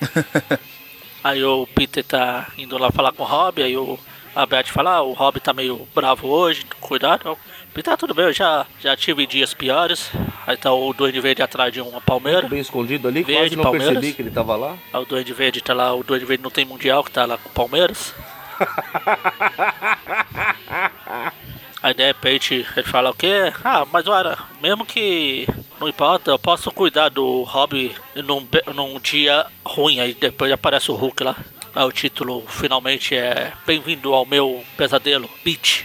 aí 1.22 1.42
o 1.44 1.66
Peter 1.74 2.04
tá 2.04 2.48
indo 2.58 2.76
lá 2.78 2.90
falar 2.90 3.12
com 3.12 3.22
o 3.22 3.26
Rob, 3.26 3.62
aí 3.62 3.76
o 3.76 3.98
a 4.34 4.46
Beth 4.46 4.66
fala, 4.68 4.92
ah, 4.94 5.02
o 5.02 5.12
Rob 5.12 5.40
tá 5.40 5.52
meio 5.52 5.88
bravo 5.92 6.28
hoje, 6.28 6.64
cuidado. 6.80 7.36
E 7.76 7.82
tá 7.82 7.96
tudo 7.96 8.14
bem, 8.14 8.26
eu 8.26 8.32
já, 8.32 8.66
já 8.80 8.96
tive 8.96 9.26
dias 9.26 9.54
piores. 9.54 10.10
Aí 10.46 10.56
tá 10.56 10.72
o 10.72 10.92
Duende 10.92 11.20
Verde 11.20 11.42
atrás 11.42 11.72
de 11.72 11.80
uma 11.80 12.00
palmeira. 12.00 12.48
Bem 12.48 12.60
escondido 12.60 13.08
ali, 13.08 13.22
Verde, 13.22 13.40
quase 13.42 13.56
não 13.56 13.62
Palmeiras. 13.62 13.92
percebi 13.94 14.12
que 14.12 14.22
ele 14.22 14.30
tava 14.30 14.56
lá. 14.56 14.76
Aí 14.92 15.00
o 15.00 15.06
Duende 15.06 15.32
Verde 15.32 15.62
tá 15.62 15.72
lá, 15.72 15.94
o 15.94 16.02
Duende 16.02 16.24
Verde 16.24 16.42
não 16.42 16.50
tem 16.50 16.64
mundial, 16.64 17.04
que 17.04 17.10
tá 17.10 17.24
lá 17.24 17.38
com 17.38 17.48
o 17.48 17.52
Palmeiras. 17.52 18.14
Aí 21.82 21.94
de 21.94 22.04
repente 22.04 22.66
ele 22.76 22.86
fala 22.86 23.10
o 23.10 23.14
quê? 23.14 23.50
Ah, 23.64 23.86
mas 23.90 24.06
olha, 24.06 24.36
mesmo 24.60 24.84
que 24.84 25.48
não 25.80 25.88
importa, 25.88 26.30
eu 26.30 26.38
posso 26.38 26.70
cuidar 26.70 27.08
do 27.08 27.42
Rob 27.44 27.90
num, 28.16 28.46
num 28.74 29.00
dia 29.00 29.46
ruim. 29.64 30.00
Aí 30.00 30.12
depois 30.12 30.52
aparece 30.52 30.90
o 30.90 30.94
Hulk 30.94 31.24
lá. 31.24 31.34
Aí 31.74 31.84
o 31.84 31.92
título 31.92 32.44
finalmente 32.48 33.14
é 33.14 33.52
Bem-vindo 33.66 34.12
ao 34.12 34.26
meu 34.26 34.62
pesadelo, 34.76 35.30
Beat. 35.42 35.84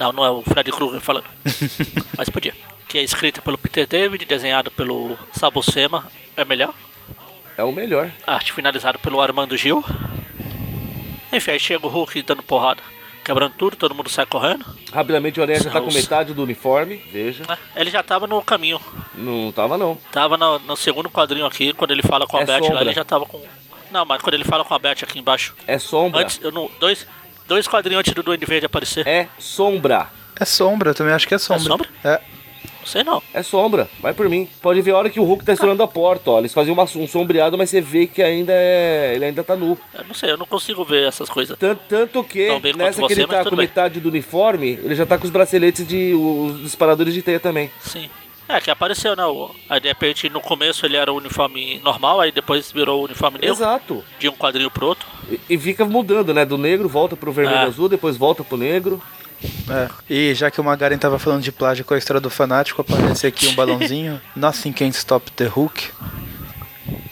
Não, 0.00 0.12
não 0.12 0.24
é 0.24 0.30
o 0.30 0.40
Freddy 0.40 0.72
Krueger 0.72 0.98
falando. 0.98 1.26
mas 2.16 2.30
podia. 2.30 2.54
Que 2.88 2.96
é 2.96 3.02
escrita 3.02 3.42
pelo 3.42 3.58
Peter 3.58 3.86
David, 3.86 4.24
desenhado 4.24 4.70
pelo 4.70 5.14
Sabucema. 5.34 6.06
É 6.34 6.42
melhor? 6.42 6.72
É 7.54 7.62
o 7.62 7.70
melhor. 7.70 8.10
Arte 8.26 8.54
finalizada 8.54 8.98
pelo 8.98 9.20
Armando 9.20 9.58
Gil. 9.58 9.84
Enfim, 11.30 11.50
aí 11.50 11.60
chega 11.60 11.86
o 11.86 11.90
Hulk 11.90 12.22
dando 12.22 12.42
porrada, 12.42 12.82
quebrando 13.22 13.52
tudo, 13.58 13.76
todo 13.76 13.94
mundo 13.94 14.08
sai 14.08 14.24
correndo. 14.24 14.64
Rapidamente 14.90 15.38
o 15.38 15.42
Aranha 15.42 15.60
já 15.60 15.70
tá 15.70 15.80
com 15.82 15.92
metade 15.92 16.32
do 16.32 16.42
uniforme, 16.42 16.96
veja. 17.12 17.44
né? 17.46 17.58
Ele 17.76 17.90
já 17.90 18.02
tava 18.02 18.26
no 18.26 18.42
caminho. 18.42 18.80
Não 19.14 19.52
tava 19.52 19.76
não. 19.76 19.98
Tava 20.10 20.38
no, 20.38 20.58
no 20.60 20.76
segundo 20.76 21.10
quadrinho 21.10 21.44
aqui, 21.44 21.74
quando 21.74 21.90
ele 21.90 22.02
fala 22.02 22.26
com 22.26 22.38
a 22.38 22.40
É 22.40 22.46
Beth 22.46 22.72
lá, 22.72 22.80
ele 22.80 22.94
já 22.94 23.04
tava 23.04 23.26
com. 23.26 23.40
Não, 23.90 24.06
mas 24.06 24.22
quando 24.22 24.34
ele 24.34 24.44
fala 24.44 24.64
com 24.64 24.74
a 24.74 24.78
Beth 24.78 25.02
aqui 25.02 25.18
embaixo. 25.18 25.54
É 25.66 25.78
sombra. 25.78 26.22
Antes, 26.22 26.40
eu 26.42 26.50
não. 26.50 26.70
Dois, 26.80 27.06
dois 27.50 27.66
quadrinhos 27.66 27.98
antes 28.00 28.14
do 28.14 28.22
Duende 28.22 28.46
Verde 28.46 28.66
aparecer. 28.66 29.06
É 29.06 29.28
sombra. 29.38 30.06
É 30.38 30.44
sombra, 30.44 30.90
eu 30.90 30.94
também 30.94 31.12
acho 31.12 31.26
que 31.28 31.34
é 31.34 31.38
sombra. 31.38 31.62
sombra? 31.64 31.88
É. 32.04 32.20
Não 32.78 32.86
sei 32.86 33.04
não. 33.04 33.22
É 33.34 33.42
sombra, 33.42 33.90
vai 34.00 34.14
por 34.14 34.26
mim. 34.28 34.48
Pode 34.62 34.80
ver 34.80 34.92
a 34.92 34.96
hora 34.96 35.10
que 35.10 35.20
o 35.20 35.24
Hulk 35.24 35.44
tá 35.44 35.52
estourando 35.52 35.82
a 35.82 35.88
porta, 35.88 36.30
ó. 36.30 36.38
Eles 36.38 36.54
faziam 36.54 36.72
uma- 36.72 36.84
um 36.84 37.06
sombreado, 37.06 37.58
mas 37.58 37.68
você 37.68 37.78
vê 37.80 38.06
que 38.06 38.22
ainda 38.22 38.52
é. 38.54 39.12
Ele 39.14 39.24
ainda 39.26 39.44
tá 39.44 39.54
nu. 39.54 39.76
Eu 39.92 40.04
não 40.04 40.14
sei, 40.14 40.30
eu 40.30 40.38
não 40.38 40.46
consigo 40.46 40.82
ver 40.84 41.06
essas 41.06 41.28
coisas. 41.28 41.58
Tanto, 41.58 41.82
tanto 41.88 42.24
que, 42.24 42.48
nessa 42.74 43.02
que 43.02 43.08
você, 43.08 43.20
ele 43.20 43.26
tá 43.26 43.44
com 43.44 43.50
bem. 43.50 43.66
metade 43.66 44.00
do 44.00 44.08
uniforme, 44.08 44.78
ele 44.82 44.94
já 44.94 45.04
tá 45.04 45.18
com 45.18 45.24
os 45.24 45.30
braceletes 45.30 45.86
de. 45.86 46.14
os 46.14 46.62
disparadores 46.62 47.12
de 47.12 47.20
teia 47.20 47.38
também. 47.40 47.70
Sim. 47.80 48.08
É, 48.48 48.60
que 48.60 48.70
apareceu, 48.70 49.14
né? 49.14 49.22
Aí 49.68 49.78
de 49.78 49.86
repente 49.86 50.28
no 50.30 50.40
começo 50.40 50.84
ele 50.84 50.96
era 50.96 51.12
o 51.12 51.16
uniforme 51.16 51.78
normal, 51.84 52.20
aí 52.20 52.32
depois 52.32 52.72
virou 52.72 53.02
o 53.02 53.04
uniforme 53.04 53.38
negro, 53.38 53.54
Exato. 53.54 54.02
de 54.18 54.28
um 54.28 54.32
quadrinho 54.32 54.68
pro 54.70 54.86
outro. 54.86 55.06
E, 55.30 55.40
e 55.50 55.58
fica 55.58 55.84
mudando, 55.84 56.34
né? 56.34 56.44
Do 56.44 56.58
negro 56.58 56.88
volta 56.88 57.16
pro 57.16 57.32
vermelho 57.32 57.58
É. 57.58 57.62
azul, 57.64 57.88
depois 57.88 58.16
volta 58.16 58.42
pro 58.42 58.56
negro. 58.56 59.00
É. 59.70 59.88
E 60.08 60.34
já 60.34 60.50
que 60.50 60.60
o 60.60 60.64
Magaren 60.64 60.98
tava 60.98 61.18
falando 61.18 61.42
de 61.42 61.52
plágio 61.52 61.84
com 61.84 61.94
a 61.94 61.98
história 61.98 62.20
do 62.20 62.28
fanático, 62.28 62.80
aparece 62.82 63.26
aqui 63.26 63.46
um 63.48 63.54
balãozinho. 63.54 64.20
Nothing 64.36 64.72
can 64.72 64.88
stop 64.88 65.30
the 65.32 65.46
Hulk. 65.46 65.88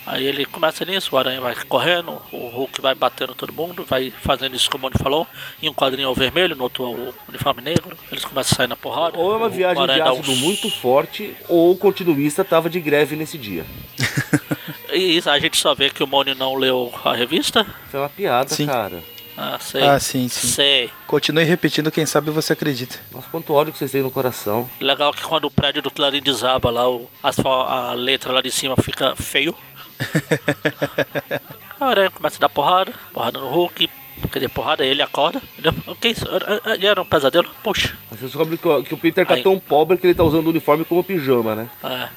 Aí 0.07 0.25
ele 0.27 0.47
começa 0.47 0.87
nisso, 0.87 1.15
o 1.15 1.19
Aranha 1.19 1.39
vai 1.39 1.55
correndo, 1.67 2.13
o 2.33 2.49
Hulk 2.49 2.81
vai 2.81 2.95
batendo 2.95 3.35
todo 3.35 3.53
mundo, 3.53 3.85
vai 3.87 4.11
fazendo 4.23 4.57
isso 4.57 4.71
como 4.71 4.87
o 4.87 4.91
Moni 4.91 5.03
falou. 5.03 5.27
Em 5.63 5.69
um 5.69 5.75
quadrinho 5.75 6.07
é 6.07 6.11
o 6.11 6.15
vermelho, 6.15 6.57
no 6.57 6.63
outro 6.65 6.83
é 6.85 6.87
o 6.87 7.15
uniforme 7.29 7.61
negro. 7.61 7.95
Eles 8.11 8.25
começam 8.25 8.53
a 8.55 8.57
sair 8.57 8.67
na 8.69 8.77
porrada. 8.77 9.19
Ou 9.19 9.35
é 9.35 9.37
uma 9.37 9.51
viagem 9.51 9.85
de 9.87 10.01
ácido 10.01 10.33
uns- 10.33 10.41
muito 10.41 10.71
forte, 10.71 11.37
ou 11.47 11.73
o 11.73 11.77
continuista 11.77 12.43
tava 12.43 12.71
de 12.71 12.81
greve 12.81 13.17
nesse 13.17 13.37
dia. 13.37 13.67
E 14.99 15.17
isso, 15.17 15.31
a 15.31 15.39
gente 15.39 15.57
só 15.57 15.75
vê 15.75 15.91
que 15.91 16.03
o 16.03 16.07
Moni 16.07 16.35
não 16.35 16.55
leu 16.55 16.93
a 17.05 17.15
revista. 17.15 17.65
Foi 17.91 18.01
uma 18.01 18.09
piada, 18.09 18.51
Sim. 18.51 18.67
cara. 18.67 19.03
Ah, 19.41 19.57
sei. 19.61 19.83
Ah, 19.87 20.01
sim, 20.01 20.29
sim. 20.29 20.49
Sei. 20.49 20.91
Continue 21.07 21.45
repetindo, 21.45 21.93
quem 21.93 22.05
sabe 22.05 22.29
você 22.33 22.53
acredita. 22.55 22.97
Nossa, 23.13 23.29
quanto 23.31 23.55
ódio 23.55 23.73
que 23.73 23.79
vocês 23.79 23.93
têm 23.93 24.03
no 24.03 24.11
coração. 24.11 24.69
Legal 24.81 25.13
que 25.13 25.23
quando 25.23 25.45
o 25.45 25.51
prédio 25.51 25.81
do 25.81 25.93
Clarim 25.93 26.21
desaba 26.21 26.71
lá, 26.71 26.91
o, 26.91 27.09
as 27.23 27.37
fo- 27.37 27.49
a 27.49 27.93
letra 27.93 28.33
lá 28.33 28.43
de 28.43 28.51
cima 28.51 28.75
fica 28.83 29.15
feio. 29.15 29.55
A 31.81 31.87
Aranha 31.87 32.11
começa 32.11 32.37
a 32.37 32.41
dar 32.41 32.49
porrada, 32.49 32.93
porrada 33.13 33.39
no 33.39 33.49
Hulk. 33.49 33.89
Quer 34.33 34.39
dizer, 34.41 34.49
porrada, 34.49 34.85
ele 34.85 35.01
acorda. 35.01 35.41
O 35.87 35.95
que 35.95 36.09
é 36.09 36.11
isso? 36.11 36.25
Era- 36.83 37.01
um 37.01 37.05
pesadelo? 37.05 37.49
Puxa. 37.63 37.97
Você 38.11 38.25
descobre 38.27 38.59
que, 38.59 38.67
o- 38.67 38.83
que 38.83 38.95
o 38.95 38.99
Peter 38.99 39.25
tá 39.25 39.35
Aí- 39.35 39.43
tão 39.45 39.57
pobre 39.61 39.97
que 39.97 40.05
ele 40.09 40.15
tá 40.15 40.25
usando 40.25 40.47
o 40.47 40.51
uniforme 40.51 40.85
como 40.85 41.05
pijama, 41.05 41.55
né? 41.55 41.69
É. 41.85 42.09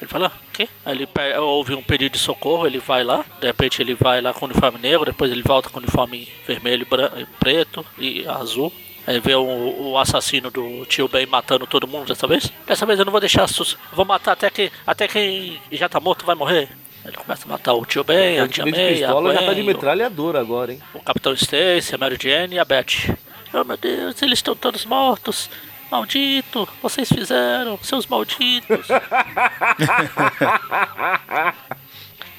Ele 0.00 0.08
fala, 0.10 0.32
quê? 0.54 0.68
Ele 0.86 1.06
pe- 1.06 1.36
ouve 1.38 1.74
um 1.74 1.82
pedido 1.82 2.12
de 2.12 2.18
socorro, 2.18 2.66
ele 2.66 2.78
vai 2.78 3.04
lá, 3.04 3.24
de 3.40 3.46
repente 3.46 3.82
ele 3.82 3.94
vai 3.94 4.20
lá 4.22 4.32
com 4.32 4.46
o 4.46 4.48
uniforme 4.48 4.78
negro, 4.78 5.04
depois 5.04 5.30
ele 5.30 5.42
volta 5.42 5.68
com 5.68 5.78
o 5.78 5.82
uniforme 5.82 6.28
vermelho, 6.46 6.86
bran- 6.88 7.10
preto 7.38 7.84
e 7.98 8.26
azul. 8.26 8.72
Aí 9.06 9.20
vê 9.20 9.34
o, 9.34 9.42
o 9.90 9.98
assassino 9.98 10.50
do 10.50 10.86
tio 10.86 11.06
Ben 11.08 11.26
matando 11.26 11.66
todo 11.66 11.86
mundo 11.86 12.06
dessa 12.08 12.26
vez. 12.26 12.50
Dessa 12.66 12.86
vez 12.86 12.98
eu 12.98 13.04
não 13.04 13.12
vou 13.12 13.20
deixar 13.20 13.46
sus... 13.46 13.76
Vou 13.92 14.06
matar 14.06 14.32
até 14.32 14.48
que 14.48 14.72
até 14.86 15.06
quem 15.06 15.60
já 15.72 15.90
tá 15.90 16.00
morto 16.00 16.24
vai 16.24 16.34
morrer. 16.34 16.70
Ele 17.04 17.14
começa 17.14 17.44
a 17.44 17.48
matar 17.50 17.74
o 17.74 17.84
tio 17.84 18.02
Ben, 18.02 18.40
a 18.40 18.44
O 18.44 18.48
tia 18.48 18.64
May, 18.64 19.02
a 19.04 19.08
pistola 19.08 19.34
já 19.34 19.40
tá 19.40 19.48
de 19.52 19.62
Gwen, 19.62 19.66
metralhadora 19.74 20.40
agora, 20.40 20.72
hein? 20.72 20.80
o 20.94 21.00
Capitão 21.00 21.34
Stacy, 21.34 21.94
a 21.94 21.98
Mary 21.98 22.16
Jane 22.18 22.54
e 22.54 22.58
a 22.58 22.64
Beth. 22.64 23.14
Oh 23.52 23.62
meu 23.62 23.76
Deus, 23.76 24.22
eles 24.22 24.38
estão 24.38 24.56
todos 24.56 24.86
mortos. 24.86 25.50
Maldito, 25.90 26.68
vocês 26.82 27.08
fizeram, 27.08 27.78
seus 27.82 28.06
malditos. 28.06 28.86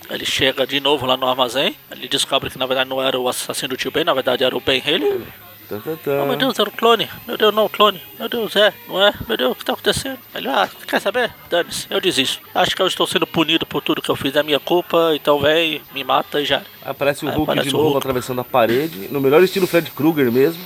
ele 0.10 0.26
chega 0.26 0.66
de 0.68 0.80
novo 0.80 1.06
lá 1.06 1.16
no 1.18 1.28
armazém. 1.28 1.76
Ele 1.92 2.08
descobre 2.08 2.50
que 2.50 2.58
na 2.58 2.66
verdade 2.66 2.90
não 2.90 3.02
era 3.02 3.20
o 3.20 3.28
assassino 3.28 3.70
do 3.70 3.78
tio 3.78 3.92
Ben, 3.92 4.04
na 4.04 4.14
verdade 4.14 4.44
era 4.44 4.56
o 4.56 4.60
Ben 4.60 4.82
Haley. 4.82 5.22
Tan, 5.68 5.80
tan, 5.80 5.96
tan. 5.96 6.22
Oh 6.22 6.26
meu 6.28 6.36
Deus, 6.36 6.60
era 6.60 6.70
o 6.70 6.72
clone. 6.72 7.10
Meu 7.28 7.38
Deus, 7.38 7.54
não, 7.54 7.66
o 7.66 7.70
clone. 7.70 8.00
Meu 8.20 8.30
Deus, 8.30 8.56
é, 8.56 8.72
não 8.88 9.02
é? 9.02 9.12
Meu 9.28 9.36
Deus, 9.36 9.52
o 9.52 9.56
que 9.56 9.66
tá 9.66 9.74
acontecendo? 9.74 10.20
Ele, 10.36 10.48
ah, 10.48 10.70
quer 10.88 11.02
saber? 11.02 11.34
Dane-se, 11.50 11.88
eu 11.90 12.00
desisto. 12.00 12.40
Acho 12.54 12.76
que 12.76 12.82
eu 12.82 12.88
estou 12.88 13.08
sendo 13.08 13.26
punido 13.26 13.66
por 13.66 13.82
tudo 13.82 14.02
que 14.02 14.10
eu 14.10 14.16
fiz, 14.16 14.36
é 14.36 14.44
minha 14.44 14.60
culpa, 14.60 15.14
então 15.16 15.40
vem, 15.40 15.82
me 15.94 16.04
mata 16.04 16.40
e 16.40 16.46
já. 16.46 16.62
Aparece 16.84 17.26
o 17.26 17.30
Hulk 17.30 17.44
aparece 17.52 17.68
de 17.68 17.74
novo 17.74 17.86
Hulk. 17.86 17.98
atravessando 17.98 18.42
a 18.42 18.44
parede. 18.44 19.08
No 19.10 19.20
melhor 19.20 19.42
estilo 19.42 19.66
Fred 19.66 19.90
Krueger 19.90 20.32
mesmo. 20.32 20.64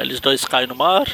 Eles 0.00 0.20
dois 0.20 0.44
caem 0.44 0.66
no 0.66 0.74
mar. 0.74 1.06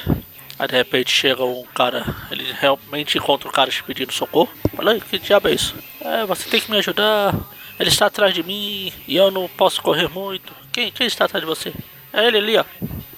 Aí 0.58 0.68
de 0.68 0.74
repente 0.74 1.10
chega 1.10 1.44
um 1.44 1.64
cara, 1.74 2.04
ele 2.30 2.50
realmente 2.58 3.18
encontra 3.18 3.48
o 3.48 3.52
cara 3.52 3.70
te 3.70 3.82
pedindo 3.82 4.12
socorro. 4.12 4.48
Fala, 4.74 4.94
"Ei, 4.94 5.00
que 5.00 5.18
diabo 5.18 5.48
é 5.48 5.52
isso? 5.52 5.74
É, 6.00 6.24
você 6.24 6.48
tem 6.48 6.60
que 6.60 6.70
me 6.70 6.78
ajudar. 6.78 7.34
Ele 7.78 7.90
está 7.90 8.06
atrás 8.06 8.32
de 8.32 8.42
mim 8.42 8.90
e 9.06 9.16
eu 9.16 9.30
não 9.30 9.48
posso 9.48 9.82
correr 9.82 10.08
muito. 10.08 10.52
Quem, 10.72 10.90
quem 10.90 11.06
está 11.06 11.26
atrás 11.26 11.44
de 11.44 11.48
você? 11.48 11.74
É 12.12 12.26
ele 12.26 12.38
ali, 12.38 12.56
ó. 12.56 12.64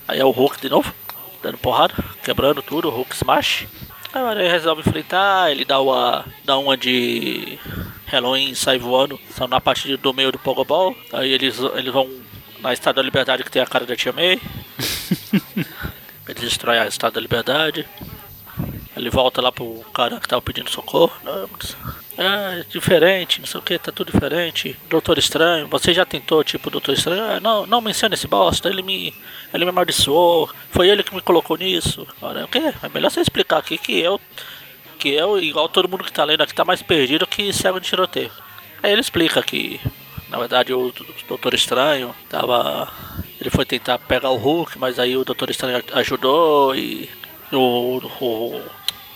Aí 0.08 0.18
é 0.18 0.24
o 0.24 0.30
Hulk 0.30 0.60
de 0.60 0.68
novo, 0.68 0.92
dando 1.42 1.58
porrada, 1.58 1.94
quebrando 2.24 2.60
tudo, 2.60 2.88
o 2.88 2.90
Hulk 2.90 3.14
smash. 3.14 3.66
Aí 4.12 4.22
Aranha 4.22 4.50
resolve 4.50 4.80
enfrentar, 4.80 5.50
ele 5.50 5.64
dá 5.64 5.80
uma, 5.80 6.24
dá 6.44 6.58
uma 6.58 6.76
de 6.76 7.58
Halloween 8.06 8.54
sai 8.54 8.78
voando. 8.78 9.20
São 9.30 9.46
na 9.46 9.60
parte 9.60 9.96
do 9.96 10.14
meio 10.14 10.32
do 10.32 10.38
Pogobol. 10.38 10.96
Aí 11.12 11.30
eles, 11.30 11.58
eles 11.76 11.92
vão 11.92 12.08
na 12.60 12.72
Estátua 12.72 13.02
da 13.02 13.02
Liberdade 13.02 13.44
que 13.44 13.50
tem 13.50 13.62
a 13.62 13.66
cara 13.66 13.86
da 13.86 13.94
Tia 13.94 14.12
May. 14.12 14.40
Ele 15.32 16.40
destrói 16.40 16.78
a 16.78 16.86
Estátua 16.86 17.12
da 17.16 17.20
Liberdade. 17.20 17.86
Ele 18.96 19.10
volta 19.10 19.40
lá 19.40 19.52
pro 19.52 19.84
cara 19.94 20.18
que 20.18 20.26
tava 20.28 20.42
pedindo 20.42 20.70
socorro. 20.70 21.12
Não, 21.24 21.48
mas- 21.52 21.76
é 22.20 22.64
diferente, 22.68 23.38
não 23.40 23.46
sei 23.46 23.60
o 23.60 23.62
que, 23.62 23.78
tá 23.78 23.92
tudo 23.92 24.10
diferente. 24.10 24.76
Doutor 24.90 25.18
Estranho, 25.18 25.68
você 25.68 25.94
já 25.94 26.04
tentou, 26.04 26.42
tipo, 26.42 26.68
Doutor 26.68 26.92
Estranho? 26.94 27.22
Ah, 27.22 27.38
não, 27.40 27.64
não 27.64 27.80
menciona 27.80 28.14
esse 28.16 28.26
bosta, 28.26 28.68
ele 28.68 28.82
me. 28.82 29.14
Ele 29.54 29.64
me 29.64 29.70
amaldiçoou, 29.70 30.50
foi 30.70 30.88
ele 30.88 31.04
que 31.04 31.14
me 31.14 31.22
colocou 31.22 31.56
nisso. 31.56 32.04
O 32.20 32.48
quê? 32.48 32.74
É 32.82 32.88
melhor 32.88 33.10
você 33.10 33.20
explicar 33.20 33.58
aqui 33.58 33.78
que 33.78 34.00
eu. 34.00 34.20
Que 34.98 35.10
eu, 35.10 35.38
igual 35.38 35.68
todo 35.68 35.88
mundo 35.88 36.02
que 36.02 36.10
tá 36.12 36.24
lendo 36.24 36.42
aqui, 36.42 36.52
tá 36.52 36.64
mais 36.64 36.82
perdido 36.82 37.24
que 37.24 37.52
cego 37.52 37.78
de 37.78 37.86
tiroteio. 37.88 38.32
Aí 38.82 38.90
ele 38.90 39.00
explica 39.00 39.40
que, 39.40 39.80
na 40.28 40.38
verdade, 40.38 40.72
o 40.72 40.92
Doutor 41.28 41.54
Estranho 41.54 42.12
tava. 42.28 42.92
Ele 43.40 43.50
foi 43.50 43.64
tentar 43.64 43.98
pegar 43.98 44.30
o 44.30 44.36
Hulk, 44.36 44.78
mas 44.78 44.98
aí 44.98 45.16
o 45.16 45.24
Doutor 45.24 45.50
Estranho 45.50 45.82
ajudou 45.94 46.74
e. 46.74 47.08
O, 47.52 47.96
o, 47.96 48.60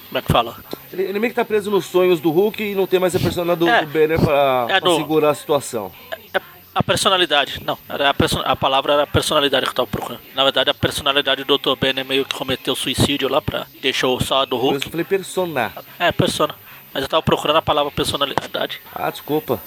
como 0.09 0.19
é 0.19 0.23
que 0.23 0.33
fala? 0.33 0.57
Ele, 0.93 1.03
ele 1.03 1.19
meio 1.19 1.33
que 1.33 1.37
tá 1.37 1.45
preso 1.45 1.71
nos 1.71 1.85
sonhos 1.87 2.21
do 2.21 2.31
Hulk 2.31 2.63
e 2.63 2.75
não 2.75 2.87
tem 2.87 2.99
mais 3.01 3.15
a 3.17 3.21
persona 3.21 3.55
do, 3.57 3.69
É. 3.69 3.81
do 3.85 3.87
Banner 3.89 4.21
pra, 4.21 4.67
É 4.71 4.81
pra 4.81 4.91
do- 4.91 4.97
segurar 4.97 5.31
a 5.31 5.35
situação. 5.35 5.93
É 6.33 6.41
a 6.75 6.83
personalidade. 6.83 7.61
Não, 7.67 7.77
era 7.89 8.09
a, 8.11 8.15
perso- 8.15 8.41
a 8.45 8.57
palavra 8.57 8.95
era 8.95 9.03
a 9.03 9.07
personalidade 9.07 9.65
que 9.67 9.71
eu 9.71 9.75
tava 9.75 9.87
procurando. 9.89 10.21
Na 10.35 10.43
verdade, 10.45 10.71
a 10.71 10.75
personalidade 10.75 11.45
do 11.45 11.59
Dr. 11.59 11.77
Banner 11.79 12.05
meio 12.05 12.25
que 12.25 12.35
cometeu 12.35 12.75
suicídio 12.75 13.29
lá 13.29 13.43
pra. 13.43 13.67
Deixou 13.83 14.19
só 14.23 14.43
a 14.43 14.45
do 14.47 14.57
Hulk. 14.57 14.85
eu 14.87 14.91
falei 14.91 15.05
persona. 15.05 15.73
É, 15.99 16.11
persona. 16.13 16.55
Mas 16.95 17.03
eu 17.03 17.09
tava 17.09 17.23
procurando 17.23 17.57
a 17.57 17.63
palavra 17.63 17.91
personalidade. 17.91 18.81
Ah, 18.95 19.11
desculpa. 19.11 19.61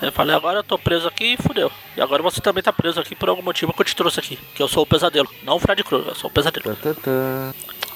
Eu 0.00 0.12
falei, 0.12 0.34
agora 0.36 0.58
eu 0.60 0.62
tô 0.62 0.78
preso 0.78 1.08
aqui 1.08 1.34
e 1.34 1.36
fudeu. 1.36 1.70
E 1.96 2.00
agora 2.00 2.22
você 2.22 2.40
também 2.40 2.62
tá 2.62 2.72
preso 2.72 3.00
aqui 3.00 3.14
por 3.16 3.28
algum 3.28 3.42
motivo 3.42 3.72
que 3.72 3.80
eu 3.80 3.84
te 3.84 3.96
trouxe 3.96 4.20
aqui. 4.20 4.38
Que 4.54 4.62
eu 4.62 4.68
sou 4.68 4.84
o 4.84 4.86
pesadelo. 4.86 5.28
Não 5.42 5.56
o 5.56 5.60
Fred 5.60 5.82
Krueger, 5.82 6.08
eu 6.10 6.14
sou 6.14 6.30
o 6.30 6.32
pesadelo. 6.32 6.76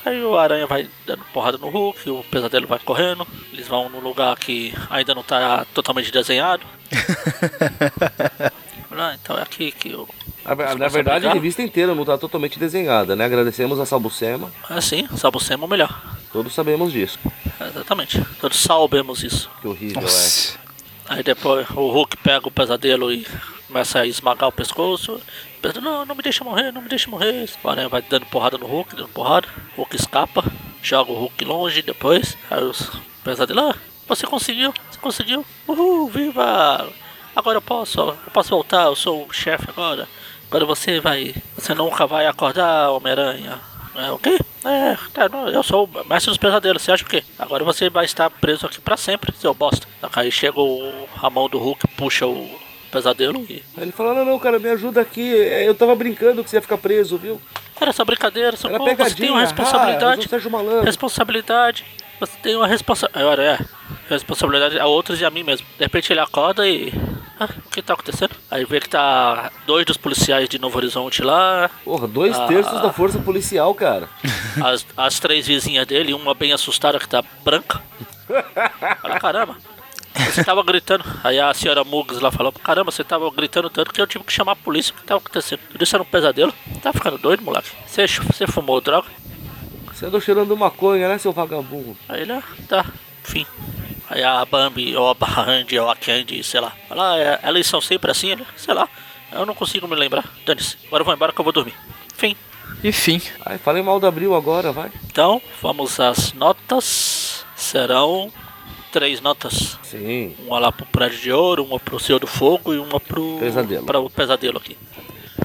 Aí 0.04 0.20
o 0.24 0.36
Aranha 0.36 0.66
vai 0.66 0.88
dando 1.06 1.22
porrada 1.32 1.58
no 1.58 1.68
Hulk, 1.68 2.10
o 2.10 2.24
pesadelo 2.24 2.66
vai 2.66 2.80
correndo. 2.80 3.24
Eles 3.52 3.68
vão 3.68 3.88
num 3.88 4.00
lugar 4.00 4.36
que 4.36 4.74
ainda 4.90 5.14
não 5.14 5.22
tá 5.22 5.64
totalmente 5.72 6.10
desenhado. 6.10 6.66
Ah, 8.94 9.16
então 9.20 9.38
é 9.38 9.42
aqui 9.42 9.72
que 9.72 9.94
o 9.94 10.06
Na, 10.44 10.54
na 10.74 10.88
verdade, 10.88 11.16
a 11.16 11.30
brigar? 11.30 11.32
revista 11.34 11.62
inteira 11.62 11.94
não 11.94 12.04
tá 12.04 12.18
totalmente 12.18 12.58
desenhada, 12.58 13.16
né? 13.16 13.24
Agradecemos 13.24 13.80
a 13.80 13.86
Salbucema, 13.86 14.52
É 14.68 14.80
sim, 14.82 15.08
Sabucema 15.16 15.64
é 15.64 15.66
o 15.66 15.68
melhor. 15.70 16.02
todos 16.30 16.52
sabemos 16.54 16.92
disso. 16.92 17.18
Exatamente. 17.58 18.22
Todos 18.38 18.58
sabemos 18.60 19.22
isso. 19.22 19.50
Que 19.62 19.68
horrível 19.68 20.02
é. 20.02 20.71
Aí 21.12 21.22
depois 21.22 21.68
o 21.68 21.90
Hulk 21.90 22.16
pega 22.16 22.48
o 22.48 22.50
pesadelo 22.50 23.12
e 23.12 23.26
começa 23.66 24.00
a 24.00 24.06
esmagar 24.06 24.48
o 24.48 24.52
pescoço. 24.52 25.20
Pensa, 25.60 25.78
não, 25.78 26.06
não 26.06 26.14
me 26.14 26.22
deixa 26.22 26.42
morrer, 26.42 26.72
não 26.72 26.80
me 26.80 26.88
deixa 26.88 27.10
morrer. 27.10 27.50
O 27.62 27.68
Aranha 27.68 27.86
vai 27.86 28.00
dando 28.00 28.24
porrada 28.24 28.56
no 28.56 28.66
Hulk, 28.66 28.96
dando 28.96 29.08
porrada. 29.10 29.46
O 29.76 29.82
Hulk 29.82 29.94
escapa, 29.94 30.42
joga 30.82 31.12
o 31.12 31.14
Hulk 31.14 31.44
longe 31.44 31.82
depois. 31.82 32.38
Aí 32.50 32.64
os 32.64 32.90
pesadelos, 33.22 33.62
ah, 33.62 33.78
você 34.08 34.26
conseguiu, 34.26 34.72
você 34.90 34.98
conseguiu. 34.98 35.44
Uhul, 35.68 36.08
viva! 36.08 36.90
Agora 37.36 37.58
eu 37.58 37.62
posso, 37.62 38.00
eu 38.00 38.32
posso 38.32 38.48
voltar, 38.48 38.84
eu 38.84 38.96
sou 38.96 39.26
o 39.26 39.32
chefe 39.34 39.66
agora. 39.68 40.08
Agora 40.48 40.64
você 40.64 40.98
vai, 40.98 41.34
você 41.54 41.74
nunca 41.74 42.06
vai 42.06 42.26
acordar, 42.26 42.90
Homem-Aranha. 42.90 43.60
É 43.94 44.10
o 44.10 44.18
quê? 44.18 44.38
É, 44.64 44.96
tá, 45.12 45.28
não, 45.28 45.48
eu 45.48 45.62
sou 45.62 45.84
o 45.84 46.08
mestre 46.08 46.30
dos 46.30 46.38
pesadelos, 46.38 46.82
você 46.82 46.92
acha 46.92 47.04
o 47.04 47.08
quê? 47.08 47.22
Agora 47.38 47.62
você 47.64 47.90
vai 47.90 48.04
estar 48.04 48.30
preso 48.30 48.64
aqui 48.66 48.80
pra 48.80 48.96
sempre, 48.96 49.34
seu 49.36 49.52
bosta. 49.52 49.86
Aí 50.14 50.30
chega 50.32 50.58
o, 50.60 51.06
a 51.22 51.28
mão 51.28 51.48
do 51.48 51.58
Hulk, 51.58 51.86
puxa 51.96 52.26
o 52.26 52.48
pesadelo 52.90 53.44
e. 53.50 53.62
Aí 53.76 53.82
ele 53.84 53.92
falou, 53.92 54.14
não, 54.14 54.24
não, 54.24 54.38
cara, 54.38 54.58
me 54.58 54.68
ajuda 54.70 55.00
aqui. 55.00 55.34
É, 55.36 55.68
Eu 55.68 55.74
tava 55.74 55.94
brincando 55.94 56.42
que 56.42 56.48
você 56.50 56.56
ia 56.56 56.62
ficar 56.62 56.78
preso, 56.78 57.18
viu? 57.18 57.40
Era 57.80 57.90
essa 57.90 58.04
brincadeira, 58.04 58.48
Era 58.48 58.56
socorro, 58.56 58.84
você 58.96 59.14
tem 59.14 59.30
uma 59.30 59.38
Ah, 59.38 59.42
responsabilidade. 59.42 60.50
Malandro. 60.50 60.84
responsabilidade. 60.84 61.84
Você 62.20 62.32
tem 62.42 62.54
uma 62.56 62.66
responsabilidade. 62.68 63.24
Agora 63.26 63.42
é. 63.42 63.58
Responsabilidade 64.08 64.78
a 64.78 64.86
outros 64.86 65.20
e 65.20 65.24
a 65.24 65.30
mim 65.30 65.42
mesmo. 65.42 65.66
De 65.78 65.84
repente 65.84 66.12
ele 66.12 66.20
acorda 66.20 66.66
e. 66.68 66.92
Ah, 67.42 67.48
o 67.66 67.70
que 67.70 67.82
tá 67.82 67.94
acontecendo? 67.94 68.34
Aí 68.50 68.64
vê 68.64 68.80
que 68.80 68.88
tá 68.88 69.50
dois 69.66 69.84
dos 69.84 69.96
policiais 69.96 70.48
de 70.48 70.58
Novo 70.58 70.76
Horizonte 70.76 71.22
lá, 71.22 71.70
Porra, 71.84 72.06
dois 72.06 72.38
Ah. 72.38 72.46
terços 72.46 72.80
da 72.80 72.92
força 72.92 73.18
policial, 73.18 73.74
cara. 73.74 74.08
as, 74.64 74.86
as 74.96 75.18
três 75.20 75.46
vizinhas 75.46 75.86
dele, 75.86 76.14
uma 76.14 76.34
bem 76.34 76.52
assustada 76.52 76.98
que 76.98 77.08
tá 77.08 77.22
branca. 77.44 77.80
Fala, 79.00 79.20
caramba. 79.20 79.56
Você 80.14 80.44
tava 80.44 80.62
gritando. 80.62 81.02
Aí 81.24 81.40
a 81.40 81.52
senhora 81.54 81.84
Muggs 81.84 82.20
lá 82.22 82.30
falou: 82.30 82.52
Caramba, 82.52 82.90
você 82.90 83.02
tava 83.02 83.30
gritando 83.30 83.70
tanto 83.70 83.92
que 83.92 84.00
eu 84.00 84.06
tive 84.06 84.24
que 84.24 84.32
chamar 84.32 84.52
a 84.52 84.56
polícia. 84.56 84.92
O 84.94 84.96
que 84.98 85.04
tava 85.04 85.18
acontecendo? 85.20 85.60
Tudo 85.70 85.82
isso 85.82 85.96
era 85.96 86.02
um 86.02 86.06
pesadelo? 86.06 86.52
Tá 86.82 86.92
ficando 86.92 87.16
doido, 87.18 87.42
moleque? 87.42 87.70
Você, 87.86 88.06
você 88.06 88.46
fumou 88.46 88.80
droga? 88.80 89.08
Você 89.92 90.06
andou 90.06 90.20
cheirando 90.20 90.54
maconha, 90.56 91.08
né, 91.08 91.16
seu 91.18 91.32
vagabundo? 91.32 91.96
Aí 92.08 92.22
ele, 92.22 92.32
ah, 92.32 92.42
tá, 92.68 92.84
enfim. 93.24 93.46
Aí 94.08 94.22
a 94.22 94.44
Bambi, 94.44 94.96
ou 94.96 95.08
a 95.08 95.14
Band, 95.14 95.66
ou 95.80 95.90
a 95.90 95.96
Candy, 95.96 96.42
sei 96.42 96.60
lá. 96.60 96.72
Ela, 96.90 97.18
é, 97.18 97.40
elas 97.42 97.66
são 97.66 97.80
sempre 97.80 98.10
assim, 98.10 98.30
ele, 98.30 98.46
sei 98.56 98.74
lá. 98.74 98.88
Eu 99.32 99.46
não 99.46 99.54
consigo 99.54 99.88
me 99.88 99.96
lembrar. 99.96 100.24
Dane-se. 100.44 100.76
Agora 100.86 101.00
eu 101.00 101.04
vou 101.04 101.14
embora 101.14 101.32
que 101.32 101.40
eu 101.40 101.44
vou 101.44 101.52
dormir. 101.52 101.74
Enfim. 102.14 102.36
Enfim. 102.84 103.22
Ai, 103.46 103.58
falei 103.58 103.82
mal 103.82 103.98
do 103.98 104.06
Abril 104.06 104.34
agora, 104.34 104.72
vai. 104.72 104.90
Então, 105.06 105.40
vamos 105.60 105.98
às 105.98 106.32
notas. 106.32 107.46
Serão 107.56 108.30
três 108.92 109.20
notas. 109.20 109.78
Sim. 109.82 110.36
Uma 110.40 110.58
lá 110.58 110.70
pro 110.70 110.84
Prédio 110.86 111.18
de 111.18 111.32
Ouro, 111.32 111.64
uma 111.64 111.80
pro 111.80 111.98
Senhor 111.98 112.18
do 112.18 112.26
Fogo 112.26 112.74
e 112.74 112.78
uma 112.78 113.00
pro... 113.00 113.38
Pesadelo. 113.38 113.86
Para 113.86 113.98
o 113.98 114.10
Pesadelo 114.10 114.58
aqui. 114.58 114.76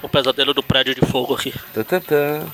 O 0.03 0.10
Pesadelo 0.10 0.53
do 0.53 0.62
Prédio 0.62 0.93
de 0.93 1.01
Fogo 1.05 1.34
aqui. 1.34 1.53
Tantantã. 1.74 2.45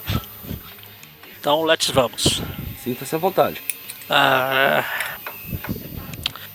Então, 1.40 1.64
let's 1.64 1.90
vamos. 1.90 2.42
Sinta-se 2.84 3.16
à 3.16 3.18
vontade. 3.18 3.62
Ah, 4.10 4.84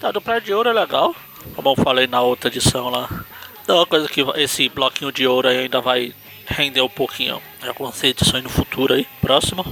tá, 0.00 0.10
do 0.10 0.20
Prédio 0.20 0.46
de 0.46 0.54
Ouro 0.54 0.68
é 0.68 0.72
legal. 0.72 1.14
Como 1.54 1.70
eu 1.70 1.76
falei 1.76 2.06
na 2.06 2.20
outra 2.20 2.48
edição 2.48 2.88
lá. 2.88 3.08
É 3.66 3.72
uma 3.72 3.86
coisa 3.86 4.08
que 4.08 4.22
esse 4.36 4.68
bloquinho 4.68 5.12
de 5.12 5.26
ouro 5.26 5.48
ainda 5.48 5.80
vai 5.80 6.14
render 6.46 6.80
um 6.80 6.88
pouquinho 6.88 7.42
em 7.62 7.68
algumas 7.68 8.02
edições 8.02 8.42
no 8.42 8.48
futuro 8.48 8.94
aí, 8.94 9.06
próximo. 9.20 9.64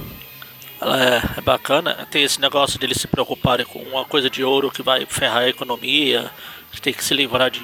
Ela 0.79 1.03
é, 1.03 1.21
é 1.37 1.41
bacana. 1.41 2.07
Tem 2.11 2.23
esse 2.23 2.39
negócio 2.39 2.77
de 2.77 2.85
eles 2.85 3.01
se 3.01 3.07
preocuparem 3.07 3.65
com 3.65 3.79
uma 3.79 4.05
coisa 4.05 4.29
de 4.29 4.43
ouro 4.43 4.69
que 4.69 4.83
vai 4.83 5.05
ferrar 5.07 5.43
a 5.43 5.49
economia. 5.49 6.29
Tem 6.81 6.93
que 6.93 7.03
se 7.03 7.15
livrar 7.15 7.49
de. 7.49 7.61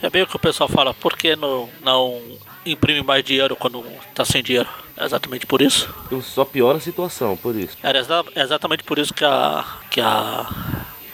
É 0.00 0.08
bem 0.08 0.22
o 0.22 0.26
que 0.26 0.36
o 0.36 0.38
pessoal 0.38 0.68
fala, 0.68 0.94
por 0.94 1.16
que 1.16 1.34
não, 1.34 1.68
não 1.82 2.22
imprime 2.64 3.02
mais 3.02 3.24
dinheiro 3.24 3.56
quando 3.56 3.84
tá 4.14 4.24
sem 4.24 4.42
dinheiro? 4.42 4.68
É 5.00 5.04
exatamente 5.06 5.46
por 5.46 5.62
isso. 5.62 5.88
Eu 6.10 6.20
só 6.20 6.44
piora 6.44 6.76
a 6.76 6.80
situação, 6.80 7.36
por 7.36 7.56
isso. 7.56 7.76
Era 7.82 7.98
exa- 7.98 8.24
exatamente 8.36 8.84
por 8.84 8.98
isso 8.98 9.14
que 9.14 9.24
a, 9.24 9.64
que 9.90 10.00
a 10.00 10.46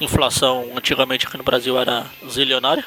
inflação 0.00 0.72
antigamente 0.76 1.26
aqui 1.26 1.36
no 1.38 1.44
Brasil 1.44 1.78
era 1.78 2.04
zilionária. 2.28 2.84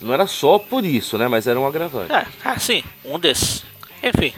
Não 0.00 0.12
era 0.12 0.26
só 0.26 0.58
por 0.58 0.84
isso, 0.84 1.16
né? 1.16 1.26
Mas 1.26 1.46
era 1.46 1.58
um 1.58 1.66
agravante. 1.66 2.12
É, 2.12 2.26
ah, 2.44 2.58
sim, 2.58 2.84
um 3.04 3.18
desses. 3.18 3.64
Enfim, 4.02 4.32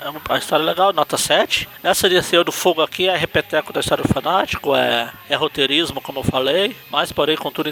é 0.00 0.08
uma 0.08 0.20
uma 0.26 0.38
história 0.38 0.64
legal, 0.64 0.92
nota 0.92 1.18
7. 1.18 1.68
Essa 1.82 2.08
de 2.08 2.20
Senhor 2.22 2.44
do 2.44 2.50
Fogo 2.50 2.80
aqui 2.80 3.06
é 3.08 3.16
repeteco 3.16 3.72
da 3.74 3.80
história 3.80 4.02
do 4.02 4.12
fanático, 4.12 4.74
é, 4.74 5.12
é 5.28 5.36
roteirismo, 5.36 6.00
como 6.00 6.20
eu 6.20 6.24
falei. 6.24 6.74
Mas, 6.90 7.12
porém, 7.12 7.36
contudo, 7.36 7.70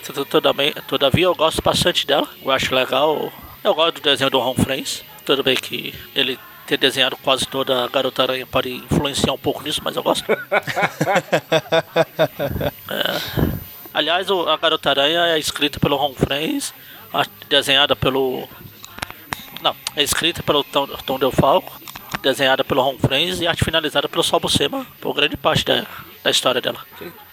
todavia, 0.87 1.25
eu 1.25 1.35
gosto 1.35 1.63
bastante 1.63 2.07
dela. 2.07 2.29
Eu 2.45 2.51
acho 2.51 2.75
legal. 2.75 3.33
Eu 3.65 3.75
gosto 3.75 3.95
do 3.95 4.01
desenho 4.03 4.31
do 4.31 4.39
Ron 4.39 4.55
Friends. 4.55 5.03
Tudo 5.25 5.43
bem 5.43 5.57
que 5.57 5.95
ele 6.15 6.39
ter 6.71 6.77
desenhado 6.79 7.17
quase 7.17 7.45
toda 7.47 7.85
a 7.85 7.89
Garota 7.89 8.23
Aranha 8.23 8.47
pode 8.47 8.71
influenciar 8.71 9.33
um 9.33 9.39
pouco 9.39 9.61
nisso, 9.63 9.81
mas 9.83 9.97
eu 9.97 10.03
gosto. 10.05 10.25
É. 12.89 13.51
Aliás, 13.93 14.29
a 14.31 14.57
Garota 14.57 14.91
Aranha 14.91 15.21
é 15.27 15.39
escrita 15.39 15.81
pelo 15.81 15.97
Ron 15.97 16.15
Friends, 16.15 16.73
a- 17.13 17.27
desenhada 17.49 17.97
pelo. 17.97 18.49
Não, 19.63 19.75
é 19.97 20.03
escrita 20.03 20.43
pelo 20.43 20.63
Tom, 20.65 20.87
Tom 21.05 21.19
Del 21.19 21.33
Falco, 21.33 21.81
desenhada 22.23 22.63
pelo 22.65 22.83
Ron 22.83 22.99
Friends 22.99 23.41
e 23.41 23.47
arte 23.47 23.65
finalizada 23.65 24.09
pelo 24.09 24.23
Sol 24.23 24.41
Buscema, 24.41 24.87
por 25.01 25.13
grande 25.15 25.37
parte 25.37 25.65
da, 25.65 25.85
da 26.23 26.31
história 26.31 26.61
dela. 26.61 26.79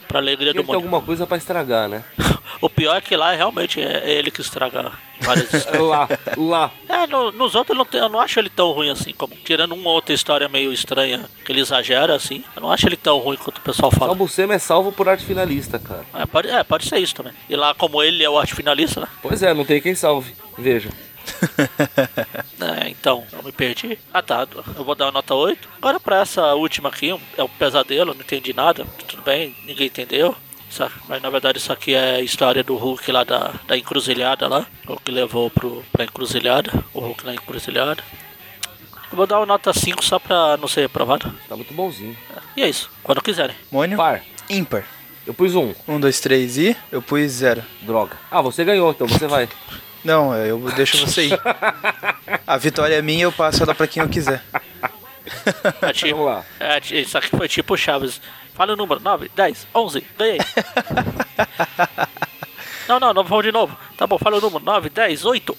Pra 0.08 0.20
alegria 0.20 0.54
do 0.54 0.64
mundo. 0.64 0.76
alguma 0.76 1.02
coisa 1.02 1.26
pra 1.28 1.38
estragar, 1.38 1.88
né? 1.90 2.04
O 2.60 2.70
pior 2.70 2.96
é 2.96 3.02
que 3.02 3.16
lá 3.16 3.34
realmente 3.34 3.80
é 3.80 4.10
ele 4.10 4.32
que 4.32 4.42
estraga 4.42 4.92
várias 5.22 5.54
histórias. 5.54 5.78
lá, 5.86 6.10
lá. 6.36 6.72
É, 6.90 7.06
no- 7.06 7.32
nos 7.32 7.54
outros 7.54 7.78
eu 7.78 7.86
não, 7.86 8.00
eu 8.02 8.10
não 8.10 8.20
acho 8.20 8.40
ele 8.40 8.50
tão 8.50 8.72
ruim 8.72 8.90
assim, 8.90 9.14
como 9.14 9.36
tirando 9.36 9.74
uma 9.74 9.92
outra 9.92 10.12
história 10.16 10.50
meio 10.50 10.74
estranha 10.74 11.26
que 11.46 11.52
ele 11.52 11.60
exagera 11.60 12.16
assim. 12.16 12.44
Eu 12.56 12.64
não 12.64 12.72
acho 12.72 12.88
ele 12.88 12.98
tão 12.98 13.20
ruim 13.20 13.38
quanto 13.38 13.60
o 13.60 13.62
pessoal 13.62 13.92
fala. 13.92 14.08
Salbucema 14.08 14.56
é 14.56 14.60
salvo 14.60 14.92
por 14.92 15.08
arte 15.08 15.24
finalista, 15.24 15.78
cara. 15.78 16.04
É 16.16 16.26
pode, 16.26 16.50
é, 16.50 16.64
pode 16.64 16.88
ser 16.88 16.98
isso 16.98 17.14
também. 17.14 17.34
E 17.48 17.56
lá, 17.56 17.76
como 17.76 18.02
ele 18.02 18.24
é 18.24 18.30
o 18.30 18.40
arte 18.40 18.56
finalista, 18.56 19.02
né? 19.02 19.08
Pois 19.22 19.44
é, 19.44 19.54
não 19.54 19.64
tem 19.66 19.80
quem 19.80 19.94
salve. 19.94 20.34
Veja. 20.58 20.90
É, 22.60 22.90
então, 22.90 23.24
eu 23.34 23.44
me 23.44 23.52
perdi. 23.52 24.00
Ah 24.14 24.22
tá, 24.22 24.48
eu 24.76 24.84
vou 24.84 24.96
dar 24.96 25.06
uma 25.06 25.12
nota 25.12 25.34
8. 25.36 25.70
Agora 25.78 26.00
pra 26.00 26.22
essa 26.22 26.54
última 26.56 26.90
aqui, 26.90 27.10
é 27.38 27.44
um 27.44 27.48
pesadelo, 27.48 28.14
não 28.14 28.22
entendi 28.22 28.54
nada. 28.54 28.86
Bem, 29.28 29.54
ninguém 29.66 29.88
entendeu. 29.88 30.34
Mas 31.10 31.22
na 31.22 31.30
verdade 31.30 31.58
isso 31.58 31.74
aqui 31.74 31.94
é 31.94 32.16
a 32.16 32.22
história 32.22 32.64
do 32.64 32.78
Hulk 32.78 33.12
lá 33.12 33.26
da, 33.26 33.54
da 33.68 33.78
encruzilhada 33.78 34.48
lá. 34.48 34.66
O 34.88 34.96
que 34.98 35.12
levou 35.12 35.50
pro, 35.50 35.84
pra 35.92 36.06
encruzilhada. 36.06 36.72
O 36.94 37.02
Hulk 37.02 37.26
na 37.26 37.34
encruzilhada. 37.34 38.02
Eu 39.12 39.18
vou 39.18 39.28
dar 39.28 39.40
uma 39.40 39.46
nota 39.46 39.74
5 39.74 40.02
só 40.02 40.18
pra 40.18 40.56
não 40.56 40.68
ser 40.70 40.80
reprovado. 40.82 41.30
Tá 41.50 41.58
muito 41.58 41.74
bonzinho. 41.74 42.16
E 42.56 42.62
é 42.64 42.70
isso, 42.70 42.90
quando 43.04 43.22
quiserem. 43.22 43.56
Mônio? 43.70 43.98
Par. 43.98 44.22
Ímpar. 44.50 44.86
Eu 45.26 45.34
pus 45.34 45.56
um. 45.56 45.74
Um, 45.86 46.00
dois, 46.00 46.22
três 46.22 46.58
e 46.58 46.74
eu 46.90 47.02
pus 47.02 47.30
zero. 47.34 47.62
Droga. 47.82 48.16
Ah, 48.32 48.42
você 48.42 48.64
ganhou, 48.64 48.92
então 48.92 49.08
você 49.08 49.28
vai. 49.28 49.50
Não, 50.06 50.34
eu 50.34 50.58
deixo 50.72 51.06
você 51.06 51.28
ir. 51.28 51.40
A 52.48 52.56
vitória 52.56 52.96
é 52.96 53.02
minha, 53.02 53.24
eu 53.24 53.32
passo 53.34 53.62
ela 53.62 53.76
pra 53.76 53.88
quem 53.88 54.02
eu 54.04 54.08
quiser. 54.08 54.42
É 55.82 55.92
tipo, 55.92 56.16
Vamos 56.18 56.26
lá. 56.32 56.46
é, 56.60 56.80
ti- 56.80 57.02
isso 57.02 57.18
aqui 57.18 57.28
foi 57.30 57.50
tipo 57.50 57.76
Chaves. 57.76 58.22
Fala 58.58 58.74
o 58.74 58.76
número: 58.76 59.00
9, 59.00 59.30
10, 59.36 59.68
11, 59.72 60.04
ganhei. 60.18 60.40
não, 62.90 63.00
não, 63.00 63.14
não, 63.14 63.24
vamos 63.24 63.46
de 63.46 63.52
novo. 63.52 63.78
Tá 63.96 64.08
bom, 64.08 64.18
fala 64.18 64.38
o 64.38 64.42
número: 64.42 64.66
9, 64.66 64.90
10, 64.90 65.26
8. 65.26 65.58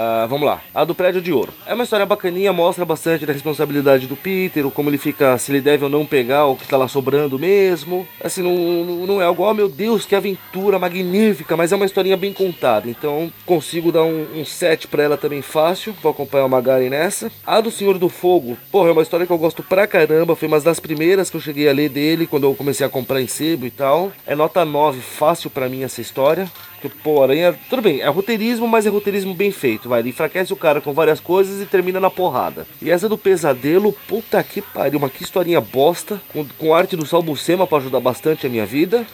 Ah, 0.00 0.26
vamos 0.30 0.46
lá. 0.46 0.62
A 0.72 0.84
do 0.84 0.94
prédio 0.94 1.20
de 1.20 1.32
ouro. 1.32 1.52
É 1.66 1.74
uma 1.74 1.82
história 1.82 2.06
bacaninha, 2.06 2.52
mostra 2.52 2.84
bastante 2.84 3.26
da 3.26 3.32
responsabilidade 3.32 4.06
do 4.06 4.14
Peter, 4.14 4.62
como 4.70 4.88
ele 4.88 4.96
fica, 4.96 5.36
se 5.38 5.50
ele 5.50 5.60
deve 5.60 5.82
ou 5.82 5.90
não 5.90 6.06
pegar 6.06 6.46
o 6.46 6.54
que 6.54 6.68
tá 6.68 6.76
lá 6.76 6.86
sobrando 6.86 7.36
mesmo. 7.36 8.06
Assim, 8.22 8.40
não, 8.40 9.06
não- 9.06 9.20
é 9.20 9.24
algo, 9.24 9.42
oh 9.42 9.52
meu 9.52 9.68
Deus, 9.68 10.06
que 10.06 10.14
aventura 10.14 10.78
magnífica, 10.78 11.56
mas 11.56 11.72
é 11.72 11.74
uma 11.76 11.84
historinha 11.84 12.16
bem 12.16 12.32
contada. 12.32 12.88
Então 12.88 13.32
consigo 13.44 13.90
dar 13.90 14.04
um, 14.04 14.24
um 14.36 14.44
7 14.44 14.86
pra 14.86 15.02
ela 15.02 15.16
também 15.16 15.42
fácil. 15.42 15.92
Vou 16.00 16.12
acompanhar 16.12 16.44
o 16.44 16.48
Magari 16.48 16.88
nessa. 16.88 17.28
A 17.44 17.60
do 17.60 17.72
Senhor 17.72 17.98
do 17.98 18.08
Fogo, 18.08 18.56
porra, 18.70 18.90
é 18.90 18.92
uma 18.92 19.02
história 19.02 19.26
que 19.26 19.32
eu 19.32 19.38
gosto 19.38 19.64
pra 19.64 19.84
caramba. 19.88 20.36
Foi 20.36 20.46
uma 20.46 20.60
das 20.60 20.78
primeiras 20.78 21.28
que 21.28 21.36
eu 21.36 21.40
cheguei 21.40 21.68
a 21.68 21.72
ler 21.72 21.88
dele 21.88 22.24
quando 22.24 22.44
eu 22.44 22.54
comecei 22.54 22.86
a 22.86 22.88
comprar 22.88 23.20
em 23.20 23.26
sebo 23.26 23.66
e 23.66 23.70
tal. 23.72 24.12
É 24.24 24.36
nota 24.36 24.64
9, 24.64 25.00
fácil 25.00 25.50
pra 25.50 25.68
mim 25.68 25.82
essa 25.82 26.00
história. 26.00 26.48
Porque, 26.80 26.94
pô, 27.02 27.22
Aranha, 27.22 27.58
tudo 27.68 27.82
bem, 27.82 28.00
é 28.00 28.08
roteirismo, 28.08 28.68
mas 28.68 28.86
é 28.86 28.88
roteirismo 28.88 29.34
bem 29.34 29.50
feito, 29.50 29.88
vai. 29.88 30.00
Ele 30.00 30.10
enfraquece 30.10 30.52
o 30.52 30.56
cara 30.56 30.80
com 30.80 30.92
várias 30.92 31.18
coisas 31.18 31.60
e 31.60 31.66
termina 31.66 31.98
na 31.98 32.08
porrada. 32.10 32.66
E 32.80 32.88
essa 32.90 33.08
do 33.08 33.18
pesadelo, 33.18 33.92
puta 34.06 34.40
que 34.44 34.62
pariu, 34.62 34.98
uma 34.98 35.10
que 35.10 35.22
historinha 35.24 35.60
bosta, 35.60 36.20
com, 36.32 36.44
com 36.56 36.72
arte 36.74 36.96
do 36.96 37.04
Salbucema 37.04 37.66
pra 37.66 37.78
ajudar 37.78 37.98
bastante 38.00 38.46
a 38.46 38.50
minha 38.50 38.64
vida. 38.64 39.04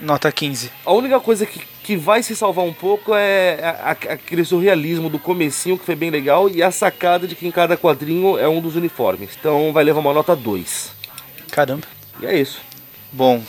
Nota 0.00 0.30
15. 0.30 0.70
A 0.84 0.92
única 0.92 1.18
coisa 1.20 1.44
que, 1.46 1.60
que 1.82 1.96
vai 1.96 2.22
se 2.22 2.34
salvar 2.36 2.64
um 2.64 2.72
pouco 2.72 3.12
é 3.14 3.58
a- 3.62 3.90
a- 3.90 4.12
aquele 4.14 4.44
surrealismo 4.44 5.08
do 5.08 5.18
comecinho, 5.18 5.76
que 5.78 5.84
foi 5.84 5.96
bem 5.96 6.10
legal, 6.10 6.48
e 6.48 6.62
a 6.62 6.70
sacada 6.70 7.26
de 7.26 7.34
que 7.34 7.46
em 7.46 7.50
cada 7.50 7.76
quadrinho 7.76 8.38
é 8.38 8.48
um 8.48 8.60
dos 8.60 8.76
uniformes. 8.76 9.30
Então 9.38 9.72
vai 9.72 9.82
levar 9.84 10.00
uma 10.00 10.12
nota 10.14 10.34
2. 10.36 10.92
Caramba. 11.50 11.86
E 12.20 12.26
é 12.26 12.38
isso. 12.40 12.60
Bom, 13.12 13.40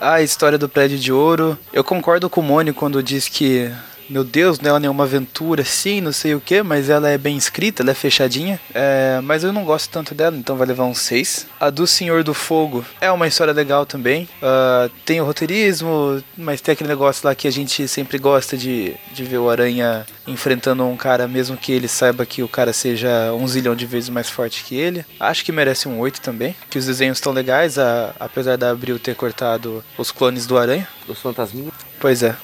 a 0.00 0.22
história 0.22 0.58
do 0.58 0.68
prédio 0.68 0.98
de 0.98 1.12
ouro. 1.12 1.58
Eu 1.72 1.84
concordo 1.84 2.28
com 2.28 2.40
o 2.40 2.44
Mônio 2.44 2.74
quando 2.74 3.02
diz 3.02 3.28
que, 3.28 3.70
meu 4.08 4.24
Deus, 4.24 4.60
não 4.60 4.76
é 4.76 4.80
nenhuma 4.80 5.04
aventura 5.04 5.62
assim, 5.62 6.00
não 6.00 6.12
sei 6.12 6.34
o 6.34 6.40
que, 6.40 6.62
mas 6.62 6.88
ela 6.90 7.08
é 7.08 7.18
bem 7.18 7.36
escrita, 7.36 7.82
ela 7.82 7.90
é 7.90 7.94
fechadinha. 7.94 8.60
É, 8.74 9.20
mas 9.22 9.42
eu 9.44 9.52
não 9.52 9.64
gosto 9.64 9.90
tanto 9.90 10.14
dela, 10.14 10.36
então 10.36 10.56
vai 10.56 10.66
levar 10.66 10.84
um 10.84 10.94
6. 10.94 11.46
A 11.60 11.70
do 11.70 11.86
Senhor 11.86 12.22
do 12.24 12.34
Fogo 12.34 12.84
é 13.00 13.10
uma 13.10 13.26
história 13.26 13.52
legal 13.52 13.84
também. 13.86 14.28
Ah, 14.42 14.88
tem 15.04 15.20
o 15.20 15.24
roteirismo, 15.24 16.22
mas 16.36 16.60
tem 16.60 16.72
aquele 16.72 16.88
negócio 16.88 17.26
lá 17.26 17.34
que 17.34 17.48
a 17.48 17.52
gente 17.52 17.86
sempre 17.88 18.18
gosta 18.18 18.56
de, 18.56 18.94
de 19.12 19.24
ver 19.24 19.38
o 19.38 19.50
Aranha 19.50 20.06
enfrentando 20.26 20.84
um 20.84 20.96
cara, 20.96 21.28
mesmo 21.28 21.56
que 21.56 21.72
ele 21.72 21.88
saiba 21.88 22.26
que 22.26 22.42
o 22.42 22.48
cara 22.48 22.72
seja 22.72 23.32
um 23.32 23.46
zilhão 23.46 23.74
de 23.76 23.86
vezes 23.86 24.08
mais 24.08 24.28
forte 24.28 24.64
que 24.64 24.74
ele. 24.76 25.04
Acho 25.20 25.44
que 25.44 25.52
merece 25.52 25.88
um 25.88 25.98
8 26.00 26.20
também. 26.20 26.54
Que 26.68 26.78
os 26.78 26.86
desenhos 26.86 27.18
estão 27.18 27.32
legais, 27.32 27.78
a- 27.78 28.12
apesar 28.18 28.56
da 28.56 28.70
Abril 28.70 28.98
ter 28.98 29.14
cortado 29.14 29.84
os 29.96 30.10
clones 30.10 30.46
do 30.46 30.58
Aranha. 30.58 30.86
Os 31.08 31.18
fantasminhas. 31.20 31.72
Pois 32.00 32.22
é. 32.22 32.34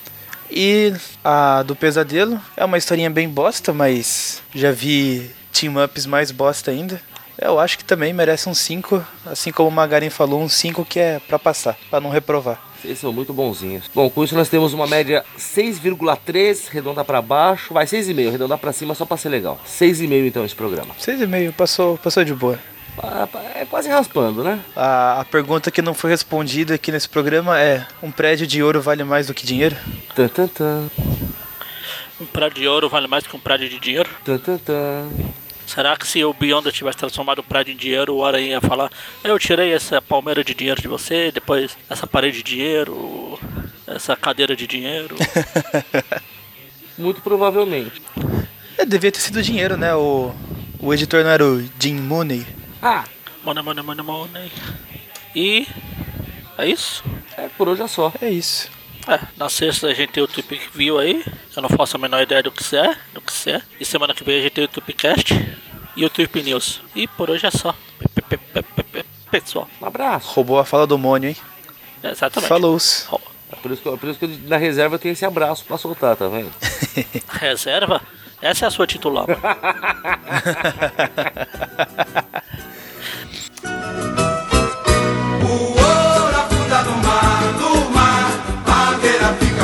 E 0.55 0.93
a 1.25 1.63
do 1.63 1.75
Pesadelo 1.75 2.39
é 2.55 2.63
uma 2.63 2.77
historinha 2.77 3.09
bem 3.09 3.27
bosta, 3.27 3.73
mas 3.73 4.43
já 4.55 4.71
vi 4.71 5.31
team-ups 5.51 6.05
mais 6.05 6.31
bosta 6.31 6.71
ainda. 6.71 7.01
Eu 7.41 7.59
acho 7.59 7.79
que 7.79 7.85
também 7.85 8.13
merece 8.13 8.49
um 8.49 8.55
5, 8.55 9.03
assim 9.25 9.51
como 9.51 9.71
o 9.71 9.73
Magarin 9.73 10.11
falou, 10.11 10.43
um 10.43 10.49
5 10.49 10.85
que 10.85 11.01
é 11.01 11.19
pra 11.27 11.39
passar, 11.39 11.77
pra 11.89 12.01
não 12.01 12.11
reprovar. 12.11 12.63
Vocês 12.83 12.99
são 12.99 13.13
muito 13.13 13.33
bonzinhos. 13.33 13.91
Bom, 13.95 14.11
com 14.11 14.23
isso 14.23 14.35
nós 14.35 14.51
temos 14.51 14.75
uma 14.75 14.87
média 14.87 15.25
6,3, 15.39 16.69
redonda 16.69 17.03
pra 17.03 17.23
baixo. 17.23 17.73
Vai 17.73 17.87
6,5, 17.87 18.29
arredondar 18.29 18.59
pra 18.59 18.73
cima 18.73 18.95
só 18.95 19.07
pra 19.07 19.17
ser 19.17 19.31
legal. 19.31 19.59
6,5 19.67 20.27
então 20.27 20.45
esse 20.45 20.55
programa. 20.55 20.95
6,5, 21.01 21.53
passou, 21.53 21.97
passou 21.97 22.25
de 22.25 22.35
boa. 22.35 22.59
Ah, 22.99 23.29
É 23.55 23.65
quase 23.65 23.89
raspando, 23.89 24.43
né? 24.45 24.61
A, 24.77 25.21
a 25.21 25.25
pergunta 25.25 25.71
que 25.71 25.81
não 25.83 25.95
foi 25.95 26.11
respondida 26.11 26.75
aqui 26.75 26.93
nesse 26.93 27.09
programa 27.09 27.59
é: 27.61 27.87
um 28.03 28.11
prédio 28.11 28.47
de 28.47 28.63
ouro 28.63 28.81
vale 28.83 29.05
mais 29.05 29.27
do 29.29 29.35
que 29.35 29.47
dinheiro? 29.47 29.77
Tan, 30.15 30.29
tan, 30.29 30.47
tan, 30.49 30.89
Um 32.21 32.27
prédio 32.27 32.63
de 32.63 32.69
ouro 32.69 32.89
vale 32.89 33.07
mais 33.07 33.27
que 33.27 33.35
um 33.35 33.41
prédio 33.41 33.69
de 33.69 33.79
dinheiro? 33.79 34.09
tan, 34.25 34.39
tan, 34.39 34.59
tan. 34.59 35.09
Será 35.67 35.97
que 35.97 36.07
se 36.07 36.23
o 36.23 36.35
Beyonder 36.35 36.71
tivesse 36.73 36.99
transformado 36.99 37.39
o 37.39 37.43
prédio 37.43 37.73
em 37.73 37.77
dinheiro, 37.77 38.15
o 38.15 38.25
Aranha 38.25 38.47
ia 38.47 38.61
falar: 38.61 38.91
Eu 39.25 39.39
tirei 39.39 39.73
essa 39.73 40.03
palmeira 40.03 40.45
de 40.45 40.55
dinheiro 40.55 40.83
de 40.83 40.89
você, 40.89 41.31
depois 41.33 41.77
essa 41.89 42.07
parede 42.07 42.39
de 42.39 42.43
dinheiro, 42.43 43.39
essa 43.87 44.15
cadeira 44.15 44.55
de 44.55 44.67
dinheiro. 44.67 45.17
Muito 46.99 47.23
provavelmente. 47.23 48.03
É, 48.77 48.85
devia 48.85 49.11
ter 49.11 49.21
sido 49.21 49.43
dinheiro, 49.43 49.77
né? 49.79 49.95
O, 49.95 50.31
o 50.79 50.93
editor 50.93 51.23
não 51.25 51.31
era 51.31 51.45
o 51.45 51.65
Jim 51.81 51.95
Mooney. 51.95 52.47
Ah, 52.83 53.05
Money, 53.45 53.63
money, 53.63 53.83
money, 53.83 54.03
money. 54.05 54.53
E. 55.35 55.67
É 56.59 56.67
isso? 56.67 57.03
é 57.37 57.49
por 57.57 57.69
hoje 57.69 57.83
é 57.83 57.89
só. 57.89 58.13
É 58.21 58.29
isso. 58.29 58.71
É, 59.09 59.19
na 59.37 59.49
sexta 59.49 59.89
a 59.89 59.95
gente 59.95 60.13
tem 60.13 60.23
o 60.23 60.29
Tweep 60.29 60.61
View 60.75 60.99
aí. 60.99 61.25
Eu 61.57 61.63
não 61.63 61.69
faço 61.71 61.97
a 61.97 62.01
menor 62.01 62.23
ideia 62.23 62.43
do 62.43 62.53
que 62.53 62.63
isso 62.63 62.77
é, 62.77 62.97
do 63.13 63.21
que 63.21 63.33
isso 63.33 63.49
é. 63.51 63.61
E 63.81 63.85
semana 63.85 64.15
que 64.15 64.23
vem 64.23 64.39
a 64.39 64.43
gente 64.43 64.53
tem 64.53 64.65
o 64.65 64.69
Tweepcast 64.69 65.35
e 65.97 66.05
o 66.05 66.11
Tweep 66.11 66.43
News. 66.43 66.81
E 66.95 67.09
por 67.09 67.31
hoje 67.31 67.47
é 67.47 67.51
só. 67.51 67.75
Pe- 67.99 68.23
pe- 68.23 68.37
pe- 68.39 68.63
pe- 68.63 68.83
pe- 68.85 69.05
Pessoal, 69.31 69.67
Um 69.81 69.87
abraço. 69.87 70.29
Roubou 70.35 70.59
a 70.59 70.65
fala 70.65 70.87
do 70.87 70.99
Mônio, 70.99 71.31
hein? 71.31 71.37
exatamente. 72.05 72.49
Falou. 72.49 72.79
É 73.51 73.57
por 73.57 73.71
isso 73.73 73.83
que, 73.83 73.89
é 73.89 73.97
por 73.97 74.09
isso 74.11 74.19
que 74.19 74.25
eu- 74.27 74.39
na 74.47 74.57
reserva 74.59 74.97
eu 74.97 74.99
tenho 74.99 75.13
esse 75.13 75.25
abraço 75.25 75.65
pra 75.65 75.79
soltar, 75.79 76.15
tá 76.17 76.29
vendo? 76.29 76.51
Reserva? 77.41 78.03
Essa 78.43 78.67
é 78.67 78.69
a 78.69 78.71
sua 78.71 78.87
titular. 78.87 79.27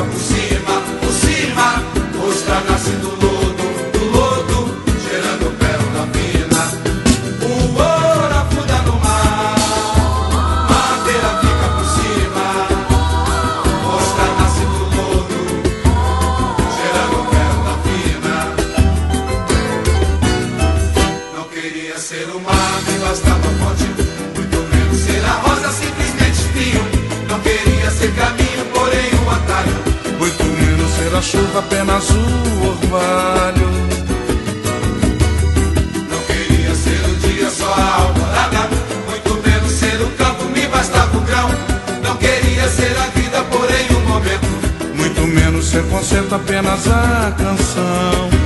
por 0.05 0.21
cima, 0.21 0.81
por 1.01 1.13
cima, 1.13 1.83
ostra 2.27 2.61
nasce 2.61 2.91
do 2.91 2.98
fonte, 23.15 23.85
muito 24.35 24.59
menos 24.75 24.99
ser 24.99 25.25
a 25.25 25.33
rosa, 25.33 25.73
simplesmente 25.73 26.39
espinho. 26.41 26.85
Não 27.29 27.41
queria 27.41 27.91
ser 27.91 28.13
caminho, 28.15 28.65
porém 28.75 29.11
o 29.25 29.31
atalho, 29.31 29.77
muito 30.19 30.45
menos 30.45 30.93
ser 30.93 31.17
a 31.17 31.23
chuva, 31.23 31.59
apenas 31.61 32.11
o 32.11 32.69
orvalho. 32.69 33.71
Não 36.11 36.21
queria 36.27 36.75
ser 36.75 37.01
o 37.09 37.15
dia, 37.17 37.51
só 37.51 37.73
a 37.73 37.95
alvorada, 38.03 38.69
muito 39.07 39.49
menos 39.49 39.73
ser 39.73 40.03
o 40.03 40.11
campo, 40.11 40.45
me 40.45 40.67
bastava 40.67 41.17
o 41.17 41.21
grão. 41.23 41.49
Não 42.03 42.17
queria 42.17 42.69
ser 42.69 42.97
a 42.99 43.07
vida, 43.19 43.43
porém 43.51 43.87
o 43.91 44.01
momento, 44.09 44.47
muito 44.95 45.21
menos 45.27 45.67
ser 45.67 45.83
concerto, 45.85 46.35
apenas 46.35 46.87
a 46.87 47.33
canção. 47.39 48.38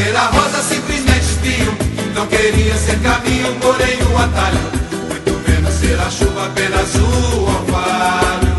Ser 0.00 0.16
a 0.16 0.26
rosa, 0.28 0.62
simplesmente 0.62 1.24
espinho. 1.24 1.76
Não 2.14 2.26
queria 2.26 2.74
ser 2.76 2.98
caminho, 3.00 3.54
porém 3.60 3.98
o 4.10 4.18
atalho, 4.18 4.60
muito 5.08 5.32
menos 5.48 5.74
ser 5.74 6.00
a 6.00 6.10
chuva, 6.10 6.46
apenas 6.46 6.94
o 6.94 7.42
orvalho. 7.58 8.56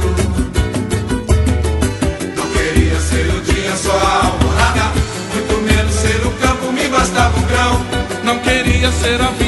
Não 2.37 2.47
queria 2.55 2.99
ser 2.99 3.25
o 3.35 3.41
dia, 3.41 3.75
só 3.75 3.91
a 3.91 4.25
alvorada, 4.25 4.91
muito 5.33 5.55
menos 5.63 5.93
ser 5.93 6.21
o 6.25 6.31
campo, 6.31 6.71
me 6.71 6.87
bastava 6.89 7.37
o 7.37 7.43
grão. 7.43 7.85
Não 8.23 8.37
queria 8.39 8.91
ser 8.91 9.19
a 9.21 9.40